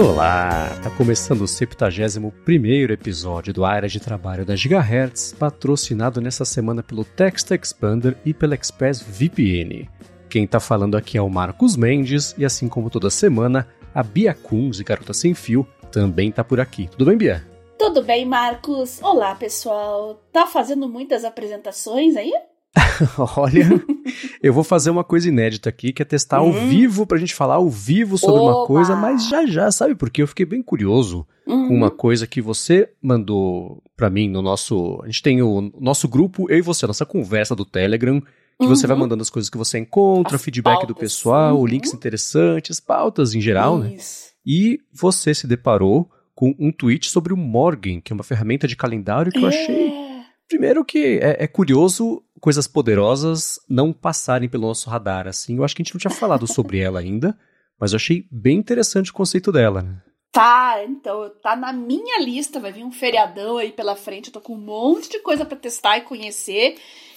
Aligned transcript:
Olá! 0.00 0.78
Tá 0.80 0.90
começando 0.90 1.40
o 1.40 1.48
71 1.48 2.30
episódio 2.92 3.52
do 3.52 3.64
Área 3.64 3.88
de 3.88 3.98
Trabalho 3.98 4.46
da 4.46 4.54
Gigahertz, 4.54 5.34
patrocinado 5.36 6.20
nessa 6.20 6.44
semana 6.44 6.84
pelo 6.84 7.04
Text 7.04 7.50
Expander 7.50 8.16
e 8.24 8.32
pela 8.32 8.54
Express 8.54 9.02
VPN. 9.02 9.90
Quem 10.30 10.46
tá 10.46 10.60
falando 10.60 10.96
aqui 10.96 11.18
é 11.18 11.20
o 11.20 11.28
Marcos 11.28 11.76
Mendes 11.76 12.32
e 12.38 12.44
assim 12.44 12.68
como 12.68 12.90
toda 12.90 13.10
semana, 13.10 13.66
a 13.92 14.04
Bia 14.04 14.32
Kunz, 14.32 14.80
Garota 14.82 15.12
Sem 15.12 15.34
Fio, 15.34 15.66
também 15.90 16.30
tá 16.30 16.44
por 16.44 16.60
aqui. 16.60 16.88
Tudo 16.92 17.06
bem, 17.06 17.18
Bia? 17.18 17.44
Tudo 17.76 18.00
bem, 18.00 18.24
Marcos? 18.24 19.02
Olá, 19.02 19.34
pessoal. 19.34 20.22
Tá 20.32 20.46
fazendo 20.46 20.88
muitas 20.88 21.24
apresentações 21.24 22.14
aí? 22.14 22.32
Olha, 23.36 23.66
eu 24.42 24.52
vou 24.52 24.64
fazer 24.64 24.90
uma 24.90 25.04
coisa 25.04 25.28
inédita 25.28 25.68
aqui, 25.68 25.92
que 25.92 26.02
é 26.02 26.04
testar 26.04 26.38
ao 26.38 26.48
uhum. 26.48 26.68
vivo 26.68 27.06
pra 27.06 27.18
gente 27.18 27.34
falar 27.34 27.54
ao 27.54 27.68
vivo 27.68 28.18
sobre 28.18 28.40
Oba. 28.40 28.58
uma 28.58 28.66
coisa, 28.66 28.96
mas 28.96 29.28
já 29.28 29.46
já, 29.46 29.70
sabe 29.70 29.94
por 29.94 30.10
quê? 30.10 30.22
Eu 30.22 30.28
fiquei 30.28 30.46
bem 30.46 30.62
curioso 30.62 31.26
uhum. 31.46 31.68
com 31.68 31.74
uma 31.74 31.90
coisa 31.90 32.26
que 32.26 32.40
você 32.40 32.90
mandou 33.02 33.82
pra 33.96 34.10
mim 34.10 34.28
no 34.28 34.42
nosso. 34.42 35.00
A 35.02 35.06
gente 35.06 35.22
tem 35.22 35.42
o 35.42 35.72
nosso 35.80 36.08
grupo, 36.08 36.50
eu 36.50 36.58
e 36.58 36.62
você, 36.62 36.84
a 36.84 36.88
nossa 36.88 37.06
conversa 37.06 37.54
do 37.54 37.64
Telegram. 37.64 38.20
Que 38.60 38.66
uhum. 38.66 38.74
você 38.74 38.88
vai 38.88 38.96
uhum. 38.96 39.02
mandando 39.02 39.22
as 39.22 39.30
coisas 39.30 39.48
que 39.48 39.56
você 39.56 39.78
encontra, 39.78 40.34
as 40.34 40.42
feedback 40.42 40.72
pautas. 40.72 40.88
do 40.88 40.94
pessoal, 40.96 41.64
links 41.64 41.94
interessantes, 41.94 42.80
pautas 42.80 43.32
em 43.32 43.40
geral, 43.40 43.78
né? 43.78 43.94
Isso. 43.94 44.24
né? 44.24 44.28
E 44.44 44.80
você 44.92 45.32
se 45.32 45.46
deparou 45.46 46.10
com 46.34 46.54
um 46.58 46.72
tweet 46.72 47.10
sobre 47.10 47.32
o 47.32 47.36
Morgan, 47.36 48.00
que 48.00 48.12
é 48.12 48.14
uma 48.14 48.24
ferramenta 48.24 48.66
de 48.66 48.74
calendário 48.74 49.30
que 49.30 49.38
é. 49.38 49.42
eu 49.42 49.46
achei. 49.48 49.92
Primeiro 50.48 50.84
que 50.84 51.18
é, 51.20 51.44
é 51.44 51.46
curioso 51.46 52.22
coisas 52.40 52.66
poderosas 52.66 53.58
não 53.68 53.92
passarem 53.92 54.48
pelo 54.48 54.66
nosso 54.66 54.88
radar, 54.88 55.26
assim. 55.26 55.56
Eu 55.56 55.64
acho 55.64 55.74
que 55.74 55.82
a 55.82 55.84
gente 55.84 55.94
não 55.94 56.00
tinha 56.00 56.10
falado 56.10 56.46
sobre 56.46 56.78
ela 56.80 57.00
ainda, 57.00 57.38
mas 57.78 57.92
eu 57.92 57.96
achei 57.96 58.26
bem 58.30 58.58
interessante 58.58 59.10
o 59.10 59.14
conceito 59.14 59.52
dela, 59.52 59.82
né? 59.82 60.02
Tá, 60.30 60.84
então, 60.84 61.32
tá 61.42 61.56
na 61.56 61.72
minha 61.72 62.20
lista, 62.20 62.60
vai 62.60 62.70
vir 62.70 62.84
um 62.84 62.92
feriadão 62.92 63.56
aí 63.56 63.72
pela 63.72 63.96
frente, 63.96 64.26
eu 64.26 64.32
tô 64.32 64.40
com 64.40 64.54
um 64.54 64.60
monte 64.60 65.08
de 65.08 65.20
coisa 65.20 65.44
para 65.44 65.56
testar 65.56 65.98
e 65.98 66.02
conhecer. 66.02 66.76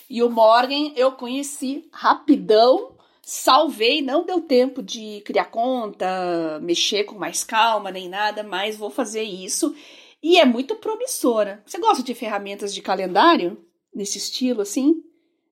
E 0.09 0.23
o 0.23 0.30
Morgan 0.30 0.92
eu 0.95 1.11
conheci 1.11 1.88
rapidão, 1.92 2.95
salvei, 3.22 4.02
não 4.02 4.25
deu 4.25 4.42
tempo 4.42 4.81
de 4.81 5.22
criar 5.25 5.45
conta, 5.45 6.59
mexer 6.61 7.03
com 7.03 7.16
mais 7.16 7.44
calma 7.44 7.92
nem 7.92 8.09
nada, 8.09 8.44
mas 8.44 8.77
vou 8.77 8.89
fazer 8.89 9.23
isso. 9.23 9.75
E 10.23 10.38
é 10.38 10.45
muito 10.45 10.75
promissora. 10.75 11.61
Você 11.66 11.80
gosta 11.80 12.03
de 12.03 12.14
ferramentas 12.14 12.73
de 12.73 12.81
calendário 12.81 13.58
nesse 13.94 14.17
estilo 14.17 14.61
assim? 14.61 15.03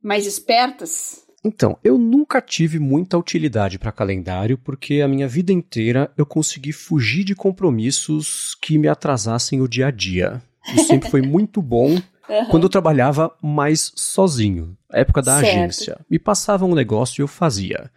Mais 0.02 0.26
espertas? 0.26 1.24
Então, 1.44 1.78
eu 1.84 1.98
nunca 1.98 2.42
tive 2.42 2.80
muita 2.80 3.18
utilidade 3.18 3.80
para 3.80 3.92
calendário 3.92 4.58
porque 4.58 5.02
a 5.02 5.08
minha 5.08 5.28
vida 5.28 5.54
inteira 5.54 6.12
eu 6.18 6.26
consegui 6.26 6.74
fugir 6.74 7.24
de 7.24 7.34
compromissos 7.34 8.56
que 8.62 8.78
me 8.78 8.88
atrasassem 8.88 9.62
o 9.62 9.68
dia 9.68 9.88
a 9.88 9.92
dia. 9.92 10.42
Isso 10.74 10.88
sempre 10.88 11.10
foi 11.10 11.22
muito 11.26 11.62
bom 11.62 11.92
uhum. 11.92 12.46
quando 12.50 12.64
eu 12.64 12.70
trabalhava 12.70 13.34
mais 13.42 13.92
sozinho, 13.96 14.78
na 14.92 15.00
época 15.00 15.22
da 15.22 15.40
certo. 15.40 15.48
agência. 15.48 16.00
Me 16.10 16.20
passava 16.20 16.66
um 16.66 16.76
negócio 16.76 17.22
e 17.22 17.24
eu 17.24 17.28
fazia. 17.28 17.90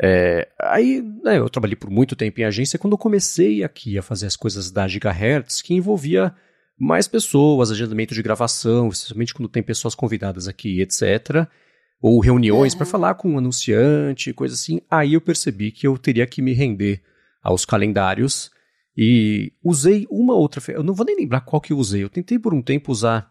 É, 0.00 0.48
aí 0.60 1.02
né, 1.22 1.38
eu 1.38 1.48
trabalhei 1.48 1.76
por 1.76 1.90
muito 1.90 2.16
tempo 2.16 2.40
em 2.40 2.44
agência 2.44 2.78
quando 2.78 2.94
eu 2.94 2.98
comecei 2.98 3.62
aqui 3.62 3.96
a 3.96 4.02
fazer 4.02 4.26
as 4.26 4.36
coisas 4.36 4.70
da 4.70 4.86
Gigahertz, 4.86 5.62
que 5.62 5.74
envolvia 5.74 6.34
mais 6.78 7.06
pessoas, 7.06 7.70
agendamento 7.70 8.14
de 8.14 8.22
gravação, 8.22 8.88
especialmente 8.88 9.34
quando 9.34 9.48
tem 9.48 9.62
pessoas 9.62 9.94
convidadas 9.94 10.48
aqui, 10.48 10.80
etc. 10.80 11.46
Ou 12.00 12.20
reuniões 12.20 12.72
uhum. 12.72 12.78
para 12.78 12.86
falar 12.86 13.14
com 13.14 13.30
um 13.30 13.38
anunciante, 13.38 14.32
coisa 14.32 14.54
assim. 14.54 14.80
Aí 14.90 15.14
eu 15.14 15.20
percebi 15.20 15.70
que 15.70 15.86
eu 15.86 15.96
teria 15.96 16.26
que 16.26 16.42
me 16.42 16.52
render 16.52 17.02
aos 17.42 17.64
calendários 17.64 18.50
e 18.96 19.52
usei 19.62 20.06
uma 20.10 20.34
outra. 20.34 20.62
Eu 20.72 20.82
não 20.82 20.94
vou 20.94 21.06
nem 21.06 21.16
lembrar 21.16 21.40
qual 21.40 21.60
que 21.60 21.72
eu 21.72 21.78
usei. 21.78 22.02
Eu 22.02 22.10
tentei 22.10 22.38
por 22.38 22.52
um 22.54 22.62
tempo 22.62 22.92
usar 22.92 23.30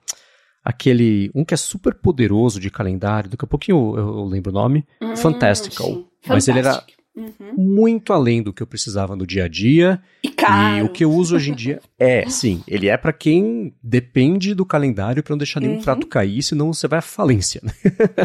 aquele. 0.63 1.29
um 1.35 1.43
que 1.43 1.53
é 1.53 1.57
super 1.57 1.93
poderoso 1.93 2.59
de 2.59 2.69
calendário. 2.69 3.29
Daqui 3.29 3.45
a 3.45 3.47
pouquinho 3.47 3.97
eu, 3.97 4.07
eu 4.17 4.25
lembro 4.25 4.51
o 4.51 4.53
nome. 4.53 4.85
Hum, 5.01 5.15
Fantastical. 5.15 6.05
Mas 6.27 6.47
ele 6.47 6.59
era 6.59 6.83
Uhum. 7.15 7.53
Muito 7.55 8.11
além 8.11 8.41
do 8.41 8.51
que 8.51 8.63
eu 8.63 8.67
precisava 8.67 9.15
no 9.15 9.27
dia 9.27 9.45
a 9.45 9.47
dia. 9.47 10.01
E, 10.23 10.29
caro. 10.29 10.77
e 10.77 10.81
o 10.81 10.89
que 10.89 11.03
eu 11.03 11.11
uso 11.11 11.35
hoje 11.35 11.51
em 11.51 11.55
dia 11.55 11.79
é, 11.99 12.27
sim, 12.27 12.63
ele 12.67 12.87
é 12.87 12.97
para 12.97 13.13
quem 13.13 13.73
depende 13.83 14.55
do 14.55 14.65
calendário 14.65 15.21
para 15.21 15.33
não 15.33 15.37
deixar 15.37 15.59
nenhum 15.59 15.75
uhum. 15.75 15.83
prato 15.83 16.07
cair, 16.07 16.41
senão 16.41 16.73
você 16.73 16.87
vai 16.87 16.99
à 16.99 17.03
falência. 17.03 17.61
Né? 17.63 17.71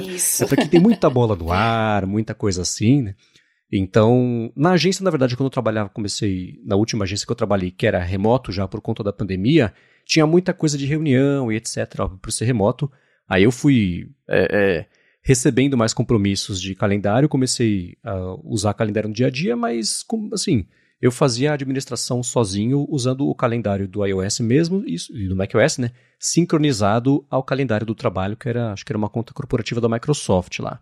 Isso. 0.03 0.45
é 0.45 0.47
para 0.47 0.57
quem 0.57 0.69
tem 0.69 0.81
muita 0.81 1.11
bola 1.11 1.37
no 1.37 1.53
ar, 1.53 2.07
muita 2.07 2.35
coisa 2.35 2.63
assim, 2.63 3.03
né? 3.03 3.15
Então, 3.71 4.51
na 4.57 4.71
agência, 4.71 5.05
na 5.05 5.11
verdade, 5.11 5.37
quando 5.37 5.49
eu 5.49 5.51
trabalhava, 5.51 5.91
comecei 5.91 6.59
na 6.65 6.75
última 6.75 7.05
agência 7.05 7.27
que 7.27 7.33
eu 7.33 7.37
trabalhei, 7.37 7.71
que 7.71 7.87
era 7.87 7.99
remoto 7.99 8.51
já 8.51 8.67
por 8.67 8.81
conta 8.81 9.05
da 9.05 9.13
pandemia, 9.13 9.75
tinha 10.07 10.27
muita 10.27 10.55
coisa 10.55 10.79
de 10.79 10.87
reunião 10.87 11.53
e 11.53 11.57
etc, 11.57 11.87
por 12.21 12.33
ser 12.33 12.47
remoto. 12.47 12.91
Aí 13.29 13.43
eu 13.43 13.53
fui 13.53 14.09
é, 14.27 14.49
é, 14.51 14.87
recebendo 15.29 15.77
mais 15.77 15.93
compromissos 15.93 16.59
de 16.59 16.75
calendário, 16.75 17.29
comecei 17.29 17.99
a 18.03 18.35
usar 18.43 18.73
calendário 18.73 19.11
no 19.11 19.15
dia 19.15 19.27
a 19.27 19.31
dia, 19.31 19.55
mas 19.55 20.03
assim, 20.33 20.65
eu 21.03 21.13
fazia 21.13 21.51
a 21.51 21.53
administração 21.53 22.23
sozinho 22.23 22.87
usando 22.89 23.29
o 23.29 23.35
calendário 23.35 23.87
do 23.87 24.03
iOS 24.07 24.41
mesmo 24.41 24.83
e 24.87 25.29
do 25.29 25.37
macOS, 25.37 25.77
né, 25.77 25.91
sincronizado 26.19 27.27
ao 27.29 27.45
calendário 27.45 27.87
do 27.87 27.95
trabalho, 27.95 28.39
que 28.39 28.49
era, 28.49 28.73
acho 28.73 28.87
que 28.87 28.91
era 28.91 28.97
uma 28.97 29.11
conta 29.11 29.35
corporativa 29.35 29.83
da 29.83 29.89
Microsoft 29.91 30.61
lá. 30.61 30.81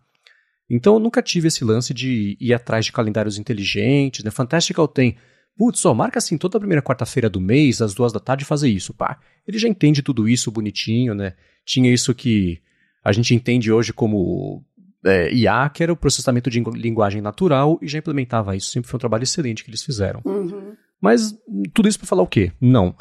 Então 0.70 0.94
eu 0.94 1.00
nunca 1.00 1.20
tive 1.20 1.48
esse 1.48 1.64
lance 1.64 1.92
de 1.92 2.36
ir 2.40 2.54
atrás 2.54 2.84
de 2.84 2.92
calendários 2.92 3.38
inteligentes, 3.38 4.22
né? 4.22 4.30
Fantastical 4.30 4.86
tem 4.86 5.16
Putz, 5.56 5.80
só 5.80 5.92
marca 5.92 6.18
assim 6.18 6.38
toda 6.38 6.56
a 6.58 6.60
primeira 6.60 6.82
quarta-feira 6.82 7.28
do 7.28 7.40
mês, 7.40 7.82
às 7.82 7.94
duas 7.94 8.12
da 8.12 8.20
tarde, 8.20 8.44
fazer 8.44 8.68
isso, 8.68 8.94
pá. 8.94 9.18
Ele 9.44 9.58
já 9.58 9.66
entende 9.66 10.02
tudo 10.02 10.28
isso 10.28 10.52
bonitinho, 10.52 11.14
né? 11.14 11.32
Tinha 11.64 11.92
isso 11.92 12.14
que 12.14 12.60
a 13.06 13.12
gente 13.12 13.32
entende 13.32 13.70
hoje 13.70 13.92
como 13.92 14.64
é, 15.04 15.32
IA, 15.32 15.70
que 15.72 15.80
era 15.80 15.92
o 15.92 15.96
processamento 15.96 16.50
de 16.50 16.58
linguagem 16.58 17.22
natural, 17.22 17.78
e 17.80 17.86
já 17.86 17.98
implementava 17.98 18.56
isso. 18.56 18.72
Sempre 18.72 18.90
foi 18.90 18.98
um 18.98 18.98
trabalho 18.98 19.22
excelente 19.22 19.62
que 19.62 19.70
eles 19.70 19.84
fizeram. 19.84 20.20
Uhum. 20.24 20.74
Mas 21.00 21.32
tudo 21.72 21.88
isso 21.88 22.00
para 22.00 22.08
falar 22.08 22.24
o 22.24 22.26
quê? 22.26 22.50
Não. 22.60 22.96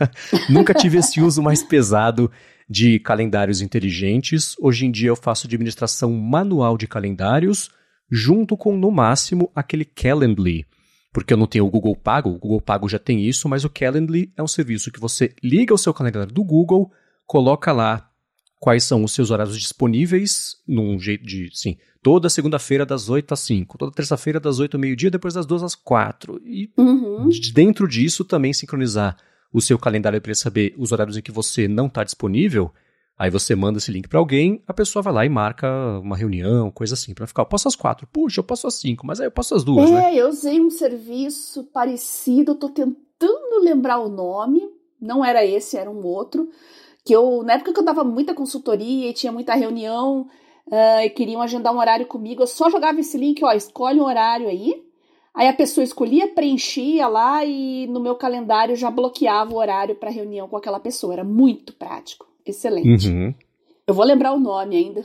Nunca 0.48 0.72
tive 0.72 0.96
esse 0.96 1.20
uso 1.20 1.42
mais 1.42 1.62
pesado 1.62 2.30
de 2.70 2.98
calendários 3.00 3.60
inteligentes. 3.60 4.54
Hoje 4.58 4.86
em 4.86 4.90
dia 4.90 5.10
eu 5.10 5.16
faço 5.16 5.46
administração 5.46 6.10
manual 6.10 6.78
de 6.78 6.86
calendários, 6.86 7.68
junto 8.10 8.56
com, 8.56 8.74
no 8.74 8.90
máximo, 8.90 9.52
aquele 9.54 9.84
Calendly. 9.84 10.64
Porque 11.12 11.34
eu 11.34 11.36
não 11.36 11.46
tenho 11.46 11.66
o 11.66 11.70
Google 11.70 11.96
Pago, 11.96 12.30
o 12.30 12.38
Google 12.38 12.62
Pago 12.62 12.88
já 12.88 12.98
tem 12.98 13.26
isso, 13.26 13.46
mas 13.46 13.62
o 13.62 13.68
Calendly 13.68 14.32
é 14.38 14.42
um 14.42 14.48
serviço 14.48 14.90
que 14.90 15.00
você 15.00 15.34
liga 15.42 15.74
o 15.74 15.78
seu 15.78 15.92
calendário 15.92 16.32
do 16.32 16.42
Google, 16.42 16.90
coloca 17.26 17.72
lá 17.72 18.09
quais 18.60 18.84
são 18.84 19.02
os 19.02 19.12
seus 19.12 19.30
horários 19.30 19.58
disponíveis, 19.58 20.58
num 20.68 21.00
jeito 21.00 21.24
de, 21.24 21.50
sim, 21.54 21.78
toda 22.02 22.28
segunda-feira 22.28 22.84
das 22.84 23.08
8 23.08 23.32
às 23.32 23.40
5, 23.40 23.78
toda 23.78 23.90
terça-feira 23.90 24.38
das 24.38 24.58
8 24.58 24.76
ao 24.76 24.80
meio-dia, 24.80 25.10
depois 25.10 25.32
das 25.32 25.46
2 25.46 25.62
às 25.62 25.74
4. 25.74 26.40
E 26.44 26.70
uhum. 26.76 27.30
dentro 27.54 27.88
disso 27.88 28.22
também 28.22 28.52
sincronizar 28.52 29.16
o 29.50 29.62
seu 29.62 29.78
calendário 29.78 30.20
para 30.20 30.34
saber 30.34 30.74
os 30.78 30.92
horários 30.92 31.16
em 31.16 31.22
que 31.22 31.32
você 31.32 31.66
não 31.66 31.86
está 31.86 32.04
disponível. 32.04 32.70
Aí 33.18 33.30
você 33.30 33.54
manda 33.54 33.78
esse 33.78 33.90
link 33.90 34.08
para 34.08 34.18
alguém, 34.18 34.62
a 34.66 34.72
pessoa 34.72 35.02
vai 35.02 35.12
lá 35.12 35.26
e 35.26 35.28
marca 35.28 35.68
uma 36.02 36.16
reunião, 36.16 36.70
coisa 36.70 36.94
assim, 36.94 37.12
para 37.12 37.26
ficar, 37.26 37.42
eu 37.42 37.46
posso 37.46 37.68
às 37.68 37.76
quatro, 37.76 38.06
puxa, 38.06 38.40
eu 38.40 38.44
posso 38.44 38.66
às 38.66 38.74
cinco, 38.74 39.06
mas 39.06 39.20
aí 39.20 39.26
eu 39.26 39.30
posso 39.30 39.54
às 39.54 39.62
duas, 39.62 39.90
é, 39.90 39.92
né? 39.92 40.14
É, 40.14 40.22
eu 40.22 40.28
usei 40.28 40.58
um 40.58 40.70
serviço 40.70 41.64
parecido, 41.64 42.52
eu 42.52 42.54
tô 42.54 42.70
tentando 42.70 43.62
lembrar 43.62 43.98
o 43.98 44.08
nome, 44.08 44.62
não 44.98 45.22
era 45.22 45.44
esse, 45.44 45.76
era 45.76 45.90
um 45.90 46.02
outro, 46.02 46.48
que 47.04 47.14
eu, 47.14 47.42
na 47.42 47.54
época 47.54 47.72
que 47.72 47.80
eu 47.80 47.84
dava 47.84 48.04
muita 48.04 48.34
consultoria 48.34 49.10
e 49.10 49.14
tinha 49.14 49.32
muita 49.32 49.54
reunião 49.54 50.28
uh, 50.66 51.00
e 51.04 51.10
queriam 51.10 51.42
agendar 51.42 51.74
um 51.74 51.78
horário 51.78 52.06
comigo, 52.06 52.42
eu 52.42 52.46
só 52.46 52.70
jogava 52.70 53.00
esse 53.00 53.16
link, 53.16 53.44
ó, 53.44 53.52
escolhe 53.52 54.00
um 54.00 54.04
horário 54.04 54.48
aí. 54.48 54.82
Aí 55.32 55.46
a 55.46 55.52
pessoa 55.52 55.84
escolhia, 55.84 56.26
preenchia 56.28 57.06
lá 57.06 57.44
e 57.44 57.86
no 57.86 58.00
meu 58.00 58.16
calendário 58.16 58.74
já 58.74 58.90
bloqueava 58.90 59.52
o 59.52 59.58
horário 59.58 59.94
para 59.94 60.10
reunião 60.10 60.48
com 60.48 60.56
aquela 60.56 60.80
pessoa. 60.80 61.12
Era 61.12 61.24
muito 61.24 61.72
prático, 61.72 62.26
excelente. 62.44 63.08
Uhum. 63.08 63.32
Eu 63.86 63.94
vou 63.94 64.04
lembrar 64.04 64.32
o 64.32 64.38
nome 64.38 64.76
ainda. 64.76 65.04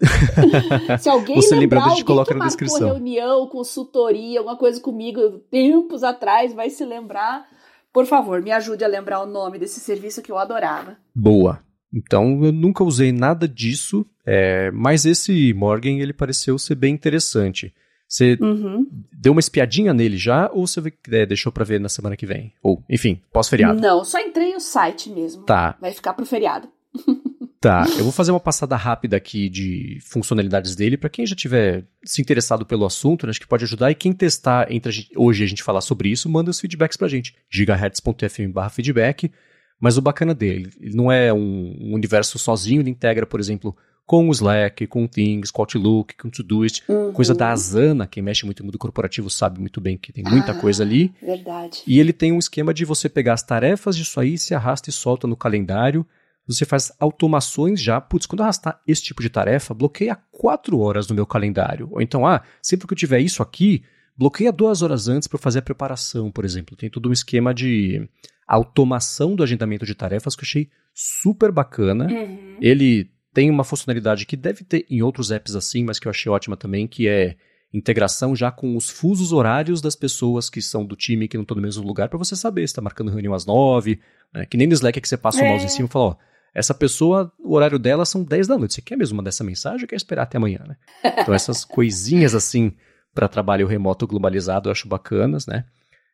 Se 1.00 1.08
alguém 1.08 1.36
Você 1.36 1.56
lembrar, 1.56 1.82
alguém 1.82 2.04
coloca 2.04 2.32
que 2.32 2.38
na 2.38 2.46
descrição. 2.46 2.88
reunião, 2.88 3.46
consultoria, 3.48 4.40
alguma 4.40 4.56
coisa 4.56 4.80
comigo 4.80 5.40
tempos 5.50 6.04
atrás, 6.04 6.52
vai 6.52 6.70
se 6.70 6.84
lembrar. 6.84 7.48
Por 7.92 8.06
favor, 8.06 8.40
me 8.40 8.52
ajude 8.52 8.84
a 8.84 8.88
lembrar 8.88 9.20
o 9.20 9.26
nome 9.26 9.58
desse 9.58 9.80
serviço 9.80 10.22
que 10.22 10.30
eu 10.30 10.38
adorava. 10.38 10.96
Boa. 11.14 11.60
Então, 11.92 12.44
eu 12.44 12.52
nunca 12.52 12.84
usei 12.84 13.10
nada 13.10 13.48
disso, 13.48 14.06
é, 14.24 14.70
mas 14.70 15.04
esse 15.04 15.52
Morgan, 15.54 15.98
ele 15.98 16.12
pareceu 16.12 16.56
ser 16.58 16.76
bem 16.76 16.94
interessante. 16.94 17.74
Você 18.06 18.36
uhum. 18.40 18.86
deu 19.12 19.32
uma 19.32 19.40
espiadinha 19.40 19.94
nele 19.94 20.16
já, 20.16 20.50
ou 20.52 20.66
você 20.66 20.80
é, 21.10 21.26
deixou 21.26 21.52
para 21.52 21.64
ver 21.64 21.80
na 21.80 21.88
semana 21.88 22.16
que 22.16 22.26
vem? 22.26 22.52
Ou, 22.62 22.82
enfim, 22.88 23.20
pós-feriado? 23.32 23.80
Não, 23.80 24.04
só 24.04 24.18
entrei 24.18 24.52
no 24.52 24.60
site 24.60 25.10
mesmo. 25.10 25.44
Tá. 25.44 25.76
Vai 25.80 25.92
ficar 25.92 26.14
pro 26.14 26.26
feriado. 26.26 26.68
Tá, 27.62 27.84
eu 27.98 28.04
vou 28.04 28.12
fazer 28.12 28.30
uma 28.30 28.40
passada 28.40 28.74
rápida 28.74 29.18
aqui 29.18 29.50
de 29.50 29.98
funcionalidades 30.00 30.74
dele 30.74 30.96
para 30.96 31.10
quem 31.10 31.26
já 31.26 31.36
tiver 31.36 31.84
se 32.02 32.22
interessado 32.22 32.64
pelo 32.64 32.86
assunto, 32.86 33.26
né, 33.26 33.30
acho 33.30 33.40
que 33.40 33.46
pode 33.46 33.64
ajudar. 33.64 33.90
E 33.90 33.94
quem 33.94 34.14
testar 34.14 34.72
entre 34.72 34.88
a 34.88 34.92
gente, 34.92 35.10
hoje 35.14 35.44
a 35.44 35.46
gente 35.46 35.62
falar 35.62 35.82
sobre 35.82 36.08
isso, 36.08 36.26
manda 36.26 36.50
os 36.50 36.58
feedbacks 36.58 36.96
pra 36.96 37.06
gente. 37.06 37.34
gigahertz.fm/feedback. 37.50 39.30
Mas 39.78 39.98
o 39.98 40.02
bacana 40.02 40.34
dele, 40.34 40.70
ele 40.80 40.96
não 40.96 41.12
é 41.12 41.32
um, 41.34 41.94
universo 41.94 42.38
sozinho, 42.38 42.80
ele 42.80 42.88
integra, 42.88 43.26
por 43.26 43.38
exemplo, 43.38 43.76
com 44.06 44.26
o 44.28 44.32
Slack, 44.32 44.86
com 44.86 45.04
o 45.04 45.08
Things, 45.08 45.50
com 45.50 45.60
o 45.60 45.62
Outlook, 45.64 46.16
com 46.16 46.28
o 46.28 46.30
Todoist, 46.30 46.82
uhum. 46.88 47.12
coisa 47.12 47.34
da 47.34 47.50
Asana, 47.50 48.06
quem 48.06 48.22
mexe 48.22 48.46
muito 48.46 48.60
no 48.60 48.66
mundo 48.66 48.78
corporativo 48.78 49.28
sabe 49.28 49.60
muito 49.60 49.82
bem 49.82 49.98
que 49.98 50.12
tem 50.12 50.24
muita 50.24 50.52
ah, 50.52 50.54
coisa 50.54 50.82
ali. 50.82 51.12
Verdade. 51.22 51.82
E 51.86 52.00
ele 52.00 52.12
tem 52.12 52.32
um 52.32 52.38
esquema 52.38 52.72
de 52.72 52.86
você 52.86 53.06
pegar 53.06 53.34
as 53.34 53.42
tarefas 53.42 53.96
disso 53.96 54.18
aí, 54.18 54.38
se 54.38 54.54
arrasta 54.54 54.88
e 54.88 54.92
solta 54.92 55.26
no 55.26 55.36
calendário 55.36 56.06
você 56.52 56.64
faz 56.64 56.92
automações 56.98 57.80
já. 57.80 58.00
Putz, 58.00 58.26
quando 58.26 58.40
eu 58.40 58.44
arrastar 58.44 58.80
esse 58.86 59.02
tipo 59.02 59.22
de 59.22 59.30
tarefa, 59.30 59.74
bloqueia 59.74 60.16
quatro 60.30 60.78
horas 60.78 61.08
no 61.08 61.14
meu 61.14 61.26
calendário. 61.26 61.88
Ou 61.90 62.00
então, 62.00 62.26
ah, 62.26 62.42
sempre 62.62 62.86
que 62.86 62.94
eu 62.94 62.98
tiver 62.98 63.20
isso 63.20 63.42
aqui, 63.42 63.82
bloqueia 64.16 64.52
duas 64.52 64.82
horas 64.82 65.08
antes 65.08 65.28
para 65.28 65.38
fazer 65.38 65.60
a 65.60 65.62
preparação, 65.62 66.30
por 66.30 66.44
exemplo. 66.44 66.76
Tem 66.76 66.90
todo 66.90 67.08
um 67.08 67.12
esquema 67.12 67.54
de 67.54 68.08
automação 68.46 69.36
do 69.36 69.42
agendamento 69.42 69.86
de 69.86 69.94
tarefas 69.94 70.34
que 70.34 70.42
eu 70.42 70.46
achei 70.46 70.70
super 70.92 71.52
bacana. 71.52 72.06
Uhum. 72.06 72.56
Ele 72.60 73.10
tem 73.32 73.48
uma 73.48 73.64
funcionalidade 73.64 74.26
que 74.26 74.36
deve 74.36 74.64
ter 74.64 74.84
em 74.90 75.02
outros 75.02 75.30
apps 75.30 75.54
assim, 75.54 75.84
mas 75.84 75.98
que 75.98 76.08
eu 76.08 76.10
achei 76.10 76.30
ótima 76.30 76.56
também, 76.56 76.86
que 76.86 77.08
é 77.08 77.36
integração 77.72 78.34
já 78.34 78.50
com 78.50 78.76
os 78.76 78.90
fusos 78.90 79.32
horários 79.32 79.80
das 79.80 79.94
pessoas 79.94 80.50
que 80.50 80.60
são 80.60 80.84
do 80.84 80.96
time 80.96 81.28
que 81.28 81.36
não 81.36 81.42
estão 81.42 81.54
no 81.54 81.62
mesmo 81.62 81.86
lugar 81.86 82.08
para 82.08 82.18
você 82.18 82.34
saber 82.34 82.62
se 82.62 82.72
está 82.72 82.82
marcando 82.82 83.10
reunião 83.10 83.32
às 83.32 83.46
nove, 83.46 84.00
né? 84.34 84.44
que 84.44 84.56
nem 84.56 84.66
no 84.66 84.74
Slack 84.74 84.98
é 84.98 85.00
que 85.00 85.08
você 85.08 85.16
passa 85.16 85.42
é. 85.42 85.46
o 85.46 85.48
mouse 85.48 85.64
em 85.64 85.68
cima 85.68 85.86
e 85.86 85.90
fala, 85.90 86.04
ó, 86.06 86.16
essa 86.54 86.74
pessoa, 86.74 87.32
o 87.38 87.54
horário 87.54 87.78
dela 87.78 88.04
são 88.04 88.24
10 88.24 88.48
da 88.48 88.58
noite. 88.58 88.74
Você 88.74 88.82
quer 88.82 88.96
mesmo 88.96 89.16
mandar 89.16 89.28
essa 89.28 89.44
mensagem 89.44 89.82
ou 89.82 89.88
quer 89.88 89.96
esperar 89.96 90.22
até 90.22 90.36
amanhã, 90.36 90.60
né? 90.66 90.76
Então 91.18 91.32
essas 91.32 91.64
coisinhas 91.66 92.34
assim 92.34 92.72
para 93.14 93.28
trabalho 93.28 93.66
remoto 93.66 94.06
globalizado 94.06 94.68
eu 94.68 94.72
acho 94.72 94.88
bacanas, 94.88 95.46
né? 95.46 95.64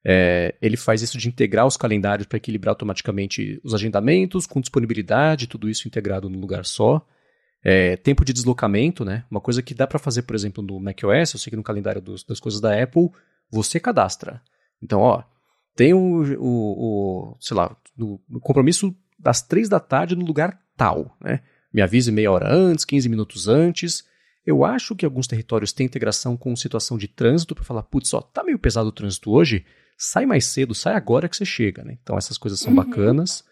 É, 0.09 0.55
ele 0.63 0.77
faz 0.77 1.03
isso 1.03 1.19
de 1.19 1.29
integrar 1.29 1.67
os 1.67 1.77
calendários 1.77 2.29
para 2.29 2.37
equilibrar 2.37 2.71
automaticamente 2.71 3.61
os 3.65 3.75
agendamentos, 3.75 4.47
com 4.47 4.61
disponibilidade, 4.61 5.49
tudo 5.49 5.69
isso 5.69 5.89
integrado 5.89 6.29
num 6.29 6.39
lugar 6.39 6.65
só. 6.65 7.05
É, 7.65 7.97
tempo 7.97 8.25
de 8.25 8.33
deslocamento, 8.33 9.05
né? 9.05 9.25
Uma 9.29 9.41
coisa 9.41 9.63
que 9.63 9.75
dá 9.75 9.87
para 9.87 9.99
fazer, 9.99 10.23
por 10.23 10.37
exemplo, 10.37 10.63
no 10.63 10.79
macOS, 10.79 11.33
eu 11.33 11.41
sei 11.41 11.51
que 11.51 11.57
no 11.57 11.63
calendário 11.63 12.01
dos, 12.01 12.23
das 12.23 12.39
coisas 12.39 12.61
da 12.61 12.81
Apple, 12.81 13.11
você 13.51 13.81
cadastra. 13.81 14.41
Então, 14.81 15.01
ó, 15.01 15.25
tem 15.75 15.93
o, 15.93 16.23
o, 16.39 17.33
o 17.33 17.37
sei 17.41 17.57
lá, 17.57 17.77
no 17.97 18.21
compromisso 18.41 18.95
das 19.19 19.43
três 19.43 19.69
da 19.69 19.81
tarde 19.81 20.17
no 20.17 20.25
lugar 20.25 20.59
tal, 20.77 21.17
né? 21.21 21.41
Me 21.73 21.83
avise 21.83 22.11
meia 22.11 22.31
hora 22.31 22.53
antes, 22.53 22.85
15 22.85 23.09
minutos 23.09 23.49
antes. 23.49 24.05
Eu 24.47 24.65
acho 24.65 24.95
que 24.95 25.05
alguns 25.05 25.27
territórios 25.27 25.73
têm 25.73 25.87
integração 25.87 26.37
com 26.37 26.55
situação 26.55 26.97
de 26.97 27.09
trânsito 27.09 27.55
para 27.55 27.65
falar, 27.65 27.83
putz, 27.83 28.15
ó, 28.15 28.21
tá 28.21 28.45
meio 28.45 28.59
pesado 28.59 28.89
o 28.89 28.93
trânsito 28.93 29.31
hoje, 29.31 29.65
sai 29.99 30.25
mais 30.25 30.47
cedo, 30.47 30.75
sai 30.75 30.95
agora 30.95 31.29
que 31.29 31.37
você 31.37 31.45
chega, 31.45 31.83
né? 31.83 31.99
Então 32.03 32.17
essas 32.17 32.39
coisas 32.39 32.61
são 32.61 32.71
uhum. 32.71 32.77
bacanas. 32.77 33.45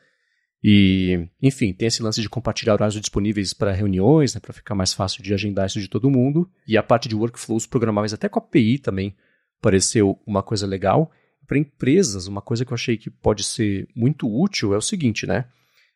E, 0.66 1.28
enfim, 1.42 1.74
tem 1.74 1.88
esse 1.88 2.02
lance 2.02 2.22
de 2.22 2.28
compartilhar 2.28 2.72
horários 2.72 2.98
disponíveis 2.98 3.52
para 3.52 3.72
reuniões, 3.72 4.34
né, 4.34 4.40
para 4.40 4.54
ficar 4.54 4.74
mais 4.74 4.94
fácil 4.94 5.22
de 5.22 5.34
agendar 5.34 5.66
isso 5.66 5.78
de 5.78 5.88
todo 5.88 6.08
mundo. 6.08 6.50
E 6.66 6.78
a 6.78 6.82
parte 6.82 7.06
de 7.06 7.14
workflows 7.14 7.66
programáveis 7.66 8.14
até 8.14 8.30
com 8.30 8.38
a 8.38 8.42
API 8.42 8.78
também 8.78 9.14
pareceu 9.60 10.18
uma 10.26 10.42
coisa 10.42 10.66
legal. 10.66 11.10
Para 11.46 11.58
empresas, 11.58 12.26
uma 12.26 12.40
coisa 12.40 12.64
que 12.64 12.72
eu 12.72 12.74
achei 12.74 12.96
que 12.96 13.10
pode 13.10 13.44
ser 13.44 13.88
muito 13.94 14.28
útil 14.28 14.74
é 14.74 14.76
o 14.76 14.82
seguinte, 14.82 15.26
né? 15.26 15.46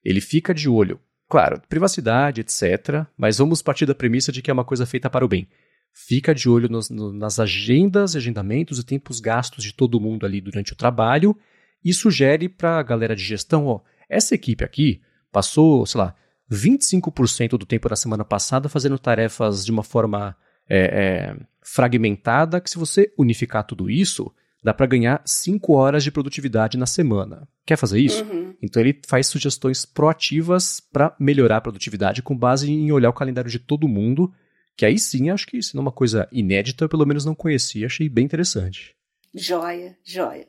Ele 0.04 0.20
fica 0.20 0.54
de 0.54 0.68
olho, 0.68 1.00
claro, 1.28 1.60
privacidade, 1.68 2.40
etc. 2.40 3.06
Mas 3.16 3.38
vamos 3.38 3.62
partir 3.62 3.86
da 3.86 3.94
premissa 3.94 4.30
de 4.30 4.42
que 4.42 4.50
é 4.50 4.54
uma 4.54 4.64
coisa 4.64 4.86
feita 4.86 5.10
para 5.10 5.24
o 5.24 5.28
bem. 5.28 5.48
Fica 5.92 6.34
de 6.34 6.48
olho 6.48 6.68
nos, 6.68 6.90
no, 6.90 7.12
nas 7.12 7.40
agendas, 7.40 8.14
agendamentos 8.14 8.78
e 8.78 8.84
tempos 8.84 9.20
gastos 9.20 9.64
de 9.64 9.72
todo 9.72 10.00
mundo 10.00 10.24
ali 10.24 10.40
durante 10.40 10.72
o 10.72 10.76
trabalho 10.76 11.36
e 11.84 11.92
sugere 11.92 12.48
para 12.48 12.78
a 12.78 12.82
galera 12.82 13.16
de 13.16 13.22
gestão, 13.22 13.66
ó, 13.66 13.80
essa 14.08 14.34
equipe 14.34 14.64
aqui 14.64 15.00
passou, 15.30 15.84
sei 15.86 16.00
lá, 16.00 16.14
25% 16.50 17.50
do 17.50 17.66
tempo 17.66 17.88
da 17.88 17.96
semana 17.96 18.24
passada 18.24 18.68
fazendo 18.68 18.98
tarefas 18.98 19.64
de 19.64 19.70
uma 19.70 19.82
forma 19.82 20.36
é, 20.68 20.78
é, 20.78 21.36
fragmentada, 21.62 22.60
que 22.60 22.70
se 22.70 22.78
você 22.78 23.12
unificar 23.18 23.64
tudo 23.64 23.90
isso, 23.90 24.32
dá 24.62 24.75
para 24.75 24.87
ganhar 24.87 25.22
5 25.25 25.72
horas 25.72 26.02
de 26.02 26.10
produtividade 26.10 26.76
na 26.76 26.87
semana. 26.87 27.49
Quer 27.64 27.76
fazer 27.76 28.00
isso? 28.00 28.25
Uhum. 28.25 28.55
Então 28.62 28.82
ele 28.82 29.00
faz 29.06 29.26
sugestões 29.26 29.84
proativas 29.84 30.81
para 30.81 31.14
melhorar 31.19 31.58
a 31.58 31.60
produtividade 31.60 32.22
com 32.22 32.37
base 32.37 32.70
em 32.70 32.90
olhar 32.90 33.10
o 33.10 33.14
calendário 33.14 33.50
de 33.50 33.58
todo 33.58 33.88
mundo, 33.88 34.32
que 34.76 34.84
aí 34.84 34.99
sim 34.99 35.31
acho 35.31 35.46
que 35.46 35.58
isso 35.58 35.76
não 35.76 35.82
é 35.82 35.87
uma 35.87 35.93
coisa 35.93 36.28
inédita, 36.32 36.84
eu 36.84 36.88
pelo 36.88 37.06
menos 37.06 37.25
não 37.25 37.34
conhecia, 37.34 37.87
achei 37.87 38.08
bem 38.08 38.25
interessante. 38.25 38.94
Joia, 39.34 39.96
joia. 40.05 40.49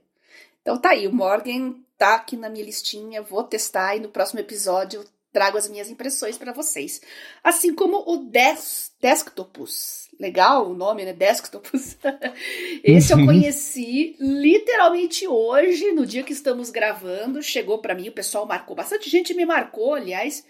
Então 0.62 0.78
tá 0.78 0.92
aí, 0.92 1.08
o 1.08 1.14
Morgan 1.14 1.76
tá 1.98 2.16
aqui 2.16 2.38
na 2.38 2.50
minha 2.50 2.66
listinha, 2.66 3.22
vou 3.22 3.44
testar 3.44 3.96
e 3.96 4.00
no 4.00 4.10
próximo 4.10 4.40
episódio 4.40 5.04
trago 5.32 5.58
as 5.58 5.70
minhas 5.70 5.90
impressões 5.90 6.38
para 6.38 6.54
vocês. 6.54 7.02
Assim 7.44 7.74
como 7.74 8.04
o 8.08 8.30
Des 8.30 8.92
Desktopus. 9.02 10.09
Legal 10.19 10.69
o 10.69 10.74
nome, 10.74 11.06
né? 11.06 11.13
Desktopus. 11.13 11.98
Esse 12.83 13.13
eu 13.13 13.18
uhum. 13.18 13.27
conheci 13.27 14.18
literalmente 14.19 15.25
hoje, 15.25 15.94
no 15.94 16.06
dia 16.06 16.24
que 16.24 16.33
estamos 16.33 16.69
gravando. 16.69 17.42
Chegou 17.42 17.77
para 17.77 17.95
mim, 17.95 18.10
o 18.10 18.13
pessoal 18.13 18.45
marcou. 18.45 18.75
Bastante 18.75 19.10
gente 19.10 19.33
me 19.33 19.45
marcou, 19.45 19.94
aliás, 19.94 20.45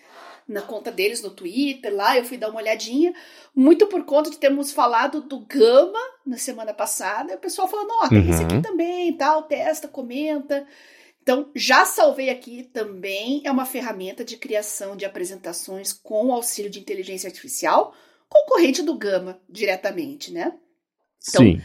na 0.47 0.63
conta 0.63 0.91
deles 0.91 1.21
no 1.21 1.29
Twitter. 1.29 1.93
Lá 1.93 2.17
eu 2.17 2.25
fui 2.25 2.35
dar 2.35 2.49
uma 2.49 2.59
olhadinha. 2.59 3.13
Muito 3.53 3.85
por 3.85 4.03
conta 4.05 4.31
de 4.31 4.39
termos 4.39 4.71
falado 4.71 5.21
do 5.21 5.39
Gama 5.41 5.99
na 6.25 6.37
semana 6.37 6.73
passada. 6.73 7.33
E 7.33 7.35
o 7.35 7.39
pessoal 7.39 7.67
falando: 7.67 7.91
ó, 8.01 8.09
tem 8.09 8.21
uhum. 8.21 8.29
esse 8.31 8.43
aqui 8.43 8.55
uhum. 8.55 8.61
também, 8.63 9.13
tal, 9.13 9.43
testa, 9.43 9.87
comenta. 9.87 10.65
Então, 11.21 11.51
já 11.53 11.85
salvei 11.85 12.31
aqui 12.31 12.63
também, 12.63 13.43
é 13.45 13.51
uma 13.51 13.65
ferramenta 13.65 14.25
de 14.25 14.35
criação 14.35 14.95
de 14.95 15.05
apresentações 15.05 15.93
com 15.93 16.33
auxílio 16.33 16.71
de 16.71 16.79
inteligência 16.79 17.27
artificial, 17.27 17.93
concorrente 18.29 18.81
do 18.83 18.97
Gama 18.97 19.39
diretamente, 19.49 20.31
né? 20.31 20.53
Então, 21.27 21.43
Sim. 21.43 21.61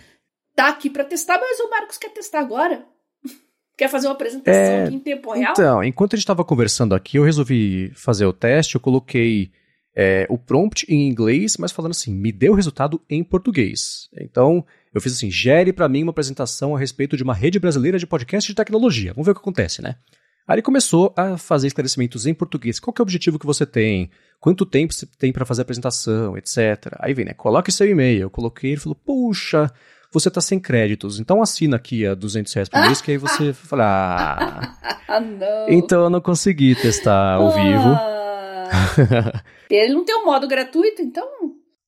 tá 0.56 0.68
aqui 0.68 0.90
para 0.90 1.04
testar, 1.04 1.38
mas 1.38 1.60
o 1.60 1.70
Marcos 1.70 1.98
quer 1.98 2.10
testar 2.10 2.40
agora. 2.40 2.84
Quer 3.76 3.88
fazer 3.88 4.06
uma 4.06 4.14
apresentação 4.14 4.52
é, 4.54 4.84
aqui 4.84 4.94
em 4.94 5.00
tempo 5.00 5.32
real? 5.32 5.52
Então, 5.52 5.82
enquanto 5.82 6.14
a 6.14 6.16
gente 6.16 6.22
estava 6.22 6.44
conversando 6.44 6.94
aqui, 6.94 7.18
eu 7.18 7.24
resolvi 7.24 7.90
fazer 7.96 8.24
o 8.24 8.32
teste, 8.32 8.76
eu 8.76 8.80
coloquei 8.80 9.50
é, 9.96 10.26
o 10.30 10.38
prompt 10.38 10.86
em 10.88 11.08
inglês, 11.08 11.56
mas 11.56 11.72
falando 11.72 11.90
assim, 11.90 12.14
me 12.14 12.30
deu 12.30 12.52
o 12.52 12.54
resultado 12.54 13.02
em 13.10 13.24
português. 13.24 14.08
Então, 14.16 14.64
eu 14.92 15.00
fiz 15.00 15.12
assim: 15.12 15.30
gere 15.30 15.72
para 15.72 15.88
mim 15.88 16.04
uma 16.04 16.10
apresentação 16.10 16.74
a 16.74 16.78
respeito 16.78 17.16
de 17.16 17.24
uma 17.24 17.34
rede 17.34 17.58
brasileira 17.58 17.98
de 17.98 18.06
podcast 18.06 18.48
de 18.48 18.54
tecnologia. 18.54 19.12
Vamos 19.12 19.26
ver 19.26 19.32
o 19.32 19.34
que 19.34 19.40
acontece, 19.40 19.82
né? 19.82 19.96
Aí 20.46 20.56
ele 20.56 20.62
começou 20.62 21.12
a 21.16 21.38
fazer 21.38 21.66
esclarecimentos 21.66 22.26
em 22.26 22.34
português. 22.34 22.78
Qual 22.78 22.94
é 22.96 23.00
o 23.00 23.02
objetivo 23.02 23.38
que 23.38 23.46
você 23.46 23.64
tem? 23.64 24.10
Quanto 24.38 24.66
tempo 24.66 24.92
você 24.92 25.06
tem 25.06 25.32
para 25.32 25.46
fazer 25.46 25.62
a 25.62 25.64
apresentação, 25.64 26.36
etc. 26.36 26.94
Aí 26.98 27.14
vem, 27.14 27.24
né? 27.24 27.32
Coloque 27.32 27.72
seu 27.72 27.88
e-mail. 27.88 28.22
Eu 28.22 28.30
coloquei, 28.30 28.72
ele 28.72 28.80
falou: 28.80 28.94
puxa, 28.94 29.72
você 30.12 30.30
tá 30.30 30.40
sem 30.40 30.60
créditos, 30.60 31.18
então 31.18 31.42
assina 31.42 31.76
aqui 31.76 32.06
a 32.06 32.14
200 32.14 32.52
reais 32.52 32.68
por 32.68 32.80
mês, 32.80 33.00
que 33.00 33.10
aí 33.10 33.18
você 33.18 33.52
fala, 33.56 34.76
ah, 35.08 35.20
não. 35.20 35.68
então 35.68 36.04
eu 36.04 36.10
não 36.10 36.20
consegui 36.20 36.74
testar 36.74 37.34
ao 37.34 37.48
ah. 37.48 37.50
vivo. 37.50 39.34
Ele 39.70 39.94
não 39.94 40.04
tem 40.04 40.16
um 40.16 40.24
modo 40.24 40.46
gratuito, 40.46 41.02
então 41.02 41.26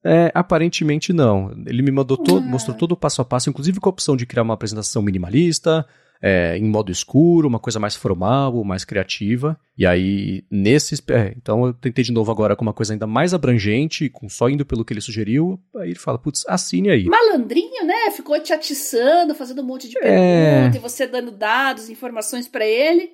é, 0.05 0.31
aparentemente 0.35 1.13
não. 1.13 1.53
Ele 1.67 1.83
me 1.83 1.91
mandou 1.91 2.17
todo, 2.17 2.45
ah. 2.45 2.49
mostrou 2.49 2.77
todo 2.77 2.93
o 2.93 2.97
passo 2.97 3.21
a 3.21 3.25
passo, 3.25 3.51
inclusive 3.51 3.81
com 3.81 3.89
a 3.89 3.91
opção 3.91 4.17
de 4.17 4.25
criar 4.25 4.43
uma 4.43 4.55
apresentação 4.55 5.03
minimalista, 5.03 5.85
é, 6.21 6.57
em 6.57 6.65
modo 6.65 6.91
escuro, 6.91 7.49
uma 7.49 7.59
coisa 7.59 7.79
mais 7.79 7.95
formal, 7.95 8.63
mais 8.65 8.85
criativa. 8.85 9.59
E 9.77 9.87
aí, 9.87 10.45
nesses. 10.51 11.03
É, 11.11 11.35
então 11.37 11.67
eu 11.67 11.75
tentei 11.75 12.05
de 12.05 12.13
novo 12.13 12.31
agora 12.31 12.57
com 12.57 12.63
uma 12.63 12.73
coisa 12.73 12.93
ainda 12.93 13.07
mais 13.07 13.35
abrangente, 13.35 14.09
com 14.09 14.29
só 14.29 14.49
indo 14.49 14.65
pelo 14.65 14.85
que 14.85 14.93
ele 14.93 15.01
sugeriu. 15.01 15.61
Aí 15.77 15.91
ele 15.91 15.99
fala, 15.99 16.19
putz, 16.19 16.45
assine 16.49 16.91
aí. 16.91 17.05
Malandrinho, 17.05 17.85
né? 17.85 18.11
Ficou 18.11 18.39
te 18.41 18.53
atiçando, 18.53 19.35
fazendo 19.35 19.63
um 19.63 19.67
monte 19.67 19.89
de 19.89 19.99
é. 19.99 20.03
perguntas, 20.03 20.77
e 20.77 20.79
você 20.79 21.07
dando 21.07 21.31
dados, 21.31 21.91
informações 21.91 22.49
para 22.49 22.67
ele. 22.67 23.11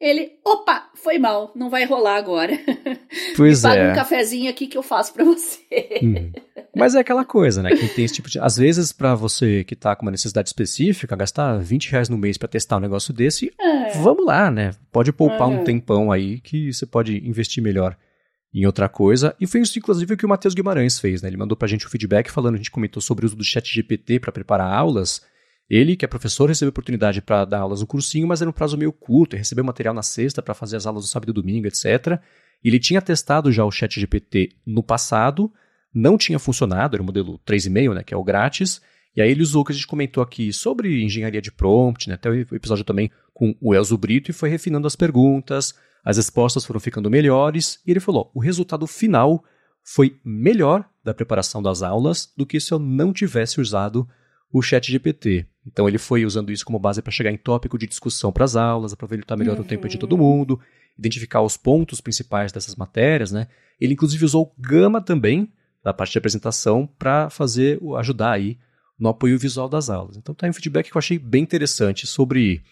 Ele, 0.00 0.32
opa, 0.44 0.90
foi 0.94 1.18
mal, 1.18 1.52
não 1.54 1.70
vai 1.70 1.84
rolar 1.84 2.16
agora. 2.16 2.52
Pois 3.36 3.64
Me 3.64 3.76
é. 3.76 3.90
um 3.90 3.94
cafezinho 3.94 4.50
aqui 4.50 4.66
que 4.66 4.76
eu 4.76 4.82
faço 4.82 5.12
para 5.12 5.24
você. 5.24 6.00
Hum. 6.02 6.32
Mas 6.76 6.94
é 6.94 7.00
aquela 7.00 7.24
coisa, 7.24 7.62
né? 7.62 7.74
Quem 7.74 7.88
tem 7.88 8.04
esse 8.04 8.14
tipo 8.14 8.28
de. 8.28 8.38
Às 8.38 8.56
vezes, 8.56 8.92
para 8.92 9.14
você 9.14 9.64
que 9.64 9.76
tá 9.76 9.94
com 9.94 10.02
uma 10.02 10.10
necessidade 10.10 10.48
específica, 10.48 11.14
gastar 11.16 11.58
20 11.58 11.90
reais 11.90 12.08
no 12.08 12.18
mês 12.18 12.36
para 12.36 12.48
testar 12.48 12.78
um 12.78 12.80
negócio 12.80 13.12
desse, 13.12 13.52
é. 13.60 13.98
vamos 13.98 14.26
lá, 14.26 14.50
né? 14.50 14.72
Pode 14.90 15.12
poupar 15.12 15.42
é. 15.50 15.56
um 15.56 15.64
tempão 15.64 16.10
aí 16.10 16.40
que 16.40 16.72
você 16.72 16.84
pode 16.84 17.16
investir 17.26 17.62
melhor 17.62 17.96
em 18.52 18.66
outra 18.66 18.88
coisa. 18.88 19.34
E 19.40 19.46
foi 19.46 19.60
isso, 19.60 19.78
inclusive, 19.78 20.16
que 20.16 20.24
o 20.24 20.28
Matheus 20.28 20.54
Guimarães 20.54 20.98
fez, 20.98 21.22
né? 21.22 21.28
Ele 21.28 21.36
mandou 21.36 21.56
pra 21.56 21.66
gente 21.66 21.84
o 21.84 21.88
um 21.88 21.90
feedback 21.90 22.30
falando, 22.30 22.54
a 22.54 22.58
gente 22.58 22.70
comentou 22.70 23.02
sobre 23.02 23.24
o 23.24 23.26
uso 23.26 23.36
do 23.36 23.44
chat 23.44 23.72
GPT 23.72 24.20
para 24.20 24.30
preparar 24.30 24.72
aulas. 24.72 25.22
Ele, 25.68 25.96
que 25.96 26.04
é 26.04 26.08
professor, 26.08 26.48
recebeu 26.48 26.70
oportunidade 26.70 27.20
para 27.20 27.44
dar 27.44 27.60
aulas 27.60 27.80
no 27.80 27.86
cursinho, 27.86 28.28
mas 28.28 28.40
era 28.40 28.50
um 28.50 28.52
prazo 28.52 28.76
meio 28.76 28.92
curto, 28.92 29.36
recebeu 29.36 29.64
material 29.64 29.94
na 29.94 30.02
sexta 30.02 30.42
para 30.42 30.54
fazer 30.54 30.76
as 30.76 30.86
aulas 30.86 31.04
no 31.04 31.08
sábado 31.08 31.30
e 31.30 31.32
domingo, 31.32 31.66
etc. 31.66 32.20
Ele 32.62 32.78
tinha 32.78 33.02
testado 33.02 33.50
já 33.50 33.64
o 33.64 33.70
ChatGPT 33.70 34.50
no 34.66 34.82
passado, 34.82 35.52
não 35.94 36.18
tinha 36.18 36.38
funcionado, 36.38 36.96
era 36.96 37.02
o 37.02 37.06
modelo 37.06 37.38
3,5, 37.46 37.94
né, 37.94 38.02
que 38.02 38.12
é 38.12 38.16
o 38.16 38.24
grátis, 38.24 38.82
e 39.16 39.22
aí 39.22 39.30
ele 39.30 39.42
usou 39.42 39.62
o 39.62 39.64
que 39.64 39.72
a 39.72 39.74
gente 39.74 39.86
comentou 39.86 40.22
aqui 40.22 40.52
sobre 40.52 41.02
engenharia 41.02 41.40
de 41.40 41.52
prompt, 41.52 42.08
né, 42.08 42.14
até 42.14 42.28
o 42.28 42.34
episódio 42.34 42.84
também 42.84 43.10
com 43.32 43.54
o 43.60 43.74
Elzo 43.74 43.96
Brito, 43.96 44.30
e 44.30 44.34
foi 44.34 44.48
refinando 44.48 44.86
as 44.86 44.96
perguntas, 44.96 45.74
as 46.04 46.16
respostas 46.16 46.64
foram 46.64 46.80
ficando 46.80 47.10
melhores, 47.10 47.80
e 47.86 47.90
ele 47.90 48.00
falou: 48.00 48.30
o 48.34 48.40
resultado 48.40 48.86
final 48.86 49.42
foi 49.82 50.18
melhor 50.24 50.88
da 51.04 51.14
preparação 51.14 51.62
das 51.62 51.82
aulas 51.82 52.32
do 52.36 52.46
que 52.46 52.58
se 52.58 52.72
eu 52.72 52.78
não 52.78 53.12
tivesse 53.12 53.60
usado 53.60 54.08
o 54.52 54.62
chat 54.62 54.90
GPT. 54.90 55.46
Então 55.66 55.88
ele 55.88 55.98
foi 55.98 56.24
usando 56.24 56.52
isso 56.52 56.64
como 56.64 56.78
base 56.78 57.02
para 57.02 57.12
chegar 57.12 57.30
em 57.30 57.36
tópico 57.36 57.76
de 57.76 57.86
discussão 57.86 58.32
para 58.32 58.44
as 58.44 58.56
aulas, 58.56 58.92
aproveitar 58.92 59.36
melhor 59.36 59.56
uhum. 59.56 59.62
o 59.62 59.66
tempo 59.66 59.88
de 59.88 59.98
todo 59.98 60.16
mundo, 60.16 60.60
identificar 60.98 61.42
os 61.42 61.56
pontos 61.56 62.00
principais 62.00 62.52
dessas 62.52 62.76
matérias, 62.76 63.32
né? 63.32 63.48
Ele 63.80 63.94
inclusive 63.94 64.24
usou 64.24 64.54
Gama 64.58 65.00
também, 65.00 65.52
da 65.84 65.92
parte 65.92 66.12
de 66.12 66.18
apresentação, 66.18 66.88
para 66.98 67.28
fazer 67.28 67.78
ajudar 67.98 68.32
aí 68.32 68.58
no 68.98 69.08
apoio 69.08 69.38
visual 69.38 69.68
das 69.68 69.90
aulas. 69.90 70.16
Então 70.16 70.34
tá 70.34 70.46
aí 70.46 70.50
um 70.50 70.54
feedback 70.54 70.90
que 70.90 70.96
eu 70.96 70.98
achei 70.98 71.18
bem 71.18 71.42
interessante 71.42 72.06
sobre 72.06 72.62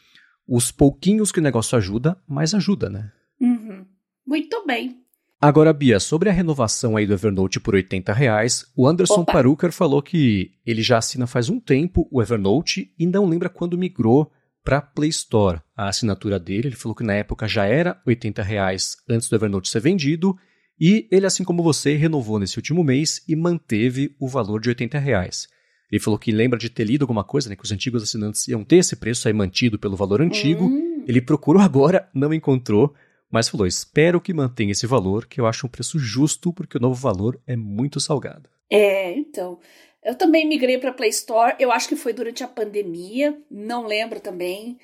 os 0.49 0.73
pouquinhos 0.73 1.31
que 1.31 1.38
o 1.38 1.42
negócio 1.42 1.76
ajuda, 1.76 2.19
mas 2.26 2.54
ajuda, 2.54 2.88
né? 2.88 3.12
Uhum. 3.40 3.85
Muito 4.26 4.64
bem. 4.66 5.02
Agora, 5.40 5.73
Bia, 5.73 5.99
sobre 5.99 6.31
a 6.31 6.33
renovação 6.33 6.97
aí 6.97 7.04
do 7.04 7.12
Evernote 7.12 7.59
por 7.59 7.75
80 7.75 8.12
reais, 8.12 8.64
o 8.76 8.87
Anderson 8.87 9.23
Opa. 9.23 9.33
Paruker 9.33 9.73
falou 9.73 10.00
que 10.00 10.52
ele 10.64 10.83
já 10.83 10.99
assina 10.99 11.26
faz 11.26 11.49
um 11.49 11.59
tempo 11.59 12.09
o 12.12 12.23
Evernote 12.23 12.95
e 12.97 13.07
não 13.07 13.26
lembra 13.26 13.49
quando 13.49 13.76
migrou 13.76 14.31
para 14.62 14.81
Play 14.81 15.11
Store 15.11 15.61
a 15.76 15.88
assinatura 15.88 16.38
dele. 16.38 16.69
Ele 16.69 16.76
falou 16.76 16.95
que 16.95 17.02
na 17.02 17.14
época 17.14 17.49
já 17.49 17.64
era 17.66 18.00
80 18.07 18.40
reais 18.40 18.97
antes 19.09 19.28
do 19.28 19.35
Evernote 19.35 19.69
ser 19.69 19.81
vendido 19.81 20.37
e 20.81 21.07
ele, 21.11 21.26
assim 21.26 21.45
como 21.45 21.62
você, 21.62 21.95
renovou 21.95 22.38
nesse 22.38 22.59
último 22.59 22.83
mês 22.83 23.23
e 23.29 23.37
manteve 23.37 24.14
o 24.19 24.29
valor 24.29 24.61
de 24.61 24.69
80 24.69 24.99
reais. 24.99 25.49
Ele 25.91 26.00
falou 26.00 26.19
que 26.19 26.33
lembra 26.33 26.59
de 26.59 26.71
ter 26.71 26.85
lido 26.85 27.02
alguma 27.02 27.23
coisa, 27.23 27.50
né, 27.50 27.57
que 27.57 27.64
os 27.64 27.71
antigos 27.71 28.02
assinantes 28.02 28.49
iam 28.49 28.64
ter 28.64 28.76
esse 28.76 28.97
preço 28.97 29.29
aí 29.29 29.35
mantido 29.35 29.79
pelo 29.79 29.97
valor 29.97 30.23
antigo. 30.23 30.64
Hum. 30.64 31.05
Ele 31.07 31.21
procurou 31.21 31.61
agora, 31.61 32.09
não 32.14 32.33
encontrou, 32.33 32.95
mas 33.31 33.49
falou: 33.49 33.67
espero 33.67 34.21
que 34.21 34.33
mantenha 34.33 34.73
esse 34.73 34.87
valor, 34.87 35.26
que 35.26 35.41
eu 35.41 35.47
acho 35.47 35.67
um 35.67 35.71
preço 35.71 35.99
justo, 35.99 36.52
porque 36.52 36.79
o 36.79 36.81
novo 36.81 36.95
valor 36.95 37.38
é 37.47 37.57
muito 37.57 38.00
salgado. 38.00 38.49
É, 38.71 39.12
então. 39.12 39.59
Eu 40.05 40.17
também 40.17 40.49
migrei 40.49 40.79
para 40.79 40.93
Play 40.93 41.11
Store, 41.11 41.55
eu 41.61 41.71
acho 41.71 41.88
que 41.88 41.95
foi 41.95 42.12
durante 42.12 42.43
a 42.43 42.49
pandemia, 42.49 43.38
não 43.49 43.87
lembro 43.87 44.19
também. 44.19 44.76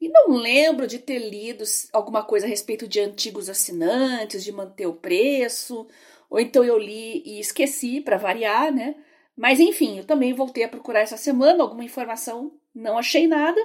E 0.00 0.08
não 0.08 0.28
lembro 0.30 0.86
de 0.86 0.98
ter 0.98 1.18
lido 1.18 1.62
alguma 1.92 2.22
coisa 2.22 2.46
a 2.46 2.48
respeito 2.48 2.88
de 2.88 3.00
antigos 3.00 3.50
assinantes, 3.50 4.42
de 4.42 4.50
manter 4.50 4.86
o 4.86 4.94
preço, 4.94 5.86
ou 6.30 6.40
então 6.40 6.64
eu 6.64 6.78
li 6.78 7.22
e 7.26 7.38
esqueci 7.38 8.00
para 8.00 8.16
variar, 8.16 8.72
né? 8.72 8.94
Mas 9.36 9.60
enfim, 9.60 9.98
eu 9.98 10.04
também 10.04 10.32
voltei 10.32 10.64
a 10.64 10.68
procurar 10.68 11.00
essa 11.00 11.16
semana 11.16 11.62
alguma 11.62 11.84
informação, 11.84 12.52
não 12.74 12.96
achei 12.96 13.26
nada. 13.26 13.60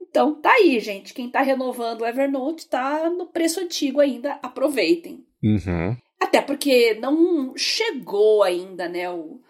Então, 0.00 0.34
tá 0.34 0.52
aí, 0.52 0.80
gente. 0.80 1.12
Quem 1.12 1.30
tá 1.30 1.42
renovando 1.42 2.00
o 2.00 2.06
Evernote 2.06 2.66
tá 2.66 3.08
no 3.10 3.26
preço 3.26 3.60
antigo 3.60 4.00
ainda. 4.00 4.38
Aproveitem. 4.42 5.24
Uhum. 5.42 5.96
Até 6.18 6.40
porque 6.40 6.94
não 6.94 7.56
chegou 7.56 8.42
ainda, 8.42 8.88
né, 8.88 9.08
o, 9.08 9.40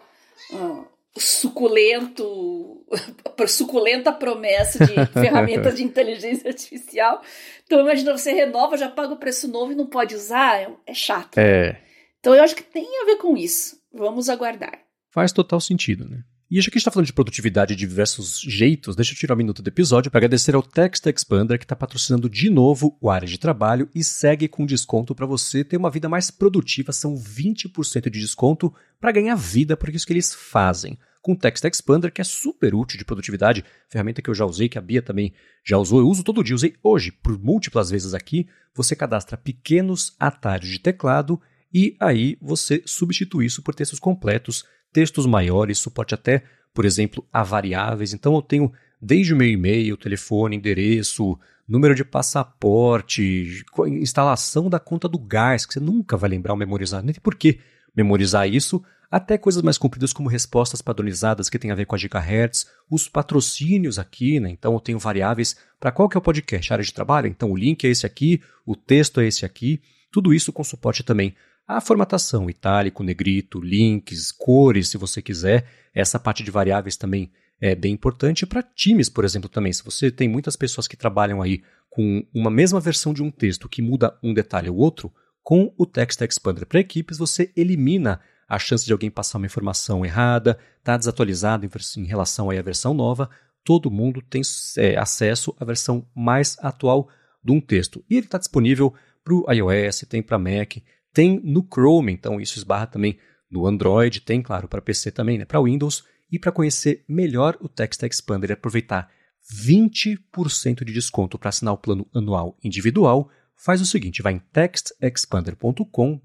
uh, 0.51 0.81
o 0.81 0.85
suculento, 1.17 2.85
suculenta 3.47 4.11
promessa 4.11 4.85
de 4.85 4.93
ferramentas 5.13 5.75
de 5.75 5.83
inteligência 5.83 6.49
artificial. 6.49 7.21
Então, 7.65 7.79
imagina, 7.79 8.17
você 8.17 8.31
renova, 8.31 8.77
já 8.77 8.89
paga 8.89 9.13
o 9.13 9.17
preço 9.17 9.47
novo 9.47 9.71
e 9.71 9.75
não 9.75 9.85
pode 9.85 10.15
usar. 10.15 10.61
É, 10.61 10.69
é 10.85 10.93
chato. 10.93 11.37
É. 11.37 11.81
Então, 12.19 12.35
eu 12.35 12.43
acho 12.43 12.55
que 12.55 12.63
tem 12.63 12.85
a 13.01 13.05
ver 13.05 13.17
com 13.17 13.35
isso. 13.35 13.81
Vamos 13.93 14.29
aguardar. 14.29 14.79
Faz 15.09 15.33
total 15.33 15.59
sentido, 15.59 16.07
né? 16.07 16.23
E 16.51 16.59
já 16.59 16.63
que 16.69 16.71
a 16.71 16.77
gente 16.77 16.81
está 16.81 16.91
falando 16.91 17.07
de 17.07 17.13
produtividade 17.13 17.73
de 17.73 17.79
diversos 17.79 18.41
jeitos, 18.41 18.93
deixa 18.93 19.13
eu 19.13 19.17
tirar 19.17 19.35
um 19.35 19.37
minuto 19.37 19.61
do 19.61 19.69
episódio 19.69 20.11
para 20.11 20.19
agradecer 20.19 20.53
ao 20.53 20.61
Text 20.61 21.05
Expander 21.05 21.57
que 21.57 21.63
está 21.63 21.77
patrocinando 21.77 22.29
de 22.29 22.49
novo 22.49 22.97
o 22.99 23.09
área 23.09 23.25
de 23.25 23.37
trabalho 23.37 23.89
e 23.95 24.03
segue 24.03 24.49
com 24.49 24.65
desconto 24.65 25.15
para 25.15 25.25
você 25.25 25.63
ter 25.63 25.77
uma 25.77 25.89
vida 25.89 26.09
mais 26.09 26.29
produtiva. 26.29 26.91
São 26.91 27.15
20% 27.15 28.09
de 28.09 28.19
desconto 28.19 28.73
para 28.99 29.13
ganhar 29.13 29.35
vida, 29.35 29.77
porque 29.77 29.95
é 29.95 29.95
isso 29.95 30.05
que 30.05 30.11
eles 30.11 30.33
fazem. 30.33 30.99
Com 31.21 31.31
o 31.31 31.37
Text 31.37 31.63
Expander, 31.63 32.11
que 32.11 32.19
é 32.19 32.25
super 32.25 32.75
útil 32.75 32.97
de 32.97 33.05
produtividade, 33.05 33.63
ferramenta 33.87 34.21
que 34.21 34.29
eu 34.29 34.35
já 34.35 34.45
usei, 34.45 34.67
que 34.67 34.77
a 34.77 34.81
Bia 34.81 35.01
também 35.01 35.31
já 35.65 35.77
usou, 35.77 36.01
eu 36.01 36.07
uso 36.09 36.21
todo 36.21 36.43
dia, 36.43 36.53
usei 36.55 36.75
hoje 36.83 37.13
por 37.13 37.39
múltiplas 37.39 37.89
vezes 37.89 38.13
aqui. 38.13 38.45
Você 38.75 38.93
cadastra 38.93 39.37
pequenos 39.37 40.17
atalhos 40.19 40.67
de 40.67 40.79
teclado 40.79 41.39
e 41.73 41.95
aí 41.97 42.37
você 42.41 42.83
substitui 42.85 43.45
isso 43.45 43.61
por 43.61 43.73
textos 43.73 43.99
completos 43.99 44.65
textos 44.91 45.25
maiores, 45.25 45.79
suporte 45.79 46.13
até, 46.13 46.43
por 46.73 46.85
exemplo, 46.85 47.25
a 47.31 47.43
variáveis. 47.43 48.13
Então 48.13 48.35
eu 48.35 48.41
tenho 48.41 48.71
desde 49.01 49.33
o 49.33 49.37
meu 49.37 49.47
e-mail, 49.47 49.97
telefone, 49.97 50.55
endereço, 50.55 51.37
número 51.67 51.95
de 51.95 52.03
passaporte, 52.03 53.63
instalação 53.87 54.69
da 54.69 54.79
conta 54.79 55.07
do 55.07 55.17
gás, 55.17 55.65
que 55.65 55.73
você 55.73 55.79
nunca 55.79 56.17
vai 56.17 56.29
lembrar 56.29 56.53
ou 56.53 56.59
memorizar, 56.59 57.01
nem 57.03 57.15
por 57.15 57.35
que 57.35 57.59
memorizar 57.95 58.47
isso, 58.47 58.83
até 59.09 59.37
coisas 59.37 59.61
mais 59.61 59.77
compridas 59.77 60.13
como 60.13 60.29
respostas 60.29 60.81
padronizadas 60.81 61.49
que 61.49 61.59
tem 61.59 61.71
a 61.71 61.75
ver 61.75 61.85
com 61.85 61.95
a 61.95 61.97
gigahertz, 61.97 62.67
os 62.89 63.09
patrocínios 63.09 63.99
aqui, 63.99 64.39
né? 64.39 64.49
Então 64.49 64.73
eu 64.73 64.79
tenho 64.79 64.99
variáveis 64.99 65.55
para 65.79 65.91
qual 65.91 66.07
que 66.07 66.15
é 66.15 66.19
o 66.19 66.21
podcast, 66.21 66.71
área 66.71 66.85
de 66.85 66.93
trabalho, 66.93 67.27
então 67.27 67.51
o 67.51 67.57
link 67.57 67.83
é 67.85 67.89
esse 67.89 68.05
aqui, 68.05 68.41
o 68.65 68.75
texto 68.75 69.19
é 69.19 69.27
esse 69.27 69.45
aqui, 69.45 69.81
tudo 70.11 70.33
isso 70.33 70.53
com 70.53 70.63
suporte 70.63 71.03
também 71.03 71.35
a 71.67 71.79
formatação, 71.79 72.49
itálico, 72.49 73.03
negrito, 73.03 73.59
links, 73.61 74.31
cores, 74.31 74.89
se 74.89 74.97
você 74.97 75.21
quiser. 75.21 75.65
Essa 75.93 76.19
parte 76.19 76.43
de 76.43 76.51
variáveis 76.51 76.97
também 76.97 77.31
é 77.59 77.75
bem 77.75 77.93
importante 77.93 78.45
para 78.45 78.63
times, 78.63 79.07
por 79.07 79.23
exemplo, 79.23 79.47
também. 79.47 79.71
Se 79.71 79.83
você 79.83 80.11
tem 80.11 80.27
muitas 80.27 80.55
pessoas 80.55 80.87
que 80.87 80.97
trabalham 80.97 81.41
aí 81.41 81.61
com 81.89 82.25
uma 82.33 82.49
mesma 82.49 82.79
versão 82.79 83.13
de 83.13 83.21
um 83.21 83.29
texto 83.29 83.69
que 83.69 83.81
muda 83.81 84.17
um 84.23 84.33
detalhe 84.33 84.69
ou 84.69 84.77
outro, 84.77 85.13
com 85.43 85.73
o 85.77 85.85
Text 85.85 86.21
Expander 86.21 86.65
para 86.65 86.79
equipes, 86.79 87.17
você 87.17 87.51
elimina 87.55 88.19
a 88.47 88.59
chance 88.59 88.85
de 88.85 88.91
alguém 88.91 89.09
passar 89.09 89.37
uma 89.37 89.45
informação 89.45 90.05
errada, 90.05 90.57
tá 90.83 90.97
desatualizado 90.97 91.65
em, 91.97 92.05
relação 92.05 92.49
à 92.49 92.61
versão 92.61 92.93
nova. 92.93 93.29
Todo 93.63 93.91
mundo 93.91 94.21
tem 94.21 94.41
é, 94.77 94.97
acesso 94.97 95.55
à 95.59 95.63
versão 95.63 96.05
mais 96.15 96.57
atual 96.59 97.07
de 97.43 97.51
um 97.51 97.61
texto. 97.61 98.03
E 98.09 98.17
ele 98.17 98.25
está 98.25 98.37
disponível 98.37 98.93
para 99.23 99.33
o 99.33 99.45
iOS, 99.51 100.03
tem 100.09 100.21
para 100.21 100.37
Mac, 100.37 100.77
tem 101.13 101.39
no 101.43 101.65
Chrome, 101.71 102.13
então 102.13 102.39
isso 102.39 102.57
esbarra 102.57 102.87
também 102.87 103.17
no 103.49 103.67
Android, 103.67 104.21
tem, 104.21 104.41
claro, 104.41 104.67
para 104.67 104.81
PC 104.81 105.11
também, 105.11 105.37
né, 105.37 105.45
para 105.45 105.61
Windows. 105.61 106.03
E 106.31 106.39
para 106.39 106.51
conhecer 106.51 107.03
melhor 107.09 107.57
o 107.59 107.67
Text 107.67 108.01
Expander 108.03 108.51
e 108.51 108.53
aproveitar 108.53 109.11
20% 109.53 110.85
de 110.85 110.93
desconto 110.93 111.37
para 111.37 111.49
assinar 111.49 111.73
o 111.73 111.77
plano 111.77 112.07
anual 112.13 112.57
individual, 112.63 113.29
faz 113.53 113.81
o 113.81 113.85
seguinte, 113.85 114.21
vai 114.21 114.33
em 114.33 114.41
textexpander.com 114.53 116.21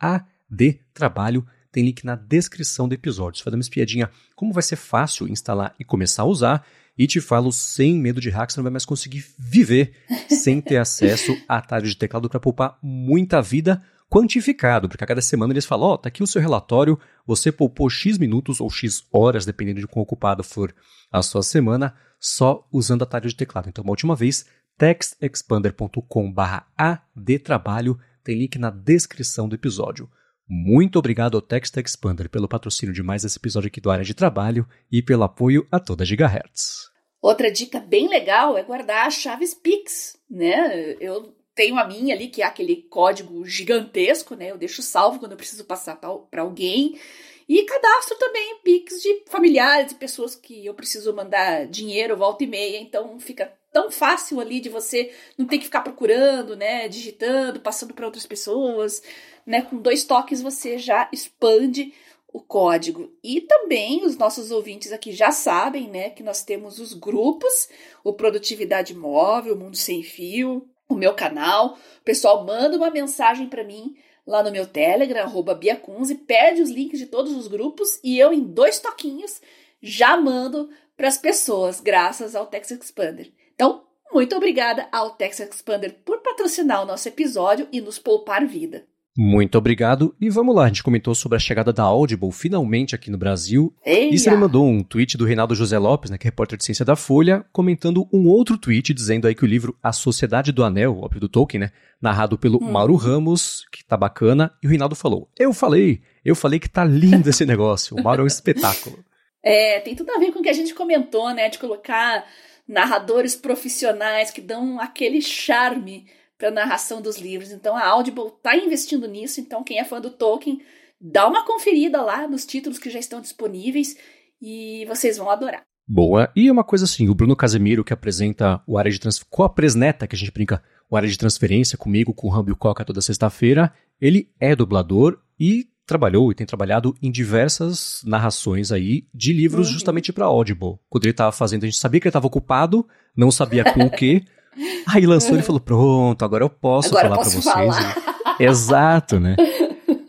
adtrabalho, 0.00 1.46
tem 1.70 1.84
link 1.84 2.04
na 2.04 2.16
descrição 2.16 2.88
do 2.88 2.94
episódio. 2.94 3.44
Faz 3.44 3.52
uma 3.52 3.60
espiadinha 3.60 4.10
como 4.34 4.52
vai 4.52 4.62
ser 4.62 4.76
fácil 4.76 5.28
instalar 5.28 5.74
e 5.78 5.84
começar 5.84 6.22
a 6.22 6.26
usar, 6.26 6.66
e 6.98 7.06
te 7.06 7.20
falo 7.20 7.52
sem 7.52 7.98
medo 7.98 8.20
de 8.20 8.28
hack, 8.30 8.50
você 8.50 8.58
não 8.58 8.64
vai 8.64 8.72
mais 8.72 8.84
conseguir 8.84 9.24
viver 9.38 9.94
sem 10.28 10.60
ter 10.60 10.76
acesso 10.76 11.36
a 11.48 11.58
atalhos 11.58 11.90
de 11.90 11.96
teclado 11.96 12.28
para 12.28 12.40
poupar 12.40 12.78
muita 12.82 13.40
vida 13.40 13.82
quantificado, 14.10 14.88
porque 14.88 15.04
a 15.04 15.06
cada 15.06 15.22
semana 15.22 15.52
eles 15.52 15.64
falam, 15.64 15.90
ó, 15.90 15.94
oh, 15.94 15.98
tá 15.98 16.08
aqui 16.08 16.22
o 16.22 16.26
seu 16.26 16.42
relatório, 16.42 16.98
você 17.24 17.52
poupou 17.52 17.88
X 17.88 18.18
minutos 18.18 18.60
ou 18.60 18.68
X 18.68 19.06
horas, 19.12 19.46
dependendo 19.46 19.80
de 19.80 19.86
quão 19.86 20.02
ocupado 20.02 20.42
for 20.42 20.74
a 21.12 21.22
sua 21.22 21.42
semana, 21.42 21.94
só 22.18 22.66
usando 22.72 23.02
atalho 23.02 23.28
de 23.28 23.36
teclado. 23.36 23.68
Então, 23.68 23.84
uma 23.84 23.92
última 23.92 24.16
vez, 24.16 24.44
textexpander.com 24.76 26.34
adtrabalho, 26.76 27.98
tem 28.24 28.36
link 28.36 28.58
na 28.58 28.70
descrição 28.70 29.48
do 29.48 29.54
episódio. 29.54 30.10
Muito 30.48 30.98
obrigado 30.98 31.36
ao 31.36 31.40
Text 31.40 31.76
Expander 31.76 32.28
pelo 32.28 32.48
patrocínio 32.48 32.92
de 32.92 33.04
mais 33.04 33.24
esse 33.24 33.38
episódio 33.38 33.68
aqui 33.68 33.80
do 33.80 33.90
Área 33.90 34.04
de 34.04 34.12
Trabalho 34.12 34.66
e 34.90 35.00
pelo 35.00 35.22
apoio 35.22 35.64
a 35.70 35.78
toda 35.78 36.04
Gigahertz. 36.04 36.90
Outra 37.22 37.52
dica 37.52 37.78
bem 37.78 38.08
legal 38.08 38.58
é 38.58 38.62
guardar 38.64 39.06
as 39.06 39.14
chaves 39.14 39.54
Pix, 39.54 40.18
né? 40.28 40.96
Eu 40.98 41.36
tenho 41.60 41.78
a 41.78 41.86
minha 41.86 42.14
ali, 42.14 42.28
que 42.28 42.40
é 42.40 42.46
aquele 42.46 42.76
código 42.88 43.44
gigantesco, 43.44 44.34
né? 44.34 44.50
Eu 44.50 44.56
deixo 44.56 44.80
salvo 44.80 45.18
quando 45.18 45.32
eu 45.32 45.36
preciso 45.36 45.62
passar 45.66 45.94
para 45.94 46.40
alguém. 46.40 46.98
E 47.46 47.64
cadastro 47.64 48.16
também 48.16 48.60
Pix 48.64 49.02
de 49.02 49.24
familiares, 49.26 49.88
de 49.88 49.96
pessoas 49.96 50.34
que 50.34 50.64
eu 50.64 50.72
preciso 50.72 51.14
mandar 51.14 51.66
dinheiro 51.66 52.16
volta 52.16 52.44
e 52.44 52.46
meia. 52.46 52.78
Então 52.78 53.20
fica 53.20 53.52
tão 53.70 53.90
fácil 53.90 54.40
ali 54.40 54.58
de 54.58 54.70
você 54.70 55.12
não 55.36 55.44
ter 55.44 55.58
que 55.58 55.64
ficar 55.64 55.82
procurando, 55.82 56.56
né? 56.56 56.88
Digitando, 56.88 57.60
passando 57.60 57.92
para 57.92 58.06
outras 58.06 58.24
pessoas. 58.24 59.02
Né? 59.44 59.60
Com 59.60 59.76
dois 59.76 60.04
toques 60.04 60.40
você 60.40 60.78
já 60.78 61.10
expande 61.12 61.92
o 62.32 62.40
código. 62.40 63.12
E 63.22 63.42
também 63.42 64.02
os 64.06 64.16
nossos 64.16 64.50
ouvintes 64.50 64.92
aqui 64.92 65.12
já 65.12 65.30
sabem, 65.30 65.88
né, 65.88 66.10
que 66.10 66.22
nós 66.22 66.44
temos 66.44 66.78
os 66.78 66.94
grupos, 66.94 67.68
o 68.04 68.12
Produtividade 68.12 68.94
Móvel, 68.94 69.54
o 69.54 69.58
Mundo 69.58 69.76
Sem 69.76 70.02
Fio, 70.02 70.69
o 70.90 70.94
meu 70.94 71.14
canal. 71.14 71.78
O 72.00 72.04
pessoal 72.04 72.44
manda 72.44 72.76
uma 72.76 72.90
mensagem 72.90 73.48
para 73.48 73.64
mim 73.64 73.96
lá 74.26 74.42
no 74.42 74.50
meu 74.50 74.66
Telegram, 74.66 75.22
arroba 75.22 75.54
Biacunze, 75.54 76.14
pede 76.14 76.60
os 76.60 76.70
links 76.70 76.98
de 76.98 77.06
todos 77.06 77.32
os 77.32 77.48
grupos 77.48 77.98
e 78.04 78.18
eu, 78.18 78.32
em 78.32 78.42
dois 78.42 78.78
toquinhos, 78.78 79.40
já 79.80 80.16
mando 80.16 80.68
para 80.96 81.08
as 81.08 81.16
pessoas, 81.16 81.80
graças 81.80 82.36
ao 82.36 82.46
Tex 82.46 82.70
Expander. 82.70 83.32
Então, 83.54 83.84
muito 84.12 84.36
obrigada 84.36 84.88
ao 84.92 85.10
Tex 85.10 85.40
Expander 85.40 85.94
por 86.04 86.18
patrocinar 86.18 86.82
o 86.82 86.86
nosso 86.86 87.08
episódio 87.08 87.66
e 87.72 87.80
nos 87.80 87.98
poupar 87.98 88.46
vida. 88.46 88.86
Muito 89.16 89.58
obrigado. 89.58 90.14
E 90.20 90.30
vamos 90.30 90.54
lá, 90.54 90.64
a 90.64 90.68
gente 90.68 90.82
comentou 90.82 91.14
sobre 91.14 91.36
a 91.36 91.38
chegada 91.38 91.72
da 91.72 91.82
Audible 91.82 92.30
finalmente 92.30 92.94
aqui 92.94 93.10
no 93.10 93.18
Brasil. 93.18 93.74
Eia. 93.84 94.14
E 94.14 94.18
você 94.18 94.30
me 94.30 94.36
mandou 94.36 94.66
um 94.66 94.82
tweet 94.82 95.16
do 95.18 95.24
Reinaldo 95.24 95.54
José 95.54 95.78
Lopes, 95.78 96.10
né, 96.10 96.18
que 96.18 96.26
é 96.26 96.30
repórter 96.30 96.56
de 96.56 96.64
ciência 96.64 96.84
da 96.84 96.94
Folha, 96.94 97.44
comentando 97.52 98.08
um 98.12 98.28
outro 98.28 98.56
tweet 98.56 98.94
dizendo 98.94 99.26
aí 99.26 99.34
que 99.34 99.44
o 99.44 99.48
livro 99.48 99.76
A 99.82 99.92
Sociedade 99.92 100.52
do 100.52 100.64
Anel, 100.64 100.98
óbvio 100.98 101.20
do 101.20 101.28
Tolkien, 101.28 101.60
né, 101.60 101.72
narrado 102.00 102.38
pelo 102.38 102.62
hum. 102.62 102.70
Mauro 102.70 102.94
Ramos, 102.94 103.66
que 103.72 103.84
tá 103.84 103.96
bacana, 103.96 104.52
e 104.62 104.66
o 104.66 104.70
Reinaldo 104.70 104.94
falou: 104.94 105.28
"Eu 105.38 105.52
falei, 105.52 106.00
eu 106.24 106.36
falei 106.36 106.60
que 106.60 106.68
tá 106.68 106.84
lindo 106.84 107.28
esse 107.28 107.44
negócio. 107.44 107.96
O 107.96 108.02
Mauro 108.02 108.22
é 108.22 108.24
um 108.24 108.28
espetáculo." 108.28 108.98
É, 109.42 109.80
tem 109.80 109.96
tudo 109.96 110.10
a 110.10 110.18
ver 110.18 110.32
com 110.32 110.40
o 110.40 110.42
que 110.42 110.50
a 110.50 110.52
gente 110.52 110.74
comentou, 110.74 111.32
né, 111.32 111.48
de 111.48 111.58
colocar 111.58 112.26
narradores 112.68 113.34
profissionais 113.34 114.30
que 114.30 114.42
dão 114.42 114.78
aquele 114.78 115.22
charme 115.22 116.04
para 116.40 116.50
narração 116.50 117.02
dos 117.02 117.18
livros. 117.18 117.52
Então 117.52 117.76
a 117.76 117.86
Audible 117.86 118.28
está 118.28 118.56
investindo 118.56 119.06
nisso. 119.06 119.40
Então 119.40 119.62
quem 119.62 119.78
é 119.78 119.84
fã 119.84 120.00
do 120.00 120.10
Tolkien, 120.10 120.62
dá 120.98 121.28
uma 121.28 121.44
conferida 121.44 122.00
lá 122.00 122.26
nos 122.26 122.46
títulos 122.46 122.78
que 122.78 122.88
já 122.88 122.98
estão 122.98 123.20
disponíveis 123.20 123.94
e 124.40 124.86
vocês 124.86 125.18
vão 125.18 125.30
adorar. 125.30 125.62
Boa. 125.86 126.32
E 126.34 126.50
uma 126.50 126.64
coisa 126.64 126.86
assim, 126.86 127.08
o 127.08 127.14
Bruno 127.14 127.36
Casemiro, 127.36 127.84
que 127.84 127.92
apresenta 127.92 128.62
o 128.66 128.78
área 128.78 128.90
de 128.90 128.98
transferência, 128.98 129.28
com 129.30 129.42
a 129.42 129.48
Presneta, 129.48 130.06
que 130.06 130.16
a 130.16 130.18
gente 130.18 130.32
brinca, 130.32 130.62
o 130.88 130.96
área 130.96 131.08
de 131.08 131.18
transferência 131.18 131.76
comigo, 131.76 132.14
com 132.14 132.28
o 132.28 132.30
Rambi 132.30 132.54
Coca 132.54 132.84
toda 132.84 133.02
sexta-feira, 133.02 133.72
ele 134.00 134.30
é 134.40 134.56
dublador 134.56 135.20
e 135.38 135.68
trabalhou 135.84 136.30
e 136.30 136.34
tem 136.34 136.46
trabalhado 136.46 136.94
em 137.02 137.10
diversas 137.10 138.02
narrações 138.04 138.70
aí 138.70 139.08
de 139.12 139.32
livros 139.32 139.66
uhum. 139.66 139.72
justamente 139.74 140.12
para 140.12 140.26
Audible. 140.26 140.78
Quando 140.88 141.04
ele 141.04 141.10
estava 141.10 141.32
fazendo, 141.32 141.64
a 141.64 141.66
gente 141.66 141.78
sabia 141.78 142.00
que 142.00 142.06
ele 142.06 142.10
estava 142.10 142.28
ocupado, 142.28 142.86
não 143.16 143.30
sabia 143.30 143.64
com 143.64 143.84
o 143.84 143.90
quê. 143.90 144.22
Aí 144.86 145.06
lançou 145.06 145.38
e 145.38 145.42
falou: 145.42 145.60
Pronto, 145.60 146.24
agora 146.24 146.44
eu 146.44 146.50
posso 146.50 146.96
agora 146.96 147.08
falar 147.08 147.20
para 147.20 147.30
vocês. 147.30 147.44
Falar. 147.44 148.36
Exato, 148.38 149.20
né? 149.20 149.36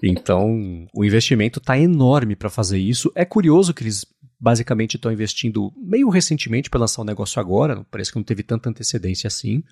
Então, 0.03 0.87
o 0.93 1.05
investimento 1.05 1.59
está 1.59 1.77
enorme 1.77 2.35
para 2.35 2.49
fazer 2.49 2.79
isso. 2.79 3.11
É 3.13 3.23
curioso 3.23 3.73
que 3.73 3.83
eles 3.83 4.05
basicamente 4.39 4.95
estão 4.95 5.11
investindo 5.11 5.71
meio 5.77 6.09
recentemente 6.09 6.69
para 6.69 6.79
lançar 6.79 7.01
o 7.01 7.03
um 7.03 7.07
negócio 7.07 7.39
agora. 7.39 7.85
Parece 7.91 8.11
que 8.11 8.17
não 8.17 8.23
teve 8.23 8.41
tanta 8.41 8.69
antecedência 8.69 9.27
assim. 9.27 9.63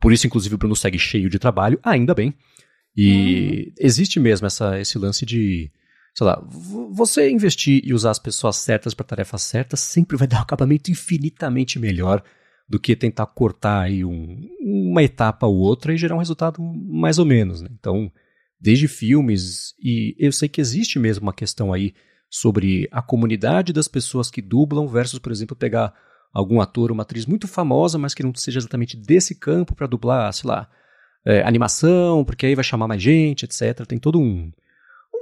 Por 0.00 0.12
isso, 0.12 0.26
inclusive, 0.26 0.54
o 0.54 0.58
Bruno 0.58 0.74
segue 0.74 0.98
cheio 0.98 1.28
de 1.28 1.38
trabalho, 1.38 1.78
ainda 1.82 2.14
bem. 2.14 2.34
E 2.96 3.66
uhum. 3.66 3.72
existe 3.78 4.18
mesmo 4.18 4.46
essa, 4.46 4.80
esse 4.80 4.96
lance 4.98 5.26
de, 5.26 5.70
sei 6.14 6.26
lá, 6.26 6.42
você 6.92 7.30
investir 7.30 7.82
e 7.84 7.92
usar 7.92 8.12
as 8.12 8.18
pessoas 8.18 8.56
certas 8.56 8.94
para 8.94 9.04
tarefas 9.04 9.42
certas 9.42 9.80
sempre 9.80 10.16
vai 10.16 10.26
dar 10.26 10.38
um 10.38 10.42
acabamento 10.42 10.90
infinitamente 10.90 11.78
melhor 11.78 12.22
do 12.68 12.78
que 12.78 12.96
tentar 12.96 13.26
cortar 13.26 13.82
aí 13.82 14.04
um, 14.04 14.48
uma 14.60 15.02
etapa 15.02 15.46
ou 15.46 15.56
outra 15.56 15.92
e 15.92 15.98
gerar 15.98 16.14
um 16.14 16.18
resultado 16.18 16.62
mais 16.62 17.18
ou 17.18 17.24
menos. 17.24 17.60
Né? 17.60 17.68
Então, 17.78 18.10
desde 18.58 18.88
filmes, 18.88 19.74
e 19.82 20.16
eu 20.18 20.32
sei 20.32 20.48
que 20.48 20.60
existe 20.60 20.98
mesmo 20.98 21.26
uma 21.26 21.32
questão 21.32 21.72
aí 21.72 21.94
sobre 22.30 22.88
a 22.90 23.02
comunidade 23.02 23.72
das 23.72 23.86
pessoas 23.86 24.30
que 24.30 24.42
dublam 24.42 24.88
versus, 24.88 25.18
por 25.18 25.30
exemplo, 25.30 25.54
pegar 25.54 25.94
algum 26.32 26.60
ator 26.60 26.90
ou 26.90 26.94
uma 26.94 27.04
atriz 27.04 27.26
muito 27.26 27.46
famosa, 27.46 27.96
mas 27.96 28.14
que 28.14 28.22
não 28.22 28.34
seja 28.34 28.58
exatamente 28.58 28.96
desse 28.96 29.34
campo 29.36 29.74
para 29.74 29.86
dublar, 29.86 30.32
sei 30.32 30.48
lá, 30.48 30.68
é, 31.24 31.42
animação, 31.42 32.24
porque 32.24 32.46
aí 32.46 32.54
vai 32.54 32.64
chamar 32.64 32.88
mais 32.88 33.00
gente, 33.00 33.44
etc. 33.44 33.86
Tem 33.86 33.98
todo 33.98 34.18
um, 34.18 34.50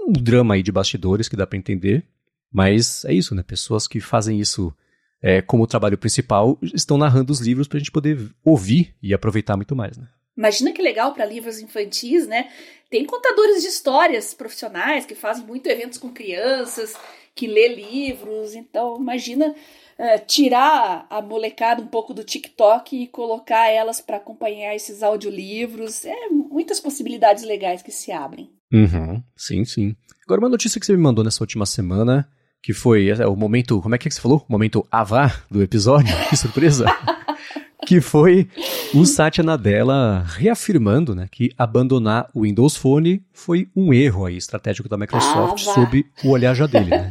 um 0.09 0.13
drama 0.13 0.55
aí 0.55 0.63
de 0.63 0.73
bastidores 0.73 1.29
que 1.29 1.37
dá 1.37 1.47
para 1.47 1.59
entender. 1.59 2.07
Mas 2.51 3.05
é 3.05 3.13
isso, 3.13 3.35
né? 3.35 3.43
Pessoas 3.43 3.87
que 3.87 4.01
fazem 4.01 4.41
isso 4.41 4.75
é, 5.23 5.41
como 5.41 5.67
trabalho 5.67 5.97
principal 5.97 6.59
estão 6.75 6.99
narrando 6.99 7.33
os 7.33 7.41
livros 7.41 7.69
para 7.69 7.77
a 7.77 7.79
gente 7.79 7.93
poder 7.93 8.19
ouvir 8.45 8.95
e 9.03 9.15
aproveitar 9.15 9.57
muito 9.57 9.77
mais, 9.77 9.97
né? 9.97 10.09
Imagina 10.37 10.73
que 10.73 10.83
legal 10.83 11.13
para 11.13 11.27
livros 11.27 11.61
infantis, 11.61 12.27
né? 12.27 12.51
Tem 12.91 13.05
contadores 13.05 13.63
de 13.63 13.69
histórias 13.69 14.35
profissionais 14.35 15.07
que 15.07 15.15
fazem 15.15 15.47
muito 15.47 15.67
eventos 15.67 15.99
com 15.99 16.11
crianças, 16.11 16.95
que 17.35 17.47
lê 17.47 17.69
livros. 17.69 18.55
Então, 18.55 18.97
imagina 18.99 19.55
é, 19.99 20.19
tirar 20.19 21.07
a 21.09 21.21
molecada 21.21 21.83
um 21.83 21.87
pouco 21.87 22.15
do 22.15 22.25
TikTok 22.25 22.97
e 22.97 23.07
colocar 23.07 23.69
elas 23.69 24.01
para 24.01 24.17
acompanhar 24.17 24.75
esses 24.75 25.03
audiolivros. 25.03 26.05
É 26.05 26.29
muitas 26.31 26.81
possibilidades 26.81 27.45
legais 27.45 27.83
que 27.83 27.93
se 27.93 28.11
abrem. 28.11 28.51
Uhum, 28.73 29.23
sim, 29.37 29.65
sim. 29.65 29.95
Agora, 30.25 30.41
uma 30.41 30.49
notícia 30.49 30.81
que 30.81 30.87
você 30.87 30.93
me 30.93 31.03
mandou 31.03 31.23
nessa 31.23 31.43
última 31.43 31.67
semana, 31.67 32.27
que 32.63 32.73
foi 32.73 33.09
é, 33.09 33.27
o 33.27 33.35
momento. 33.35 33.81
Como 33.83 33.95
é 33.95 33.99
que, 33.99 34.07
é 34.07 34.09
que 34.09 34.15
você 34.15 34.21
falou? 34.21 34.47
O 34.49 34.53
momento 34.53 34.87
avá 34.91 35.35
do 35.51 35.63
episódio? 35.63 36.15
Que 36.31 36.37
surpresa! 36.37 36.87
que 37.85 38.01
foi 38.01 38.49
o 38.95 39.05
Satya 39.05 39.43
Nadella 39.43 40.25
reafirmando 40.25 41.17
né, 41.17 41.27
que 41.31 41.51
abandonar 41.59 42.31
o 42.33 42.43
Windows 42.43 42.77
Phone 42.77 43.21
foi 43.33 43.69
um 43.75 43.93
erro 43.93 44.25
aí, 44.25 44.37
estratégico 44.37 44.89
da 44.89 44.97
Microsoft 44.97 45.67
ah, 45.67 45.75
sob 45.75 46.07
o 46.25 46.31
olhar 46.31 46.55
já 46.55 46.69
dele. 46.69 46.91
Né? 46.91 47.11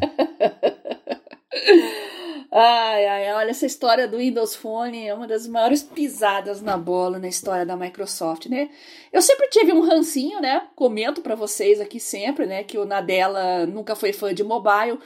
Ai, 2.54 3.06
ai, 3.06 3.34
olha, 3.34 3.52
essa 3.52 3.66
história 3.66 4.08
do 4.08 4.18
Windows 4.18 4.56
Phone 4.56 5.08
é 5.08 5.14
uma 5.14 5.26
das 5.26 5.48
maiores 5.48 5.82
pisadas 5.84 6.62
na 6.62 6.78
bola 6.78 7.18
na 7.18 7.30
história 7.30 7.66
da 7.66 7.78
Microsoft, 7.78 8.48
né? 8.48 8.70
Eu 9.12 9.22
sempre 9.22 9.48
tive 9.48 9.72
um 9.72 9.80
rancinho, 9.80 10.42
né? 10.42 10.62
Comento 10.76 11.22
para 11.22 11.34
vocês 11.34 11.80
aqui 11.80 11.98
sempre, 11.98 12.46
né, 12.46 12.64
que 12.64 12.78
o 12.78 12.84
Nadella 12.84 13.66
nunca 13.66 13.96
foi 13.96 14.12
fã 14.12 14.34
de 14.34 14.44
mobile, 14.44 15.00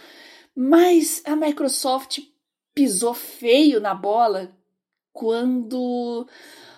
mas 0.55 1.21
a 1.25 1.35
Microsoft 1.35 2.19
pisou 2.73 3.13
feio 3.13 3.79
na 3.79 3.93
bola 3.93 4.55
quando 5.11 6.27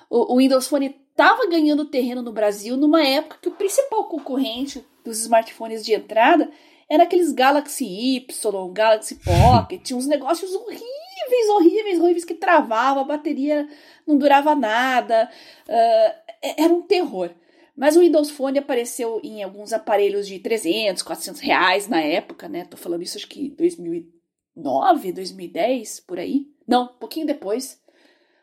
o, 0.09 0.37
Windows 0.37 0.67
Phone 0.67 0.95
estava 1.11 1.47
ganhando 1.47 1.85
terreno 1.85 2.21
no 2.21 2.31
Brasil 2.31 2.77
numa 2.77 3.03
época 3.03 3.37
que 3.41 3.49
o 3.49 3.55
principal 3.55 4.05
concorrente 4.05 4.85
dos 5.03 5.19
smartphones 5.19 5.85
de 5.85 5.93
entrada 5.93 6.49
era 6.89 7.03
aqueles 7.03 7.31
Galaxy 7.31 7.85
Y, 7.85 8.27
Galaxy 8.71 9.15
Pocket, 9.15 9.91
uns 9.91 10.07
negócios 10.07 10.53
horríveis, 10.53 11.49
horríveis, 11.49 11.99
horríveis 11.99 12.25
que 12.25 12.33
travava, 12.33 13.01
a 13.01 13.03
bateria 13.03 13.67
não 14.05 14.17
durava 14.17 14.55
nada, 14.55 15.29
uh, 15.67 16.33
era 16.57 16.73
um 16.73 16.81
terror. 16.81 17.31
Mas 17.77 17.95
o 17.95 17.99
Windows 17.99 18.31
Phone 18.31 18.57
apareceu 18.57 19.21
em 19.23 19.43
alguns 19.43 19.71
aparelhos 19.71 20.27
de 20.27 20.39
300, 20.39 21.03
400 21.03 21.39
reais 21.39 21.87
na 21.87 22.01
época, 22.01 22.49
né? 22.49 22.65
Tô 22.65 22.75
falando 22.75 23.03
isso 23.03 23.17
acho 23.17 23.27
que 23.27 23.49
2009, 23.49 25.11
2010, 25.11 25.99
por 25.99 26.17
aí. 26.17 26.47
Não, 26.67 26.85
um 26.85 26.99
pouquinho 26.99 27.27
depois. 27.27 27.79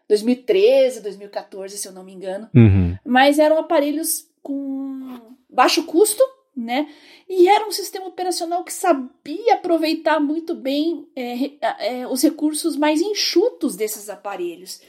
2013, 0.08 1.00
2014, 1.00 1.76
se 1.76 1.88
eu 1.88 1.92
não 1.92 2.04
me 2.04 2.12
engano. 2.12 2.48
Uhum. 2.54 2.96
Mas 3.04 3.40
eram 3.40 3.58
aparelhos 3.58 4.28
com 4.40 5.18
baixo 5.50 5.82
custo, 5.82 6.22
né? 6.56 6.88
E 7.28 7.48
era 7.48 7.66
um 7.66 7.72
sistema 7.72 8.06
operacional 8.06 8.62
que 8.62 8.72
sabia 8.72 9.54
aproveitar 9.54 10.20
muito 10.20 10.54
bem 10.54 11.08
é, 11.16 11.50
é, 11.80 12.06
os 12.06 12.22
recursos 12.22 12.76
mais 12.76 13.00
enxutos 13.00 13.74
desses 13.74 14.08
aparelhos. 14.08 14.80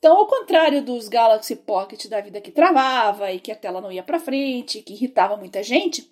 Então, 0.00 0.16
ao 0.16 0.26
contrário 0.26 0.82
dos 0.82 1.08
Galaxy 1.08 1.54
Pocket 1.54 2.06
da 2.08 2.22
vida 2.22 2.40
que 2.40 2.50
travava 2.50 3.30
e 3.30 3.38
que 3.38 3.52
a 3.52 3.54
tela 3.54 3.82
não 3.82 3.92
ia 3.92 4.02
para 4.02 4.18
frente, 4.18 4.80
que 4.80 4.94
irritava 4.94 5.36
muita 5.36 5.62
gente, 5.62 6.10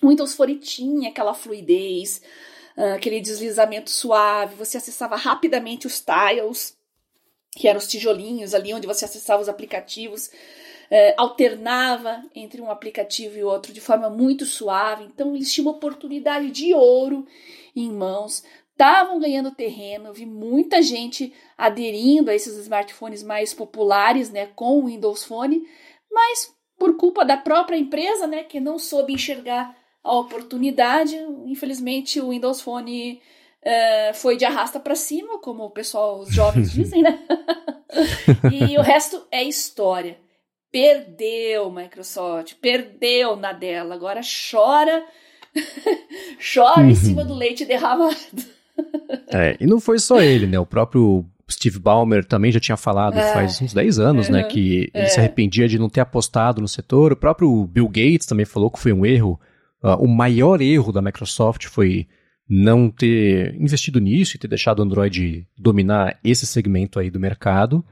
o 0.00 0.08
Windows 0.08 0.34
Phone 0.34 0.54
tinha 0.60 1.10
aquela 1.10 1.34
fluidez, 1.34 2.22
ah, 2.76 2.94
aquele 2.94 3.20
deslizamento 3.20 3.90
suave, 3.90 4.54
você 4.54 4.76
acessava 4.76 5.16
rapidamente 5.16 5.88
os 5.88 6.00
tiles, 6.00 6.78
que 7.50 7.66
eram 7.66 7.78
os 7.78 7.88
tijolinhos 7.88 8.54
ali 8.54 8.72
onde 8.72 8.86
você 8.86 9.04
acessava 9.04 9.42
os 9.42 9.48
aplicativos 9.48 10.30
é, 10.90 11.14
alternava 11.16 12.22
entre 12.34 12.60
um 12.60 12.70
aplicativo 12.70 13.36
e 13.36 13.44
outro 13.44 13.72
de 13.72 13.80
forma 13.80 14.08
muito 14.08 14.44
suave. 14.44 15.04
Então, 15.04 15.34
eles 15.34 15.52
tinham 15.52 15.66
uma 15.66 15.76
oportunidade 15.76 16.50
de 16.50 16.74
ouro 16.74 17.26
em 17.74 17.90
mãos, 17.90 18.42
estavam 18.76 19.18
ganhando 19.18 19.50
terreno. 19.50 20.12
Vi 20.12 20.26
muita 20.26 20.82
gente 20.82 21.32
aderindo 21.56 22.30
a 22.30 22.34
esses 22.34 22.56
smartphones 22.58 23.22
mais 23.22 23.54
populares, 23.54 24.30
né, 24.30 24.50
com 24.54 24.78
o 24.78 24.86
Windows 24.86 25.24
Phone, 25.24 25.62
mas 26.12 26.54
por 26.78 26.96
culpa 26.98 27.24
da 27.24 27.38
própria 27.38 27.78
empresa, 27.78 28.26
né, 28.26 28.44
que 28.44 28.60
não 28.60 28.78
soube 28.78 29.14
enxergar 29.14 29.74
a 30.04 30.12
oportunidade, 30.12 31.16
infelizmente 31.46 32.20
o 32.20 32.28
Windows 32.28 32.60
Phone 32.60 33.20
uh, 33.64 34.14
foi 34.14 34.36
de 34.36 34.44
arrasta 34.44 34.78
para 34.78 34.94
cima, 34.94 35.38
como 35.40 35.64
o 35.64 35.70
pessoal, 35.70 36.20
os 36.20 36.32
jovens 36.32 36.70
dizem, 36.70 37.02
né? 37.02 37.18
e 38.52 38.76
o 38.76 38.82
resto 38.82 39.26
é 39.30 39.42
história. 39.42 40.18
Perdeu, 40.70 41.70
Microsoft, 41.70 42.54
perdeu 42.60 43.36
na 43.36 43.52
dela. 43.52 43.94
Agora 43.94 44.20
chora, 44.50 45.02
chora 46.54 46.82
em 46.82 46.94
cima 46.94 47.24
do 47.24 47.34
leite 47.34 47.64
derramado. 47.64 48.55
É, 49.32 49.56
e 49.60 49.66
não 49.66 49.80
foi 49.80 49.98
só 49.98 50.20
ele, 50.20 50.46
né? 50.46 50.58
O 50.58 50.66
próprio 50.66 51.24
Steve 51.50 51.78
Ballmer 51.78 52.24
também 52.24 52.50
já 52.50 52.58
tinha 52.58 52.76
falado 52.76 53.18
é. 53.18 53.32
faz 53.32 53.60
uns 53.60 53.72
10 53.72 53.98
anos, 53.98 54.28
né, 54.28 54.42
que 54.42 54.90
ele 54.92 55.08
se 55.08 55.20
arrependia 55.20 55.68
de 55.68 55.78
não 55.78 55.88
ter 55.88 56.00
apostado 56.00 56.60
no 56.60 56.68
setor. 56.68 57.12
O 57.12 57.16
próprio 57.16 57.66
Bill 57.66 57.86
Gates 57.86 58.26
também 58.26 58.44
falou 58.44 58.70
que 58.70 58.80
foi 58.80 58.92
um 58.92 59.06
erro. 59.06 59.40
Uh, 59.82 60.02
o 60.02 60.08
maior 60.08 60.60
erro 60.60 60.90
da 60.90 61.00
Microsoft 61.00 61.66
foi 61.66 62.08
não 62.48 62.90
ter 62.90 63.54
investido 63.60 64.00
nisso 64.00 64.36
e 64.36 64.38
ter 64.38 64.48
deixado 64.48 64.80
o 64.80 64.82
Android 64.82 65.46
dominar 65.56 66.18
esse 66.24 66.46
segmento 66.46 66.98
aí 66.98 67.10
do 67.10 67.20
mercado. 67.20 67.84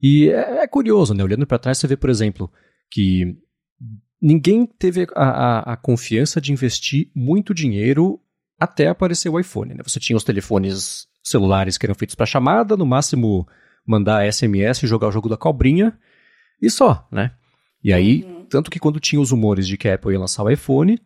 E 0.00 0.28
é, 0.28 0.62
é 0.62 0.66
curioso, 0.66 1.14
né? 1.14 1.22
Olhando 1.24 1.46
para 1.46 1.58
trás, 1.58 1.78
você 1.78 1.86
vê, 1.86 1.96
por 1.96 2.10
exemplo, 2.10 2.50
que 2.90 3.36
ninguém 4.20 4.66
teve 4.66 5.06
a, 5.14 5.24
a, 5.24 5.72
a, 5.72 5.76
confiança 5.76 6.40
de 6.40 6.52
investir 6.52 7.10
muito 7.14 7.54
dinheiro 7.54 8.20
até 8.62 8.88
aparecer 8.88 9.28
o 9.28 9.38
iPhone. 9.38 9.74
Né? 9.74 9.82
Você 9.84 9.98
tinha 9.98 10.16
os 10.16 10.24
telefones 10.24 11.06
celulares 11.22 11.78
que 11.78 11.86
eram 11.86 11.94
feitos 11.94 12.14
para 12.14 12.26
chamada, 12.26 12.76
no 12.76 12.86
máximo 12.86 13.46
mandar 13.86 14.30
SMS 14.32 14.82
e 14.82 14.86
jogar 14.86 15.08
o 15.08 15.12
jogo 15.12 15.28
da 15.28 15.36
cobrinha, 15.36 15.96
e 16.60 16.70
só, 16.70 17.06
né? 17.10 17.32
E 17.82 17.92
aí, 17.92 18.22
uhum. 18.22 18.46
tanto 18.48 18.70
que 18.70 18.78
quando 18.78 19.00
tinha 19.00 19.20
os 19.20 19.32
rumores 19.32 19.66
de 19.66 19.76
que 19.76 19.88
a 19.88 19.94
Apple 19.94 20.12
ia 20.12 20.20
lançar 20.20 20.44
o 20.44 20.50
iPhone, 20.50 21.00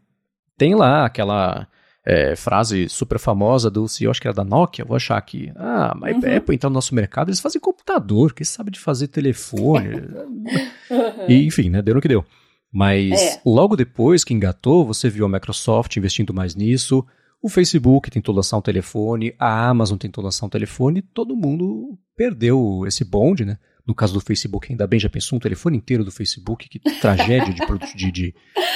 tem 0.58 0.74
lá 0.74 1.06
aquela 1.06 1.66
é, 2.04 2.36
frase 2.36 2.88
super 2.88 3.18
famosa 3.18 3.70
do 3.70 3.88
CEO, 3.88 4.10
acho 4.10 4.20
que 4.20 4.28
era 4.28 4.34
da 4.34 4.44
Nokia, 4.44 4.84
vou 4.84 4.96
achar 4.96 5.16
aqui. 5.16 5.50
Ah, 5.56 5.94
mas 5.98 6.14
uhum. 6.16 6.36
Apple 6.36 6.54
entrar 6.54 6.68
no 6.68 6.74
nosso 6.74 6.94
mercado, 6.94 7.28
eles 7.28 7.40
fazem 7.40 7.60
computador, 7.60 8.34
que 8.34 8.44
sabe 8.44 8.70
de 8.70 8.78
fazer 8.78 9.08
telefone. 9.08 9.96
uhum. 10.90 11.26
E, 11.28 11.46
enfim, 11.46 11.70
né, 11.70 11.80
deu 11.80 11.94
no 11.94 12.00
que 12.00 12.08
deu. 12.08 12.24
Mas 12.70 13.12
é. 13.12 13.40
logo 13.44 13.74
depois 13.74 14.22
que 14.22 14.34
engatou, 14.34 14.84
você 14.84 15.08
viu 15.08 15.24
a 15.24 15.28
Microsoft 15.28 15.96
investindo 15.96 16.34
mais 16.34 16.54
nisso, 16.54 17.06
o 17.46 17.48
Facebook 17.48 18.10
tentou 18.10 18.34
lançar 18.34 18.56
um 18.56 18.60
telefone, 18.60 19.32
a 19.38 19.68
Amazon 19.68 19.96
tentou 19.96 20.22
lançar 20.22 20.46
um 20.46 20.48
telefone, 20.48 21.00
todo 21.00 21.36
mundo 21.36 21.96
perdeu 22.16 22.82
esse 22.88 23.04
bonde, 23.04 23.44
né? 23.44 23.56
No 23.86 23.94
caso 23.94 24.12
do 24.12 24.20
Facebook, 24.20 24.66
ainda 24.68 24.84
bem, 24.84 24.98
já 24.98 25.08
pensou 25.08 25.36
um 25.36 25.40
telefone 25.40 25.76
inteiro 25.76 26.04
do 26.04 26.10
Facebook, 26.10 26.68
que 26.68 26.80
tragédia 27.00 27.54
de, 27.54 27.94
de, 27.94 28.10
de 28.10 28.34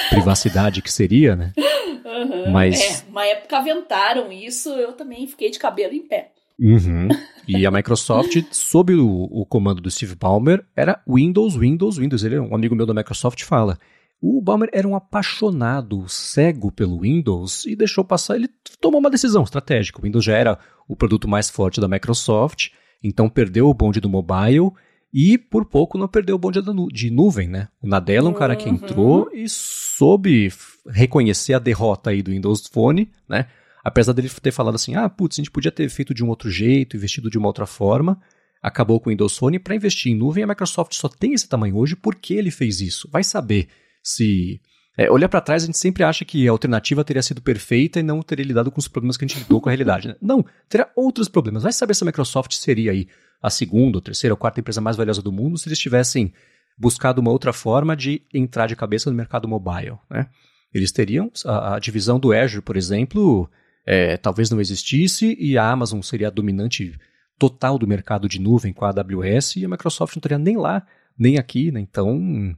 privacidade 0.09 0.81
que 0.81 0.89
seria, 0.89 1.35
né? 1.35 1.51
Uhum. 1.57 2.49
Mas... 2.53 2.79
É, 2.79 3.09
uma 3.09 3.25
época 3.25 3.57
aventaram 3.57 4.31
isso, 4.31 4.69
eu 4.69 4.93
também 4.93 5.27
fiquei 5.27 5.51
de 5.51 5.59
cabelo 5.59 5.93
em 5.93 6.07
pé. 6.07 6.31
Uhum. 6.57 7.09
E 7.45 7.65
a 7.65 7.71
Microsoft, 7.71 8.41
sob 8.51 8.93
o, 8.93 9.23
o, 9.23 9.45
comando 9.45 9.81
do 9.81 9.91
Steve 9.91 10.15
Ballmer, 10.15 10.63
era 10.73 11.01
Windows, 11.05 11.57
Windows, 11.57 11.97
Windows. 11.97 12.23
Ele, 12.23 12.39
um 12.39 12.55
amigo 12.55 12.73
meu 12.73 12.85
da 12.85 12.93
Microsoft 12.93 13.43
fala. 13.43 13.77
O 14.21 14.39
Ballmer 14.39 14.69
era 14.71 14.87
um 14.87 14.95
apaixonado, 14.95 16.07
cego 16.07 16.71
pelo 16.71 16.99
Windows 16.99 17.65
e 17.65 17.75
deixou 17.75 18.05
passar. 18.05 18.35
Ele 18.35 18.47
tomou 18.79 18.99
uma 18.99 19.09
decisão 19.09 19.41
estratégica. 19.41 19.99
O 19.99 20.03
Windows 20.03 20.23
já 20.23 20.37
era 20.37 20.59
o 20.87 20.95
produto 20.95 21.27
mais 21.27 21.49
forte 21.49 21.81
da 21.81 21.87
Microsoft, 21.87 22.69
então 23.03 23.27
perdeu 23.27 23.67
o 23.67 23.73
bonde 23.73 23.99
do 23.99 24.07
mobile 24.07 24.71
e 25.11 25.39
por 25.39 25.65
pouco 25.65 25.97
não 25.97 26.07
perdeu 26.07 26.35
o 26.35 26.39
bonde 26.39 26.59
de 26.93 27.09
nuvem, 27.09 27.47
né? 27.47 27.67
O 27.81 27.87
Nadella 27.87 28.29
é 28.29 28.31
um 28.31 28.35
cara 28.35 28.55
que 28.55 28.69
uhum. 28.69 28.75
entrou 28.75 29.29
e 29.33 29.49
soube 29.49 30.53
reconhecer 30.87 31.53
a 31.53 31.59
derrota 31.59 32.11
aí 32.11 32.21
do 32.21 32.29
Windows 32.29 32.67
Phone, 32.67 33.11
né? 33.27 33.47
Apesar 33.83 34.13
dele 34.13 34.29
ter 34.29 34.51
falado 34.51 34.75
assim, 34.75 34.93
ah, 34.93 35.09
putz, 35.09 35.39
a 35.39 35.41
gente 35.41 35.49
podia 35.49 35.71
ter 35.71 35.89
feito 35.89 36.13
de 36.13 36.23
um 36.23 36.29
outro 36.29 36.51
jeito, 36.51 36.95
investido 36.95 37.27
de 37.27 37.39
uma 37.39 37.47
outra 37.47 37.65
forma, 37.65 38.21
acabou 38.61 38.99
com 38.99 39.09
o 39.09 39.11
Windows 39.11 39.35
Phone. 39.35 39.57
Para 39.57 39.75
investir 39.75 40.11
em 40.11 40.15
nuvem, 40.15 40.43
a 40.43 40.47
Microsoft 40.47 40.93
só 40.93 41.09
tem 41.09 41.33
esse 41.33 41.49
tamanho 41.49 41.75
hoje 41.75 41.95
porque 41.95 42.35
ele 42.35 42.51
fez 42.51 42.79
isso. 42.79 43.09
Vai 43.11 43.23
saber 43.23 43.67
se 44.03 44.61
é, 44.97 45.09
olhar 45.09 45.29
para 45.29 45.41
trás, 45.41 45.63
a 45.63 45.65
gente 45.65 45.77
sempre 45.77 46.03
acha 46.03 46.25
que 46.25 46.47
a 46.47 46.51
alternativa 46.51 47.03
teria 47.03 47.21
sido 47.21 47.41
perfeita 47.41 47.99
e 47.99 48.03
não 48.03 48.21
teria 48.21 48.45
lidado 48.45 48.69
com 48.69 48.79
os 48.79 48.87
problemas 48.87 49.17
que 49.17 49.25
a 49.25 49.27
gente 49.27 49.39
lidou 49.39 49.61
com 49.61 49.69
a 49.69 49.71
realidade. 49.71 50.09
Né? 50.09 50.15
Não, 50.21 50.45
terá 50.67 50.91
outros 50.95 51.27
problemas. 51.27 51.63
Vai 51.63 51.71
saber 51.71 51.95
se 51.95 52.03
a 52.03 52.05
Microsoft 52.05 52.53
seria 52.53 52.91
aí 52.91 53.07
a 53.41 53.49
segunda, 53.49 53.97
ou 53.97 54.01
terceira, 54.01 54.33
ou 54.33 54.37
quarta 54.37 54.59
empresa 54.59 54.81
mais 54.81 54.97
valiosa 54.97 55.21
do 55.21 55.31
mundo 55.31 55.57
se 55.57 55.67
eles 55.67 55.79
tivessem 55.79 56.33
buscado 56.77 57.21
uma 57.21 57.31
outra 57.31 57.53
forma 57.53 57.95
de 57.95 58.21
entrar 58.33 58.67
de 58.67 58.75
cabeça 58.75 59.09
no 59.09 59.15
mercado 59.15 59.47
mobile. 59.47 59.97
Né? 60.09 60.27
Eles 60.73 60.91
teriam 60.91 61.31
a, 61.45 61.75
a 61.75 61.79
divisão 61.79 62.19
do 62.19 62.33
Azure, 62.33 62.61
por 62.61 62.77
exemplo, 62.77 63.49
é, 63.85 64.17
talvez 64.17 64.49
não 64.49 64.59
existisse 64.59 65.35
e 65.39 65.57
a 65.57 65.69
Amazon 65.69 66.01
seria 66.01 66.27
a 66.27 66.31
dominante 66.31 66.97
total 67.39 67.77
do 67.79 67.87
mercado 67.87 68.29
de 68.29 68.39
nuvem 68.39 68.71
com 68.71 68.85
a 68.85 68.89
AWS 68.89 69.55
e 69.55 69.65
a 69.65 69.69
Microsoft 69.69 70.15
não 70.15 70.19
estaria 70.19 70.37
nem 70.37 70.57
lá, 70.57 70.85
nem 71.17 71.37
aqui. 71.37 71.71
Né? 71.71 71.79
Então, 71.79 72.55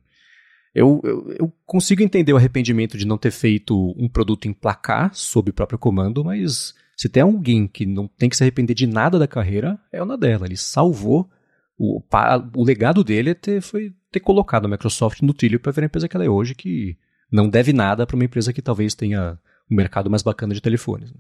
eu, 0.73 0.99
eu, 1.03 1.36
eu, 1.39 1.53
consigo 1.65 2.01
entender 2.01 2.33
o 2.33 2.38
arrependimento 2.38 2.97
de 2.97 3.05
não 3.05 3.17
ter 3.17 3.31
feito 3.31 3.93
um 3.97 4.09
produto 4.09 4.47
em 4.47 4.53
placar 4.53 5.13
sob 5.13 5.51
o 5.51 5.53
próprio 5.53 5.77
comando, 5.77 6.23
mas 6.23 6.73
se 6.97 7.07
tem 7.07 7.21
alguém 7.21 7.67
que 7.67 7.86
não 7.86 8.07
tem 8.07 8.27
que 8.27 8.36
se 8.36 8.43
arrepender 8.43 8.73
de 8.73 8.88
nada 8.88 9.19
da 9.19 9.27
carreira, 9.27 9.79
é 9.91 10.01
o 10.01 10.05
Nadella. 10.05 10.45
Ele 10.45 10.57
salvou. 10.57 11.29
O, 11.77 12.01
o 12.55 12.63
legado 12.63 13.03
dele 13.03 13.31
é 13.31 13.33
ter, 13.33 13.62
foi 13.62 13.93
ter 14.12 14.19
colocado 14.19 14.65
a 14.65 14.69
Microsoft 14.69 15.21
no 15.21 15.33
trilho 15.33 15.59
para 15.59 15.71
ver 15.71 15.81
a 15.81 15.86
empresa 15.86 16.07
que 16.07 16.15
ela 16.15 16.25
é 16.25 16.29
hoje, 16.29 16.55
que 16.55 16.97
não 17.31 17.49
deve 17.49 17.73
nada 17.73 18.05
para 18.05 18.15
uma 18.15 18.25
empresa 18.25 18.53
que 18.53 18.62
talvez 18.62 18.93
tenha 18.93 19.39
um 19.69 19.75
mercado 19.75 20.09
mais 20.09 20.21
bacana 20.21 20.53
de 20.53 20.62
telefones. 20.62 21.12
Né? 21.12 21.19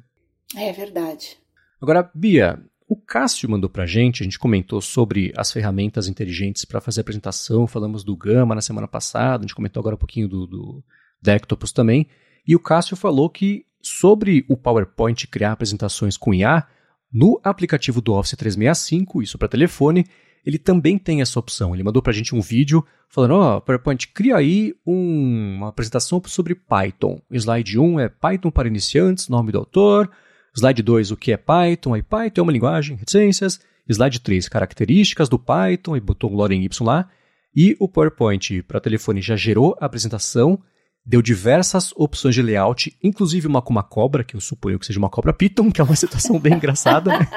É 0.55 0.71
verdade. 0.71 1.37
Agora, 1.81 2.09
Bia, 2.13 2.59
o 2.93 2.95
Cássio 2.95 3.49
mandou 3.49 3.67
para 3.67 3.83
a 3.83 3.87
gente, 3.87 4.21
a 4.21 4.23
gente 4.23 4.37
comentou 4.37 4.79
sobre 4.79 5.33
as 5.35 5.51
ferramentas 5.51 6.07
inteligentes 6.07 6.63
para 6.63 6.79
fazer 6.79 7.01
apresentação, 7.01 7.65
falamos 7.65 8.03
do 8.03 8.15
Gama 8.15 8.53
na 8.53 8.61
semana 8.61 8.87
passada, 8.87 9.39
a 9.39 9.47
gente 9.47 9.55
comentou 9.55 9.81
agora 9.81 9.95
um 9.95 9.99
pouquinho 9.99 10.29
do, 10.29 10.45
do 10.45 10.83
Dectopus 11.19 11.71
também, 11.71 12.07
e 12.47 12.55
o 12.55 12.59
Cássio 12.59 12.95
falou 12.95 13.31
que 13.31 13.65
sobre 13.81 14.45
o 14.47 14.55
PowerPoint 14.55 15.27
criar 15.27 15.53
apresentações 15.53 16.15
com 16.15 16.35
IA, 16.35 16.67
no 17.11 17.41
aplicativo 17.43 17.99
do 17.99 18.13
Office 18.13 18.37
365, 18.37 19.23
isso 19.23 19.39
para 19.39 19.47
telefone, 19.47 20.05
ele 20.45 20.59
também 20.59 20.99
tem 20.99 21.21
essa 21.21 21.39
opção. 21.39 21.73
Ele 21.73 21.83
mandou 21.83 22.01
para 22.01 22.11
a 22.11 22.15
gente 22.15 22.35
um 22.35 22.41
vídeo 22.41 22.85
falando: 23.09 23.35
Ó, 23.35 23.57
oh, 23.57 23.61
PowerPoint, 23.61 24.07
cria 24.09 24.35
aí 24.35 24.75
um, 24.85 25.55
uma 25.57 25.69
apresentação 25.69 26.21
sobre 26.27 26.53
Python. 26.53 27.19
Slide 27.31 27.79
1 27.79 27.99
é 28.01 28.09
Python 28.09 28.51
para 28.51 28.67
iniciantes, 28.67 29.29
nome 29.29 29.51
do 29.51 29.57
autor. 29.57 30.11
Slide 30.55 30.83
2, 30.83 31.11
o 31.11 31.17
que 31.17 31.31
é 31.31 31.37
Python? 31.37 31.93
Aí 31.93 32.03
Python 32.03 32.41
é 32.41 32.43
uma 32.43 32.51
linguagem, 32.51 32.95
reticências. 32.95 33.59
Slide 33.89 34.19
3, 34.19 34.47
características 34.47 35.27
do 35.27 35.37
Python, 35.37 35.97
e 35.97 35.99
botou 35.99 36.31
um 36.31 36.35
Loren 36.35 36.63
Y 36.63 36.85
lá. 36.87 37.09
E 37.55 37.75
o 37.79 37.87
PowerPoint 37.87 38.63
para 38.63 38.79
telefone 38.79 39.21
já 39.21 39.35
gerou 39.35 39.75
a 39.79 39.85
apresentação, 39.85 40.59
deu 41.05 41.21
diversas 41.21 41.91
opções 41.95 42.33
de 42.33 42.41
layout, 42.41 42.97
inclusive 43.03 43.47
uma 43.47 43.61
com 43.61 43.71
uma 43.71 43.83
cobra, 43.83 44.23
que 44.23 44.35
eu 44.35 44.41
suponho 44.41 44.79
que 44.79 44.85
seja 44.85 44.99
uma 44.99 45.09
cobra 45.09 45.33
Python, 45.33 45.71
que 45.71 45.81
é 45.81 45.83
uma 45.83 45.95
situação 45.97 46.39
bem 46.39 46.53
engraçada, 46.53 47.11
né? 47.11 47.27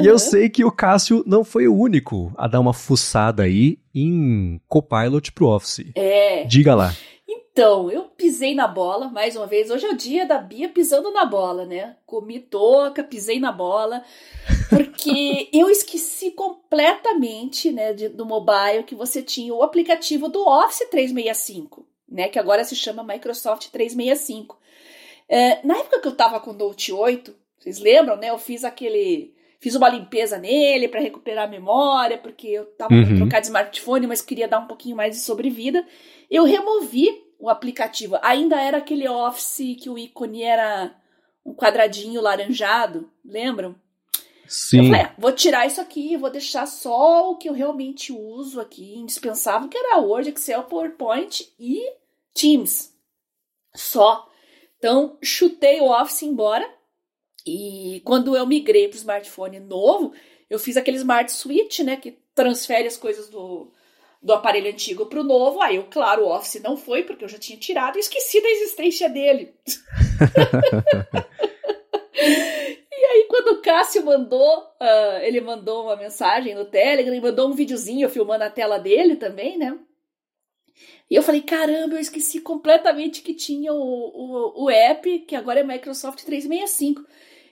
e 0.00 0.06
eu 0.06 0.18
sei 0.18 0.48
que 0.48 0.64
o 0.64 0.70
Cássio 0.70 1.24
não 1.26 1.42
foi 1.42 1.66
o 1.66 1.74
único 1.74 2.32
a 2.36 2.46
dar 2.46 2.60
uma 2.60 2.74
fuçada 2.74 3.42
aí 3.44 3.78
em 3.94 4.60
Copilot 4.68 5.32
pro 5.32 5.46
Office. 5.46 5.90
É. 5.96 6.44
Diga 6.44 6.74
lá. 6.74 6.94
Então, 7.58 7.90
eu 7.90 8.04
pisei 8.04 8.54
na 8.54 8.68
bola, 8.68 9.08
mais 9.08 9.34
uma 9.34 9.44
vez. 9.44 9.68
Hoje 9.68 9.84
é 9.84 9.90
o 9.90 9.96
dia 9.96 10.24
da 10.24 10.38
Bia 10.38 10.68
pisando 10.68 11.10
na 11.10 11.24
bola, 11.24 11.66
né? 11.66 11.96
Comi 12.06 12.38
toca, 12.38 13.02
pisei 13.02 13.40
na 13.40 13.50
bola, 13.50 14.04
porque 14.70 15.48
eu 15.52 15.68
esqueci 15.68 16.30
completamente, 16.30 17.72
né, 17.72 17.92
de, 17.92 18.10
do 18.10 18.24
mobile 18.24 18.84
que 18.86 18.94
você 18.94 19.20
tinha 19.20 19.52
o 19.52 19.64
aplicativo 19.64 20.28
do 20.28 20.46
Office 20.46 20.86
365, 20.88 21.84
né? 22.08 22.28
Que 22.28 22.38
agora 22.38 22.62
se 22.62 22.76
chama 22.76 23.02
Microsoft 23.02 23.70
365. 23.72 24.56
É, 25.28 25.66
na 25.66 25.78
época 25.78 26.00
que 26.00 26.06
eu 26.06 26.14
tava 26.14 26.38
com 26.38 26.52
o 26.52 26.54
Note 26.54 26.92
8, 26.92 27.34
vocês 27.58 27.80
lembram, 27.80 28.16
né? 28.16 28.30
Eu 28.30 28.38
fiz 28.38 28.62
aquele. 28.62 29.34
Fiz 29.58 29.74
uma 29.74 29.88
limpeza 29.88 30.38
nele 30.38 30.86
para 30.86 31.00
recuperar 31.00 31.46
a 31.46 31.50
memória, 31.50 32.18
porque 32.18 32.46
eu 32.46 32.66
tava 32.66 32.94
uhum. 32.94 33.16
trocar 33.16 33.40
de 33.40 33.46
smartphone, 33.46 34.06
mas 34.06 34.22
queria 34.22 34.46
dar 34.46 34.60
um 34.60 34.68
pouquinho 34.68 34.94
mais 34.94 35.16
de 35.16 35.20
sobrevida. 35.20 35.84
Eu 36.30 36.44
removi 36.44 37.26
o 37.38 37.48
aplicativo. 37.48 38.18
Ainda 38.22 38.60
era 38.60 38.78
aquele 38.78 39.08
Office 39.08 39.76
que 39.80 39.88
o 39.88 39.98
ícone 39.98 40.42
era 40.42 40.94
um 41.44 41.54
quadradinho 41.54 42.20
laranjado, 42.20 43.10
lembram? 43.24 43.74
Sim. 44.46 44.78
Eu 44.78 44.84
falei, 44.84 45.00
é, 45.02 45.14
vou 45.18 45.32
tirar 45.32 45.66
isso 45.66 45.80
aqui, 45.80 46.16
vou 46.16 46.30
deixar 46.30 46.66
só 46.66 47.30
o 47.30 47.36
que 47.36 47.48
eu 47.48 47.52
realmente 47.52 48.12
uso 48.12 48.60
aqui, 48.60 48.96
indispensável, 48.96 49.68
que 49.68 49.76
era 49.76 49.98
Word, 49.98 50.30
Excel, 50.30 50.64
PowerPoint 50.64 51.52
e 51.58 51.82
Teams. 52.32 52.94
Só. 53.74 54.26
Então, 54.78 55.18
chutei 55.22 55.80
o 55.80 55.90
Office 55.90 56.22
embora. 56.22 56.68
E 57.46 58.00
quando 58.04 58.36
eu 58.36 58.46
migrei 58.46 58.88
para 58.88 58.96
o 58.96 58.98
smartphone 58.98 59.60
novo, 59.60 60.12
eu 60.48 60.58
fiz 60.58 60.76
aquele 60.76 60.96
Smart 60.96 61.30
Switch, 61.30 61.80
né, 61.80 61.96
que 61.96 62.18
transfere 62.34 62.86
as 62.86 62.96
coisas 62.96 63.28
do, 63.28 63.70
do 64.20 64.32
aparelho 64.32 64.70
antigo 64.70 65.06
para 65.06 65.20
o 65.20 65.24
novo. 65.24 65.62
Aí, 65.62 65.76
eu, 65.76 65.84
claro, 65.84 66.24
o 66.24 66.28
Office 66.28 66.62
não 66.62 66.76
foi, 66.76 67.02
porque 67.02 67.24
eu 67.24 67.28
já 67.28 67.38
tinha 67.38 67.58
tirado 67.58 67.96
e 67.96 68.00
esqueci 68.00 68.42
da 68.42 68.50
existência 68.50 69.08
dele. 69.08 69.54
e 72.14 73.04
aí, 73.04 73.26
quando 73.28 73.52
o 73.52 73.62
Cássio 73.62 74.04
mandou, 74.04 74.58
uh, 74.80 75.22
ele 75.22 75.40
mandou 75.40 75.84
uma 75.84 75.96
mensagem 75.96 76.54
no 76.54 76.64
Telegram 76.64 77.18
mandou 77.20 77.48
um 77.48 77.54
videozinho 77.54 78.08
filmando 78.08 78.44
a 78.44 78.50
tela 78.50 78.78
dele 78.78 79.16
também, 79.16 79.56
né? 79.56 79.78
E 81.10 81.14
eu 81.14 81.22
falei, 81.22 81.40
caramba, 81.40 81.94
eu 81.94 82.00
esqueci 82.00 82.40
completamente 82.40 83.22
que 83.22 83.32
tinha 83.32 83.72
o, 83.72 83.78
o, 83.78 84.64
o 84.64 84.70
app, 84.70 85.20
que 85.20 85.34
agora 85.34 85.60
é 85.60 85.64
Microsoft 85.64 86.22
365. 86.22 87.02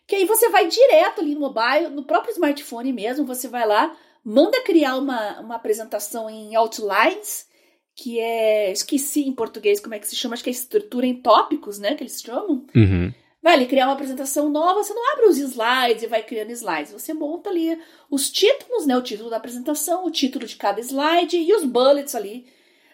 que 0.06 0.14
aí 0.14 0.26
você 0.26 0.50
vai 0.50 0.68
direto 0.68 1.22
ali 1.22 1.34
no 1.34 1.40
mobile, 1.40 1.88
no 1.88 2.04
próprio 2.04 2.32
smartphone 2.32 2.92
mesmo, 2.92 3.24
você 3.24 3.48
vai 3.48 3.66
lá, 3.66 3.96
manda 4.26 4.60
criar 4.64 4.96
uma, 4.96 5.38
uma 5.38 5.54
apresentação 5.54 6.28
em 6.28 6.56
outlines, 6.56 7.46
que 7.94 8.18
é. 8.18 8.72
Esqueci 8.72 9.22
em 9.22 9.32
português 9.32 9.78
como 9.78 9.94
é 9.94 10.00
que 10.00 10.08
se 10.08 10.16
chama, 10.16 10.34
acho 10.34 10.42
que 10.42 10.50
é 10.50 10.52
estrutura 10.52 11.06
em 11.06 11.22
tópicos, 11.22 11.78
né? 11.78 11.94
Que 11.94 12.02
eles 12.02 12.20
chamam. 12.20 12.66
Uhum. 12.74 13.14
Vai 13.40 13.54
ali 13.54 13.66
criar 13.66 13.86
uma 13.86 13.94
apresentação 13.94 14.48
nova, 14.50 14.82
você 14.82 14.92
não 14.92 15.12
abre 15.12 15.26
os 15.26 15.38
slides 15.38 16.02
e 16.02 16.08
vai 16.08 16.24
criando 16.24 16.50
slides. 16.50 16.92
Você 16.92 17.14
monta 17.14 17.48
ali 17.48 17.80
os 18.10 18.28
títulos, 18.28 18.84
né? 18.84 18.96
O 18.96 19.02
título 19.02 19.30
da 19.30 19.36
apresentação, 19.36 20.04
o 20.04 20.10
título 20.10 20.44
de 20.44 20.56
cada 20.56 20.80
slide 20.80 21.36
e 21.36 21.54
os 21.54 21.64
bullets 21.64 22.16
ali 22.16 22.46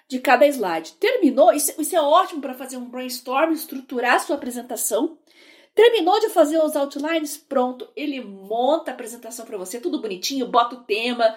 de 0.07 0.19
cada 0.19 0.47
slide. 0.47 0.93
Terminou, 1.01 1.55
isso, 1.55 1.73
isso 1.81 1.97
é 1.97 2.01
ótimo 2.03 2.43
para 2.43 2.53
fazer 2.53 2.77
um 2.77 2.91
brainstorm, 2.91 3.53
estruturar 3.53 4.17
a 4.17 4.19
sua 4.19 4.37
apresentação. 4.37 5.17
Terminou 5.75 6.21
de 6.21 6.29
fazer 6.29 6.59
os 6.59 6.77
outlines, 6.77 7.37
pronto, 7.37 7.89
ele 7.97 8.21
monta 8.21 8.91
a 8.91 8.95
apresentação 8.95 9.47
para 9.47 9.57
você, 9.57 9.81
tudo 9.81 10.03
bonitinho, 10.03 10.47
bota 10.47 10.77
o 10.77 10.85
tema, 10.85 11.35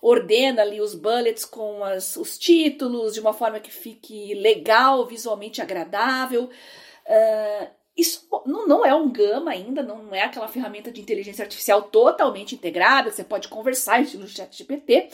ordena 0.00 0.62
ali 0.62 0.80
os 0.80 0.94
bullets 0.94 1.44
com 1.44 1.82
as, 1.82 2.16
os 2.16 2.38
títulos 2.38 3.14
de 3.14 3.20
uma 3.20 3.32
forma 3.32 3.58
que 3.58 3.72
fique 3.72 4.34
legal, 4.34 5.04
visualmente 5.04 5.60
agradável. 5.60 6.44
Uh, 6.44 7.66
isso 7.96 8.28
não, 8.44 8.68
não 8.68 8.84
é 8.84 8.94
um 8.94 9.10
Gama 9.10 9.50
ainda, 9.50 9.82
não 9.82 10.14
é 10.14 10.22
aquela 10.22 10.48
ferramenta 10.48 10.92
de 10.92 11.00
inteligência 11.00 11.42
artificial 11.42 11.82
totalmente 11.82 12.54
integrada, 12.54 13.10
que 13.10 13.16
você 13.16 13.24
pode 13.24 13.48
conversar 13.48 14.02
no 14.14 14.28
chat 14.28 14.56
GPT, 14.56 15.08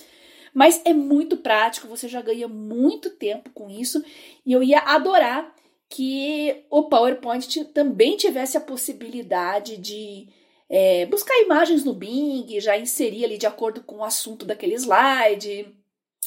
mas 0.52 0.82
é 0.84 0.92
muito 0.92 1.36
prático, 1.36 1.86
você 1.86 2.08
já 2.08 2.20
ganha 2.20 2.48
muito 2.48 3.08
tempo 3.10 3.50
com 3.50 3.70
isso, 3.70 4.04
e 4.44 4.52
eu 4.52 4.62
ia 4.62 4.80
adorar 4.80 5.54
que 5.92 6.64
o 6.70 6.84
PowerPoint 6.84 7.66
também 7.66 8.16
tivesse 8.16 8.56
a 8.56 8.60
possibilidade 8.62 9.76
de 9.76 10.26
é, 10.66 11.04
buscar 11.04 11.38
imagens 11.40 11.84
no 11.84 11.92
Bing, 11.92 12.58
já 12.60 12.78
inserir 12.78 13.26
ali 13.26 13.36
de 13.36 13.46
acordo 13.46 13.82
com 13.82 13.96
o 13.96 14.04
assunto 14.04 14.46
daquele 14.46 14.74
slide. 14.74 15.70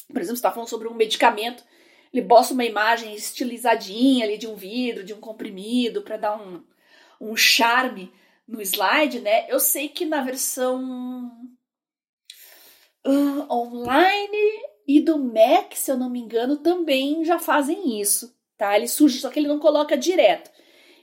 Por 0.08 0.22
exemplo, 0.22 0.28
você 0.28 0.34
está 0.34 0.52
falando 0.52 0.70
sobre 0.70 0.88
um 0.88 0.94
medicamento, 0.94 1.64
ele 2.14 2.22
bosta 2.22 2.54
uma 2.54 2.64
imagem 2.64 3.16
estilizadinha 3.16 4.26
ali 4.26 4.38
de 4.38 4.46
um 4.46 4.56
vidro, 4.56 5.04
de 5.04 5.16
um 5.16 5.20
comprimido, 5.20 6.04
para 6.04 6.18
dar 6.18 6.40
um, 6.40 6.64
um 7.20 7.36
charme 7.36 8.14
no 8.48 8.62
slide, 8.62 9.20
né? 9.20 9.50
Eu 9.50 9.60
sei 9.60 9.90
que 9.90 10.06
na 10.06 10.22
versão 10.22 11.32
uh, 13.04 13.52
online 13.52 14.62
e 14.88 15.02
do 15.02 15.18
Mac, 15.18 15.74
se 15.74 15.90
eu 15.90 15.98
não 15.98 16.08
me 16.08 16.20
engano, 16.20 16.58
também 16.58 17.26
já 17.26 17.40
fazem 17.40 18.00
isso 18.00 18.35
tá? 18.58 18.76
Ele 18.76 18.88
suge, 18.88 19.20
só 19.20 19.30
que 19.30 19.40
ele 19.40 19.48
não 19.48 19.60
coloca 19.60 19.98
direto. 19.98 20.52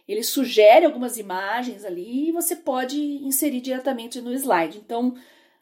Ele 0.06 0.22
sugere 0.22 0.84
algumas 0.84 1.16
imagens 1.16 1.84
ali 1.84 2.28
e 2.28 2.32
você 2.32 2.56
pode 2.56 2.98
inserir 2.98 3.60
diretamente 3.60 4.20
no 4.20 4.32
slide. 4.32 4.78
Então, 4.78 5.14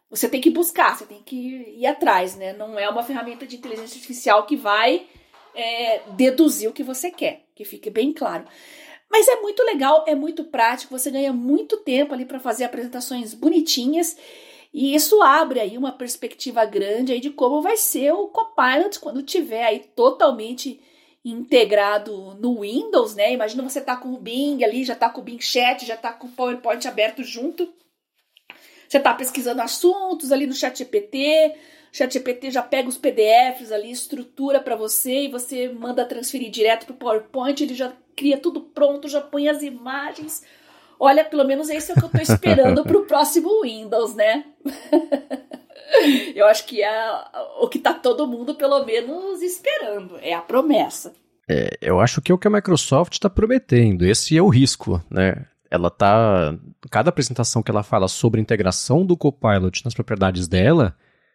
você 0.09 0.29
tem 0.29 0.41
que 0.41 0.51
buscar, 0.51 0.97
você 0.97 1.07
tem 1.07 1.23
que 1.23 1.37
ir 1.77 1.87
atrás, 1.87 2.37
né? 2.37 2.53
Não 2.53 2.79
é 2.79 2.89
uma 2.89 3.03
ferramenta 3.03 3.47
de 3.47 3.57
inteligência 3.57 3.97
artificial 3.97 4.47
que 4.47 4.57
vai 4.57 5.07
é, 5.55 6.01
deduzir 6.17 6.69
o 6.69 6.73
que 6.73 6.83
você 6.83 7.11
quer, 7.11 7.45
que 7.55 7.65
fique 7.65 7.91
bem 7.91 8.13
claro. 8.13 8.45
Mas 9.11 9.29
é 9.29 9.41
muito 9.41 9.63
legal, 9.65 10.05
é 10.07 10.15
muito 10.15 10.45
prático, 10.45 10.97
você 10.97 11.11
ganha 11.11 11.33
muito 11.33 11.77
tempo 11.79 12.15
ali 12.15 12.25
para 12.25 12.39
fazer 12.39 12.65
apresentações 12.65 13.35
bonitinhas 13.35 14.17
e 14.73 14.95
isso 14.95 15.21
abre 15.21 15.59
aí 15.59 15.77
uma 15.77 15.91
perspectiva 15.91 16.65
grande 16.65 17.13
aí 17.13 17.21
de 17.21 17.31
como 17.31 17.61
vai 17.61 17.77
ser 17.77 18.13
o 18.13 18.29
Copilot 18.29 19.01
quando 19.01 19.23
tiver 19.23 19.65
aí 19.65 19.81
totalmente 19.81 20.81
integrado 21.25 22.35
no 22.35 22.61
Windows, 22.61 23.15
né? 23.15 23.33
Imagina 23.33 23.63
você 23.63 23.81
tá 23.81 23.97
com 23.97 24.13
o 24.13 24.19
Bing 24.19 24.65
ali, 24.65 24.85
já 24.85 24.95
tá 24.95 25.11
com 25.11 25.21
o 25.21 25.25
Bing 25.25 25.41
Chat, 25.41 25.85
já 25.85 25.97
tá 25.97 26.13
com 26.13 26.27
o 26.27 26.31
PowerPoint 26.31 26.87
aberto 26.87 27.23
junto. 27.23 27.73
Você 28.89 28.99
tá 28.99 29.15
pesquisando 29.15 29.61
assuntos 29.63 30.33
ali 30.33 30.47
no 30.47 30.55
Chat 30.55 30.79
GPT, 30.79 31.55
o 31.93 31.97
Chat 31.97 32.13
GPT 32.13 32.51
já 32.51 32.63
pega 32.63 32.89
os 32.89 32.97
PDFs 32.97 33.71
ali, 33.71 33.91
estrutura 33.91 34.61
para 34.61 34.75
você 34.75 35.25
e 35.25 35.29
você 35.29 35.69
manda 35.69 36.05
transferir 36.05 36.51
direto 36.51 36.87
pro 36.87 36.95
PowerPoint, 36.95 37.63
ele 37.63 37.75
já 37.75 37.93
cria 38.17 38.39
tudo 38.39 38.61
pronto, 38.61 39.09
já 39.09 39.21
põe 39.21 39.49
as 39.49 39.63
imagens. 39.63 40.43
Olha, 40.99 41.25
pelo 41.25 41.45
menos 41.45 41.71
esse 41.71 41.91
é 41.91 41.95
o 41.95 41.99
que 41.99 42.05
eu 42.05 42.11
tô 42.11 42.19
esperando 42.21 42.83
pro 42.85 43.07
próximo 43.07 43.63
Windows, 43.63 44.15
né? 44.15 44.45
Eu 46.35 46.47
acho 46.47 46.67
que 46.67 46.83
é 46.83 47.25
o 47.61 47.69
que 47.69 47.79
tá 47.79 47.93
todo 47.93 48.27
mundo, 48.27 48.55
pelo 48.55 48.85
menos, 48.85 49.43
esperando. 49.43 50.19
É 50.21 50.35
a 50.35 50.41
promessa. 50.41 51.13
É, 51.49 51.77
eu 51.81 51.99
acho 51.99 52.23
que 52.23 52.31
é 52.31 52.35
o 52.35 52.39
que 52.39 52.47
a 52.47 52.51
Microsoft 52.51 53.15
está 53.15 53.29
prometendo. 53.29 54.07
Esse 54.07 54.37
é 54.37 54.43
o 54.43 54.49
risco, 54.49 55.03
né? 55.11 55.47
Ela 55.69 55.91
tá. 55.91 56.57
Cada 56.91 57.11
apresentação 57.11 57.61
que 57.61 57.71
ela 57.71 57.83
fala 57.83 58.07
sobre 58.07 58.39
a 58.39 58.43
integração 58.43 59.05
do 59.05 59.17
Copilot 59.17 59.85
nas 59.85 59.95
propriedades 59.95 60.47
dela 60.47 60.95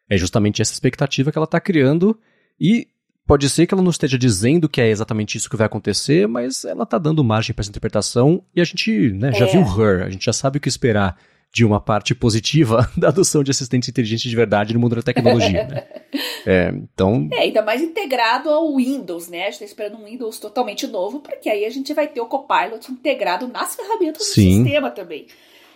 é 0.10 0.16
justamente 0.18 0.62
essa 0.62 0.72
expectativa 0.72 1.34
que 1.34 1.38
ela 1.38 1.44
está 1.44 1.60
criando. 1.60 2.18
E 2.58 2.88
pode 3.28 3.50
ser 3.50 3.68
que 3.68 3.74
ela 3.74 3.84
não 3.84 3.92
esteja 3.92 4.18
dizendo 4.18 4.70
que 4.70 4.80
é 4.80 4.88
exatamente 4.88 5.38
isso 5.38 5.50
que 5.50 5.58
vai 5.58 5.66
acontecer, 5.66 6.28
mas 6.28 6.64
ela 6.64 6.84
está 6.84 6.98
dando 6.98 7.24
margem 7.24 7.54
para 7.54 7.64
essa 7.64 7.70
interpretação 7.70 8.42
e 8.56 8.62
a 8.62 8.64
gente 8.64 9.12
né, 9.12 9.34
já 9.34 9.48
é. 9.48 9.52
viu 9.52 9.62
Her, 9.62 10.06
a 10.06 10.10
gente 10.10 10.24
já 10.24 10.34
sabe 10.34 10.60
o 10.60 10.62
que 10.62 10.70
esperar 10.70 11.18
de 11.54 11.64
uma 11.64 11.80
parte 11.80 12.14
positiva 12.14 12.90
da 12.98 13.08
adoção 13.10 13.44
de 13.44 13.52
assistentes 13.52 13.90
inteligentes 13.90 14.30
de 14.30 14.36
verdade 14.36 14.74
no 14.74 14.80
mundo 14.80 14.96
da 14.96 15.02
tecnologia. 15.02 15.66
né? 15.66 15.88
é, 16.46 16.70
então... 16.74 17.30
é, 17.32 17.42
ainda 17.42 17.62
mais 17.62 17.82
integrado 17.82 18.50
ao 18.50 18.76
Windows, 18.76 19.30
né? 19.30 19.42
A 19.42 19.46
gente 19.46 19.54
está 19.54 19.66
esperando 19.66 19.98
um 19.98 20.06
Windows 20.06 20.38
totalmente 20.40 20.86
novo, 20.88 21.20
porque 21.20 21.50
aí 21.50 21.66
a 21.66 21.70
gente 21.70 21.94
vai 21.94 22.08
ter 22.08 22.22
o 22.22 22.28
Copilot 22.28 22.92
integrado 22.92 23.48
nas 23.48 23.76
ferramentas 23.76 24.28
Sim. 24.28 24.60
do 24.60 24.64
sistema 24.64 24.92
também. 24.92 25.28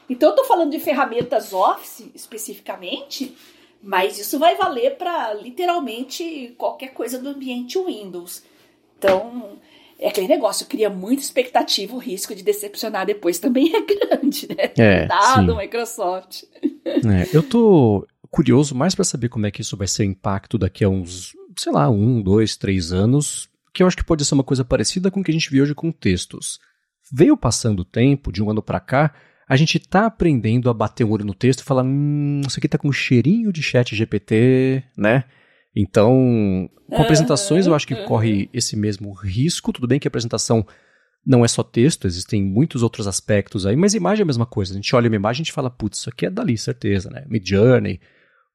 Então, 0.10 0.30
eu 0.30 0.34
estou 0.34 0.46
falando 0.46 0.72
de 0.72 0.80
ferramentas 0.80 1.54
Office 1.54 2.10
especificamente, 2.16 3.36
mas 3.82 4.18
isso 4.20 4.40
vai 4.40 4.56
valer 4.56 4.98
para 4.98 5.34
literalmente 5.36 6.56
qualquer 6.58 6.94
coisa 6.94 7.20
do 7.20 7.30
ambiente 7.30 7.78
Windows. 7.78 8.44
Então, 8.98 9.60
é 10.00 10.08
aquele 10.08 10.28
negócio, 10.28 10.66
cria 10.66 10.90
muita 10.90 11.22
expectativa, 11.22 11.94
o 11.94 12.00
risco 12.00 12.34
de 12.34 12.42
decepcionar 12.42 13.06
depois 13.06 13.38
também 13.38 13.76
é 13.76 13.82
grande, 13.84 14.48
né? 14.48 14.72
É, 14.78 15.06
Dado 15.06 15.58
Microsoft. 15.58 16.44
É, 16.86 17.28
eu 17.34 17.44
tô 17.44 18.08
curioso 18.32 18.74
mais 18.74 18.96
para 18.96 19.04
saber 19.04 19.28
como 19.28 19.46
é 19.46 19.52
que 19.52 19.62
isso 19.62 19.76
vai 19.76 19.88
ser 19.88 20.04
o 20.04 20.06
impacto 20.06 20.58
daqui 20.58 20.86
a 20.86 20.90
uns, 20.90 21.34
sei 21.58 21.74
lá, 21.74 21.90
um, 21.90 22.22
dois, 22.22 22.56
três 22.56 22.94
anos, 22.94 23.50
que 23.74 23.84
eu 23.84 23.88
acho 23.88 23.98
que 23.98 24.04
pode 24.04 24.24
ser 24.24 24.36
uma 24.36 24.44
coisa 24.44 24.64
parecida 24.64 25.12
com 25.12 25.20
o 25.20 25.24
que 25.24 25.32
a 25.32 25.34
gente 25.34 25.50
viu 25.52 25.64
hoje 25.64 25.76
com 25.76 25.92
textos. 25.92 26.60
Veio 27.12 27.36
passando 27.36 27.82
o 27.82 27.86
tempo, 27.86 28.32
de 28.32 28.42
um 28.42 28.50
ano 28.50 28.62
para 28.62 28.80
cá, 28.80 29.14
a 29.50 29.58
gente 29.58 29.80
tá 29.80 30.06
aprendendo 30.06 30.70
a 30.70 30.74
bater 30.74 31.04
o 31.04 31.10
olho 31.10 31.26
no 31.26 31.34
texto 31.34 31.60
e 31.60 31.64
falar, 31.64 31.84
hum, 31.84 32.42
isso 32.48 32.58
aqui 32.58 32.70
tá 32.70 32.78
com 32.78 32.88
um 32.88 32.94
cheirinho 32.94 33.52
de 33.52 33.62
chat 33.62 33.94
GPT, 33.96 34.84
né? 34.96 35.26
Então, 35.76 36.70
com 36.90 37.02
apresentações 37.02 37.68
eu 37.68 37.76
acho 37.76 37.88
que 37.88 37.96
corre 38.06 38.50
esse 38.54 38.76
mesmo 38.76 39.14
risco. 39.14 39.72
Tudo 39.72 39.88
bem 39.88 40.00
que 40.00 40.08
a 40.08 40.10
apresentação 40.10 40.66
não 41.26 41.46
é 41.46 41.48
só 41.48 41.62
texto, 41.62 42.08
existem 42.08 42.44
muitos 42.44 42.82
outros 42.82 43.06
aspectos 43.06 43.66
aí, 43.66 43.76
mas 43.76 43.94
imagem 43.94 44.22
é 44.22 44.24
a 44.24 44.26
mesma 44.26 44.46
coisa. 44.46 44.74
A 44.74 44.76
gente 44.76 44.96
olha 44.96 45.08
uma 45.10 45.16
imagem 45.16 45.42
e 45.42 45.44
a 45.44 45.46
gente 45.46 45.54
fala, 45.54 45.70
putz, 45.70 46.00
isso 46.00 46.10
aqui 46.10 46.26
é 46.26 46.30
dali, 46.30 46.58
certeza, 46.58 47.10
né? 47.10 47.24
Mid 47.28 47.48
Journey. 47.48 48.00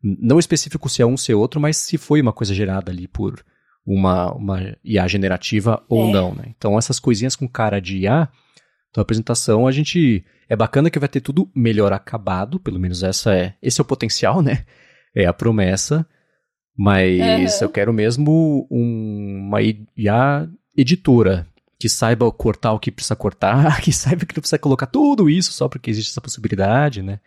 Não 0.03 0.39
específico 0.39 0.89
se 0.89 1.01
é 1.01 1.07
um, 1.07 1.17
se 1.17 1.33
é 1.33 1.37
outro, 1.37 1.61
mas 1.61 1.77
se 1.77 1.97
foi 1.97 2.21
uma 2.21 2.33
coisa 2.33 2.53
gerada 2.53 2.91
ali 2.91 3.07
por 3.07 3.45
uma, 3.87 4.33
uma 4.33 4.77
IA 4.83 5.07
generativa 5.07 5.83
ou 5.89 6.09
é. 6.09 6.13
não, 6.13 6.35
né? 6.35 6.45
Então, 6.57 6.79
essas 6.79 6.99
coisinhas 6.99 7.37
com 7.37 7.49
cara 7.49 7.81
de 7.81 7.99
IA, 7.99 8.29
então 8.91 9.01
a 9.01 9.03
apresentação 9.03 9.67
a 9.67 9.73
gente. 9.73 10.25
É 10.49 10.55
bacana 10.55 10.91
que 10.91 10.99
vai 10.99 11.09
ter 11.09 11.21
tudo 11.21 11.51
melhor 11.55 11.93
acabado, 11.93 12.61
pelo 12.61 12.79
menos 12.79 13.03
essa 13.03 13.35
é, 13.35 13.55
esse 13.63 13.81
é 13.81 13.83
o 13.83 13.87
potencial, 13.87 14.43
né? 14.43 14.65
É 15.15 15.27
a 15.27 15.33
promessa. 15.33 16.07
Mas 16.77 17.61
uhum. 17.61 17.67
eu 17.67 17.69
quero 17.69 17.93
mesmo 17.93 18.67
um, 18.71 19.47
uma 19.47 19.63
IA 19.63 20.49
editora 20.77 21.47
que 21.79 21.89
saiba 21.89 22.31
cortar 22.33 22.73
o 22.73 22.79
que 22.79 22.91
precisa 22.91 23.15
cortar, 23.15 23.81
que 23.83 23.93
saiba 23.93 24.25
que 24.25 24.37
não 24.37 24.41
precisa 24.41 24.59
colocar 24.59 24.87
tudo 24.87 25.29
isso 25.31 25.53
só 25.53 25.69
porque 25.69 25.91
existe 25.91 26.11
essa 26.11 26.21
possibilidade, 26.21 27.03
né? 27.03 27.21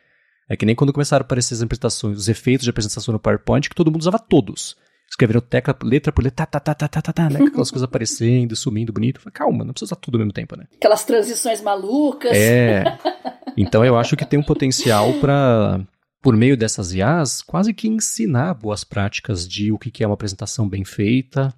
É 0.50 0.56
que 0.56 0.66
nem 0.66 0.76
quando 0.76 0.94
começaram 0.94 1.24
a 1.24 1.26
aparecer 1.26 1.54
as 1.56 1.62
apresentações, 1.62 2.18
os 2.18 2.30
efeitos 2.30 2.64
de 2.64 2.70
apresentação 2.70 3.12
no 3.12 3.20
PowerPoint, 3.20 3.70
que 3.70 3.76
todo 3.76 3.92
mundo 3.92 4.02
usava 4.02 4.18
todos. 4.18 4.78
Escreveram 5.10 5.42
tecla, 5.42 5.76
letra 5.84 6.12
por 6.12 6.24
letra, 6.24 6.46
tá, 6.46 6.60
tá, 6.60 6.74
tá, 6.74 6.88
tá, 6.88 7.02
tá, 7.02 7.14
tá, 7.14 7.30
né? 7.30 7.40
Aquelas 7.42 7.72
coisas 7.72 7.84
aparecendo, 7.88 8.56
sumindo, 8.56 8.92
bonito. 8.92 9.20
Falei, 9.20 9.34
calma, 9.34 9.64
não 9.64 9.74
precisa 9.74 9.94
usar 9.94 9.96
tudo 9.98 10.16
ao 10.16 10.20
mesmo 10.20 10.34
tempo, 10.34 10.58
né? 10.58 10.66
Aquelas 10.76 11.04
transições 11.06 11.62
malucas. 11.62 12.32
É. 12.34 12.98
Então 13.60 13.84
eu 13.84 13.98
acho 13.98 14.16
que 14.16 14.24
tem 14.24 14.38
um 14.38 14.44
potencial 14.44 15.14
para 15.14 15.82
por 16.28 16.36
meio 16.36 16.58
dessas 16.58 16.94
IAs, 16.94 17.42
quase 17.42 17.74
que 17.74 17.88
ensinar 17.88 18.54
boas 18.54 18.84
práticas 18.84 19.48
de 19.48 19.72
o 19.72 19.80
que 19.80 20.04
é 20.04 20.06
uma 20.06 20.16
apresentação 20.16 20.68
bem 20.68 20.84
feita, 20.84 21.56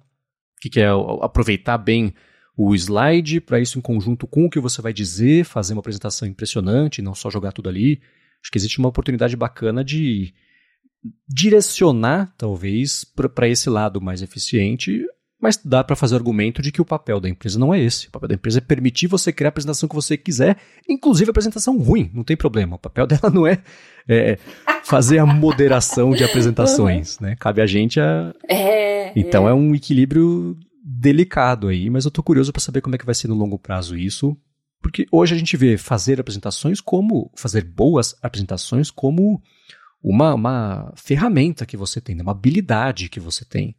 o 0.64 0.70
que 0.70 0.78
é 0.78 0.86
aproveitar 1.22 1.76
bem 1.76 2.14
o 2.56 2.72
slide 2.72 3.40
para 3.40 3.58
isso 3.58 3.80
em 3.80 3.82
conjunto 3.82 4.28
com 4.28 4.44
o 4.44 4.48
que 4.48 4.60
você 4.60 4.80
vai 4.80 4.92
dizer, 4.92 5.44
fazer 5.44 5.72
uma 5.72 5.80
apresentação 5.80 6.28
impressionante, 6.28 7.02
não 7.02 7.16
só 7.16 7.28
jogar 7.28 7.50
tudo 7.50 7.68
ali. 7.68 8.00
Acho 8.40 8.52
que 8.52 8.58
existe 8.58 8.78
uma 8.78 8.90
oportunidade 8.90 9.34
bacana 9.34 9.82
de 9.82 10.32
direcionar, 11.26 12.32
talvez, 12.38 13.04
para 13.34 13.48
esse 13.48 13.68
lado 13.68 14.00
mais 14.00 14.22
eficiente 14.22 15.04
mas 15.40 15.56
dá 15.64 15.82
para 15.82 15.96
fazer 15.96 16.14
o 16.14 16.18
argumento 16.18 16.60
de 16.60 16.70
que 16.70 16.82
o 16.82 16.84
papel 16.84 17.18
da 17.18 17.28
empresa 17.28 17.58
não 17.58 17.72
é 17.72 17.80
esse. 17.80 18.08
O 18.08 18.10
papel 18.10 18.28
da 18.28 18.34
empresa 18.34 18.58
é 18.58 18.60
permitir 18.60 19.06
você 19.06 19.32
criar 19.32 19.48
a 19.48 19.50
apresentação 19.50 19.88
que 19.88 19.94
você 19.94 20.16
quiser, 20.16 20.56
inclusive 20.88 21.30
a 21.30 21.32
apresentação 21.32 21.78
ruim, 21.78 22.10
não 22.12 22.22
tem 22.22 22.36
problema. 22.36 22.76
O 22.76 22.78
papel 22.78 23.06
dela 23.06 23.30
não 23.32 23.46
é, 23.46 23.62
é 24.08 24.38
fazer 24.84 25.18
a 25.18 25.26
moderação 25.26 26.10
de 26.10 26.22
apresentações, 26.22 27.16
uhum. 27.16 27.28
né? 27.28 27.36
Cabe 27.38 27.62
a 27.62 27.66
gente 27.66 27.98
a. 27.98 28.34
É, 28.48 29.18
então 29.18 29.48
é. 29.48 29.52
é 29.52 29.54
um 29.54 29.74
equilíbrio 29.74 30.56
delicado 30.84 31.68
aí, 31.68 31.88
mas 31.88 32.04
eu 32.04 32.10
tô 32.10 32.22
curioso 32.22 32.52
para 32.52 32.60
saber 32.60 32.80
como 32.80 32.94
é 32.94 32.98
que 32.98 33.06
vai 33.06 33.14
ser 33.14 33.28
no 33.28 33.34
longo 33.34 33.58
prazo 33.58 33.96
isso, 33.96 34.36
porque 34.82 35.06
hoje 35.10 35.34
a 35.34 35.38
gente 35.38 35.56
vê 35.56 35.78
fazer 35.78 36.20
apresentações 36.20 36.80
como 36.80 37.30
fazer 37.34 37.64
boas 37.64 38.14
apresentações 38.22 38.90
como 38.90 39.40
uma, 40.02 40.34
uma 40.34 40.92
ferramenta 40.96 41.66
que 41.66 41.76
você 41.76 42.00
tem, 42.00 42.14
né? 42.14 42.22
uma 42.22 42.32
habilidade 42.32 43.08
que 43.08 43.20
você 43.20 43.44
tem. 43.44 43.74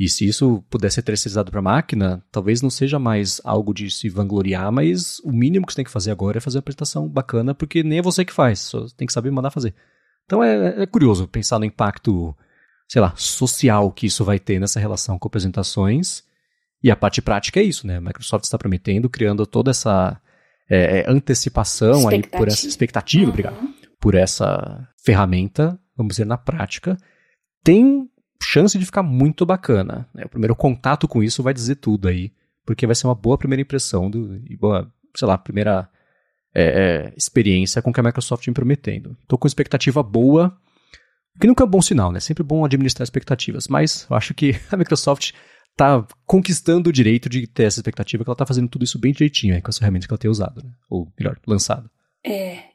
E 0.00 0.08
se 0.08 0.26
isso 0.26 0.64
pudesse 0.70 0.94
ser 0.94 1.02
terceirizado 1.02 1.50
para 1.50 1.60
a 1.60 1.62
máquina, 1.62 2.24
talvez 2.32 2.62
não 2.62 2.70
seja 2.70 2.98
mais 2.98 3.38
algo 3.44 3.74
de 3.74 3.90
se 3.90 4.08
vangloriar, 4.08 4.72
mas 4.72 5.20
o 5.20 5.30
mínimo 5.30 5.66
que 5.66 5.74
você 5.74 5.76
tem 5.76 5.84
que 5.84 5.90
fazer 5.90 6.10
agora 6.10 6.38
é 6.38 6.40
fazer 6.40 6.56
uma 6.56 6.60
apresentação 6.60 7.06
bacana, 7.06 7.54
porque 7.54 7.82
nem 7.82 7.98
é 7.98 8.02
você 8.02 8.24
que 8.24 8.32
faz, 8.32 8.60
só 8.60 8.86
tem 8.96 9.06
que 9.06 9.12
saber 9.12 9.30
mandar 9.30 9.50
fazer. 9.50 9.74
Então 10.24 10.42
é, 10.42 10.84
é 10.84 10.86
curioso 10.86 11.28
pensar 11.28 11.58
no 11.58 11.66
impacto, 11.66 12.34
sei 12.88 13.02
lá, 13.02 13.12
social 13.14 13.92
que 13.92 14.06
isso 14.06 14.24
vai 14.24 14.38
ter 14.38 14.58
nessa 14.58 14.80
relação 14.80 15.18
com 15.18 15.28
apresentações. 15.28 16.22
E 16.82 16.90
a 16.90 16.96
parte 16.96 17.20
prática 17.20 17.60
é 17.60 17.62
isso, 17.62 17.86
né? 17.86 17.98
A 17.98 18.00
Microsoft 18.00 18.44
está 18.44 18.56
prometendo, 18.56 19.10
criando 19.10 19.44
toda 19.46 19.70
essa 19.70 20.18
é, 20.70 21.00
é 21.00 21.10
antecipação 21.10 22.08
aí 22.08 22.22
por 22.22 22.48
essa 22.48 22.66
expectativa, 22.66 23.24
uhum. 23.24 23.28
obrigado, 23.28 23.74
por 24.00 24.14
essa 24.14 24.88
ferramenta, 25.04 25.78
vamos 25.94 26.12
dizer, 26.14 26.24
na 26.24 26.38
prática. 26.38 26.96
Tem 27.62 28.09
chance 28.42 28.78
de 28.78 28.84
ficar 28.84 29.02
muito 29.02 29.44
bacana. 29.44 30.08
Né? 30.14 30.24
O 30.24 30.28
primeiro 30.28 30.56
contato 30.56 31.06
com 31.06 31.22
isso 31.22 31.42
vai 31.42 31.54
dizer 31.54 31.76
tudo 31.76 32.08
aí, 32.08 32.32
porque 32.64 32.86
vai 32.86 32.94
ser 32.94 33.06
uma 33.06 33.14
boa 33.14 33.38
primeira 33.38 33.62
impressão 33.62 34.10
do, 34.10 34.36
e 34.48 34.56
boa, 34.56 34.90
sei 35.16 35.28
lá, 35.28 35.36
primeira 35.38 35.88
é, 36.54 36.62
é, 36.62 37.14
experiência 37.16 37.80
com 37.82 37.90
o 37.90 37.92
que 37.92 38.00
a 38.00 38.02
Microsoft 38.02 38.44
vem 38.44 38.54
prometendo. 38.54 39.16
Estou 39.22 39.38
com 39.38 39.46
expectativa 39.46 40.02
boa, 40.02 40.56
que 41.40 41.46
nunca 41.46 41.64
é 41.64 41.66
um 41.66 41.70
bom 41.70 41.82
sinal, 41.82 42.12
né? 42.12 42.20
Sempre 42.20 42.42
bom 42.42 42.64
administrar 42.64 43.04
expectativas, 43.04 43.68
mas 43.68 44.06
eu 44.10 44.16
acho 44.16 44.34
que 44.34 44.54
a 44.70 44.76
Microsoft 44.76 45.32
está 45.70 46.06
conquistando 46.26 46.90
o 46.90 46.92
direito 46.92 47.28
de 47.28 47.46
ter 47.46 47.64
essa 47.64 47.78
expectativa, 47.78 48.24
que 48.24 48.28
ela 48.28 48.34
está 48.34 48.46
fazendo 48.46 48.68
tudo 48.68 48.84
isso 48.84 48.98
bem 48.98 49.12
direitinho 49.12 49.54
aí, 49.54 49.62
com 49.62 49.70
as 49.70 49.78
ferramentas 49.78 50.06
que 50.06 50.12
ela 50.12 50.18
tem 50.18 50.30
usado, 50.30 50.62
né? 50.62 50.70
ou 50.88 51.10
melhor, 51.18 51.38
lançado. 51.46 51.90
É. 52.24 52.69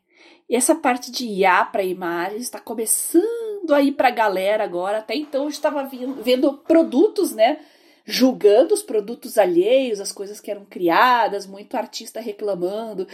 E 0.50 0.56
essa 0.56 0.76
parte 0.76 1.12
de 1.12 1.26
IA 1.26 1.66
para 1.66 1.84
imagens 1.84 2.44
está 2.44 2.60
começando 2.60 3.74
a 3.74 3.82
ir 3.82 3.94
para 3.94 4.10
a 4.10 4.12
galera 4.12 4.64
agora. 4.64 5.00
Até 5.00 5.16
então 5.16 5.44
eu 5.44 5.50
estava 5.50 5.90
vendo 6.22 6.54
produtos, 6.60 7.32
né? 7.34 7.60
Julgando 8.06 8.74
os 8.74 8.84
produtos 8.84 9.38
alheios, 9.38 10.00
as 10.00 10.12
coisas 10.12 10.40
que 10.40 10.52
eram 10.52 10.66
criadas, 10.66 11.48
muito 11.48 11.76
artista 11.76 12.20
reclamando. 12.20 13.08